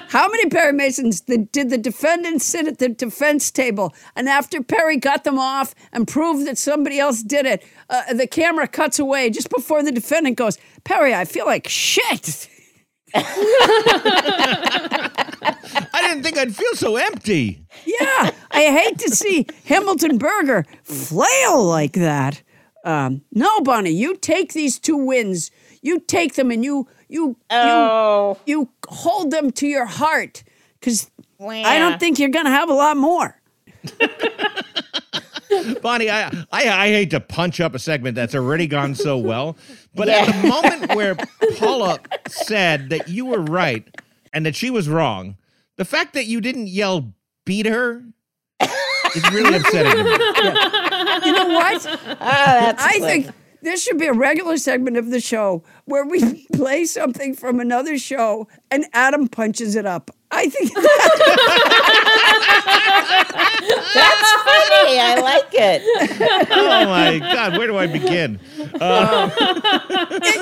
[0.09, 3.93] How many Perry Masons did the defendants sit at the defense table?
[4.15, 8.27] And after Perry got them off and proved that somebody else did it, uh, the
[8.27, 12.49] camera cuts away just before the defendant goes, Perry, I feel like shit.
[13.15, 13.21] I
[16.01, 17.63] didn't think I'd feel so empty.
[17.85, 22.41] Yeah, I hate to see Hamilton Berger flail like that.
[22.83, 25.51] Um, no, Bonnie, you take these two wins.
[25.81, 30.43] You take them and you you Oh, you you hold them to your heart
[30.79, 31.09] because
[31.39, 33.39] I don't think you're gonna have a lot more.
[35.81, 39.55] Bonnie, I, I I hate to punch up a segment that's already gone so well,
[39.93, 41.15] but at the moment where
[41.57, 43.87] Paula said that you were right
[44.33, 45.37] and that she was wrong,
[45.77, 47.13] the fact that you didn't yell
[47.45, 48.03] "beat her"
[49.15, 50.11] is really upsetting to me.
[51.27, 51.85] You know what?
[52.19, 53.07] Ah, that's I clever.
[53.07, 57.59] think this should be a regular segment of the show where we play something from
[57.59, 60.11] another show and Adam punches it up.
[60.31, 60.73] I think
[63.93, 64.99] that's funny.
[64.99, 66.49] I like it.
[66.51, 68.39] Oh my God, where do I begin?
[68.79, 69.29] Uh,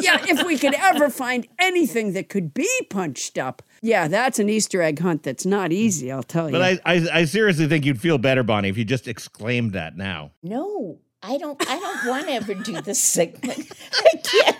[0.01, 4.47] yeah, if we could ever find anything that could be punched up, yeah, that's an
[4.49, 6.53] Easter egg hunt that's not easy, I'll tell you.
[6.53, 9.97] but I, I I seriously think you'd feel better, Bonnie, if you just exclaimed that
[9.97, 10.31] now.
[10.43, 11.61] No, I don't.
[11.69, 14.55] I don't want to ever do this segment again.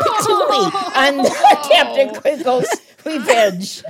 [0.00, 1.24] Particularly on
[1.68, 2.68] Captain Crinkle's
[3.04, 3.82] Revenge.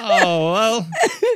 [0.00, 0.88] Oh well.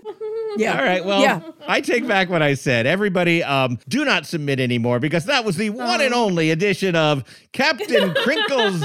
[0.56, 0.78] yeah.
[0.78, 1.04] All right.
[1.04, 1.40] Well, Yeah.
[1.68, 2.86] I take back what I said.
[2.86, 7.24] Everybody, um, do not submit anymore because that was the one and only edition of
[7.52, 8.82] Captain Crinkle's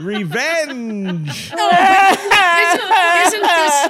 [0.00, 1.52] Revenge.
[3.26, 3.88] Isn't this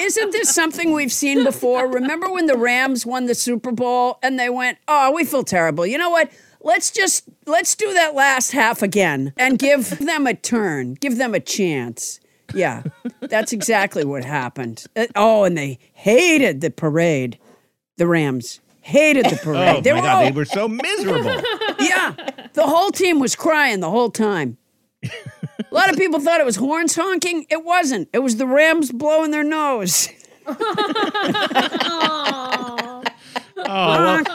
[0.00, 1.86] isn't this something we've seen before?
[1.88, 5.67] Remember when the Rams won the Super Bowl and they went, "Oh, we feel terrible.
[5.76, 6.30] You know what?
[6.60, 11.34] Let's just let's do that last half again and give them a turn, give them
[11.34, 12.20] a chance."
[12.54, 12.82] Yeah,
[13.20, 14.84] that's exactly what happened.
[14.96, 17.38] Uh, Oh, and they hated the parade.
[17.98, 19.76] The Rams hated the parade.
[19.76, 21.24] Oh they my were God, all- they were so miserable.
[21.80, 22.14] yeah,
[22.54, 24.56] the whole team was crying the whole time.
[25.04, 25.10] A
[25.74, 27.46] lot of people thought it was horns honking.
[27.50, 28.08] It wasn't.
[28.12, 30.08] It was the Rams blowing their nose.
[30.46, 30.54] Oh,
[33.56, 34.28] well, Honk.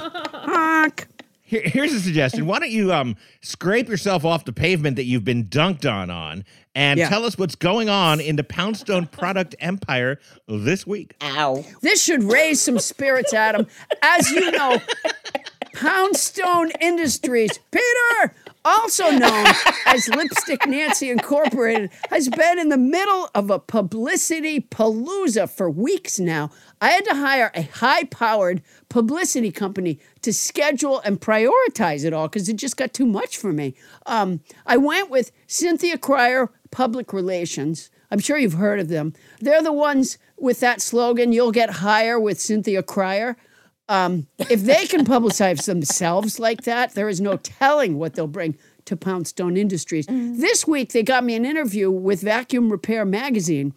[1.54, 2.46] Here, here's a suggestion.
[2.48, 6.44] Why don't you um scrape yourself off the pavement that you've been dunked on on
[6.76, 7.10] and Yeah.
[7.10, 11.14] tell us what's going on in the Poundstone product empire this week.
[11.22, 11.64] Ow.
[11.82, 13.68] This should raise some spirits, Adam.
[14.02, 14.80] As you know,
[15.76, 18.36] Poundstone Industries, Peter,
[18.66, 19.48] also known
[19.86, 26.20] as Lipstick Nancy Incorporated, has been in the middle of a publicity palooza for weeks
[26.20, 26.50] now.
[26.82, 32.28] I had to hire a high powered publicity company to schedule and prioritize it all
[32.28, 33.76] because it just got too much for me.
[34.06, 37.90] Um, I went with Cynthia Cryer Public Relations.
[38.12, 39.14] I'm sure you've heard of them.
[39.40, 43.38] They're the ones with that slogan, You'll Get Higher with Cynthia Cryer.
[43.90, 48.58] Um, if they can publicize themselves like that, there is no telling what they'll bring
[48.86, 50.06] to Poundstone Industries.
[50.10, 53.74] This week, they got me an interview with Vacuum Repair Magazine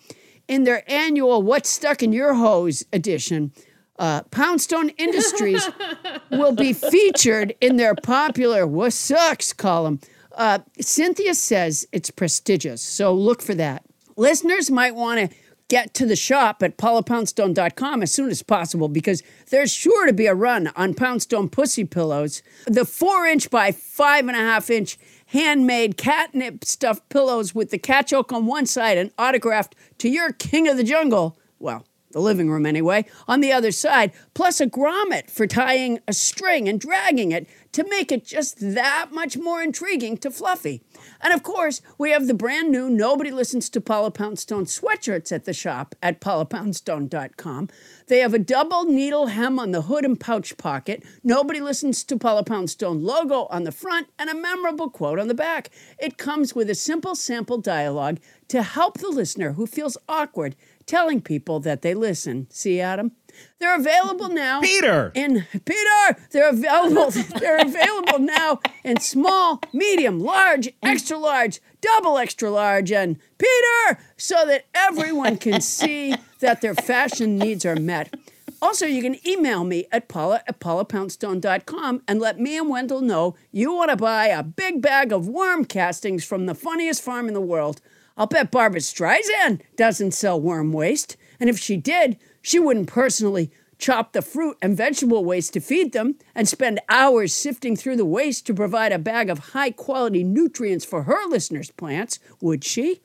[0.49, 3.53] in their annual What's Stuck in Your Hose edition.
[3.99, 5.69] Uh, Poundstone Industries
[6.31, 10.01] will be featured in their popular What Sucks column.
[10.33, 13.85] Uh, Cynthia says it's prestigious, so look for that.
[14.17, 15.37] Listeners might want to
[15.69, 20.27] get to the shop at paulapoundstone.com as soon as possible because there's sure to be
[20.27, 22.43] a run on Poundstone pussy pillows.
[22.67, 27.79] The four inch by five and a half inch handmade catnip stuffed pillows with the
[27.79, 31.37] cat joke on one side and autographed to your king of the jungle.
[31.59, 36.13] Well, the living room anyway, on the other side, plus a grommet for tying a
[36.13, 40.83] string and dragging it to make it just that much more intriguing to Fluffy.
[41.21, 45.45] And of course, we have the brand new Nobody Listens to Paula Poundstone sweatshirts at
[45.45, 47.69] the shop at paulapoundstone.com.
[48.09, 52.17] They have a double needle hem on the hood and pouch pocket, Nobody Listens to
[52.17, 55.71] Paula Poundstone logo on the front, and a memorable quote on the back.
[55.99, 58.19] It comes with a simple sample dialogue
[58.49, 60.57] to help the listener who feels awkward
[60.87, 62.47] telling people that they listen.
[62.51, 63.13] See, Adam?
[63.59, 64.61] They're available now.
[64.61, 65.13] Peter!
[65.15, 67.11] In Peter, they're available.
[67.39, 74.47] they're available now in small, medium, large, extra large, double extra large, and Peter, so
[74.47, 78.15] that everyone can see that their fashion needs are met.
[78.61, 83.37] Also, you can email me at paula at paulapoundstone.com and let me and Wendell know
[83.53, 87.35] you want to buy a big bag of worm castings from the funniest farm in
[87.35, 87.81] the world.
[88.17, 91.17] I'll bet Barbra Streisand doesn't sell worm waste.
[91.39, 95.93] And if she did, she wouldn't personally chop the fruit and vegetable waste to feed
[95.93, 100.23] them and spend hours sifting through the waste to provide a bag of high quality
[100.23, 103.01] nutrients for her listeners' plants, would she?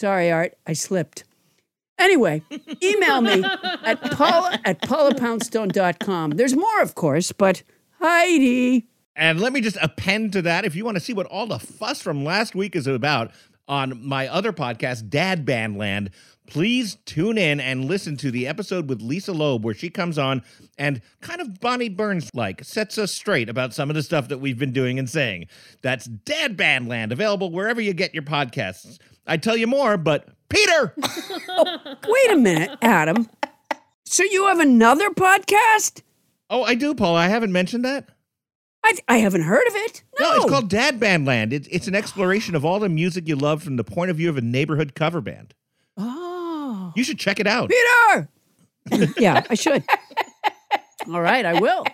[0.00, 1.24] Sorry, Art, I slipped.
[1.98, 2.44] Anyway,
[2.82, 3.42] email me
[3.84, 6.30] at paula at paulapoundstone.com.
[6.30, 7.64] There's more, of course, but
[7.98, 8.86] Heidi.
[9.16, 11.58] And let me just append to that if you want to see what all the
[11.58, 13.32] fuss from last week is about.
[13.68, 16.10] on my other podcast, Dad Bandland.
[16.50, 20.42] Please tune in and listen to the episode with Lisa Loeb, where she comes on
[20.76, 24.38] and kind of Bonnie Burns like sets us straight about some of the stuff that
[24.38, 25.46] we've been doing and saying.
[25.80, 28.98] That's Dad Bandland, available wherever you get your podcasts.
[29.28, 30.92] I tell you more, but Peter!
[32.08, 33.30] Wait a minute, Adam.
[34.04, 36.02] So you have another podcast?
[36.50, 37.14] oh, I do, Paul.
[37.14, 38.08] I haven't mentioned that.
[38.84, 40.02] I, I haven't heard of it.
[40.18, 41.52] No, No, it's called Dad Bandland.
[41.52, 44.28] It's, it's an exploration of all the music you love from the point of view
[44.28, 45.54] of a neighborhood cover band.
[47.00, 47.70] You should check it out.
[47.70, 49.14] Peter.
[49.18, 49.82] yeah, I should.
[51.10, 51.86] All right, I will.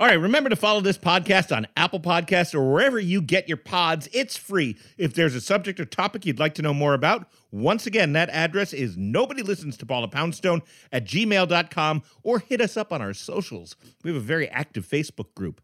[0.00, 3.56] All right, remember to follow this podcast on Apple Podcasts or wherever you get your
[3.56, 4.08] pods.
[4.12, 4.76] It's free.
[4.96, 8.30] If there's a subject or topic you'd like to know more about, once again, that
[8.30, 13.14] address is nobody listens to Paula Poundstone at gmail.com or hit us up on our
[13.14, 13.76] socials.
[14.02, 15.60] We have a very active Facebook group.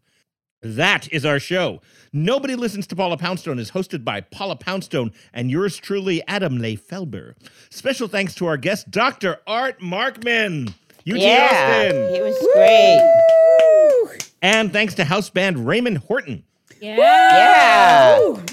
[0.61, 1.81] That is our show.
[2.11, 6.77] Nobody Listens to Paula Poundstone is hosted by Paula Poundstone and yours truly, Adam Leigh
[6.77, 7.33] Felber.
[7.69, 9.41] Special thanks to our guest, Dr.
[9.45, 10.73] Art Markman.
[11.03, 12.15] Eugene yeah, Austin.
[12.15, 14.31] he was great.
[14.41, 16.43] And thanks to house band Raymond Horton.
[16.81, 16.97] Yeah.
[16.97, 18.43] Yeah.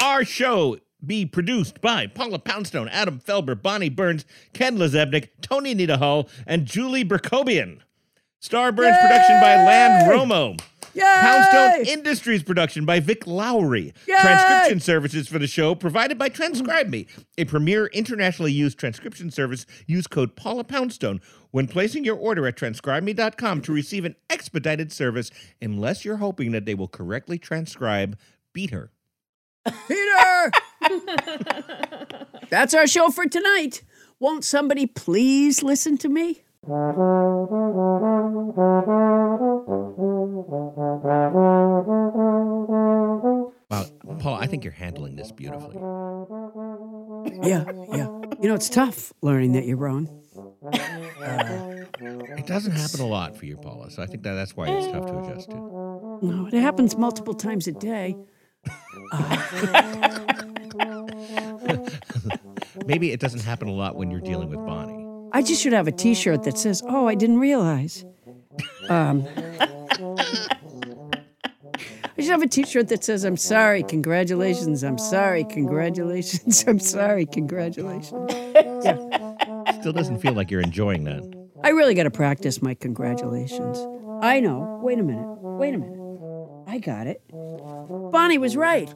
[0.00, 5.96] Our show be produced by Paula Poundstone, Adam Felber, Bonnie Burns, Ken LaZebnik, Toni Anita
[5.96, 7.80] Hull, and Julie Berkobian.
[8.40, 10.60] Starburns production by Land Romo.
[10.98, 11.20] Yay!
[11.20, 13.92] Poundstone Industries production by Vic Lowry.
[14.06, 14.20] Yay!
[14.20, 17.06] Transcription services for the show provided by TranscribeMe,
[17.38, 19.64] a premier internationally used transcription service.
[19.86, 21.20] Use code Paula Poundstone
[21.50, 25.30] when placing your order at transcribeme.com to receive an expedited service
[25.62, 28.18] unless you're hoping that they will correctly transcribe
[28.52, 28.90] Beat Her.
[29.86, 30.50] Peter.
[32.50, 33.82] That's our show for tonight.
[34.20, 36.42] Won't somebody please listen to me?
[36.68, 36.76] Wow,
[44.18, 45.76] Paul, I think you're handling this beautifully.
[47.42, 47.64] Yeah,
[47.94, 48.08] yeah.
[48.42, 50.10] You know, it's tough learning that you're wrong.
[52.02, 54.92] It doesn't happen a lot for you, Paula, so I think that that's why it's
[54.92, 55.56] tough to adjust to.
[56.20, 58.14] No, it happens multiple times a day.
[62.86, 64.97] Maybe it doesn't happen a lot when you're dealing with Bonnie.
[65.32, 68.04] I just should have a T-shirt that says, "Oh, I didn't realize."
[68.88, 69.26] Um,
[72.18, 74.82] I should have a T-shirt that says, "I'm sorry, congratulations.
[74.82, 76.64] I'm sorry, congratulations.
[76.68, 78.32] I'm sorry, congratulations."
[79.80, 81.22] Still doesn't feel like you're enjoying that.
[81.62, 83.78] I really got to practice my congratulations.
[84.22, 84.80] I know.
[84.82, 85.26] Wait a minute.
[85.40, 85.98] Wait a minute.
[86.66, 87.22] I got it.
[87.30, 88.92] Bonnie was right.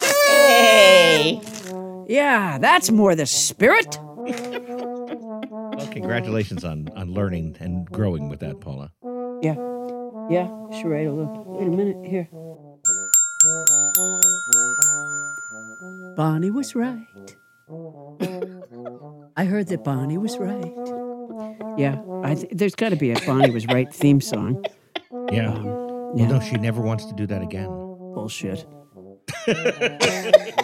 [0.00, 1.40] Hey.
[2.08, 3.98] Yeah, that's more the spirit.
[4.02, 8.92] Well, congratulations on on learning and growing with that, Paula.
[9.42, 9.56] Yeah.
[10.30, 10.48] Yeah,
[10.84, 11.30] write a look.
[11.46, 12.28] Wait a minute here.
[16.16, 17.06] Bonnie was right.
[19.36, 20.72] I heard that Bonnie was right.
[21.78, 24.64] Yeah, I th- there's got to be a Bonnie was right theme song.
[25.32, 25.52] Yeah.
[25.52, 27.66] Um, Well, yeah, no, she never wants to do that again.
[28.14, 28.66] bullshit.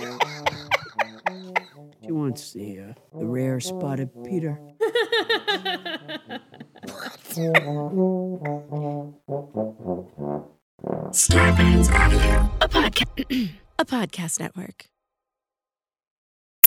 [2.09, 4.59] she wants the uh, the rare spotted Peter.
[12.63, 12.69] A
[13.79, 14.87] a podcast network.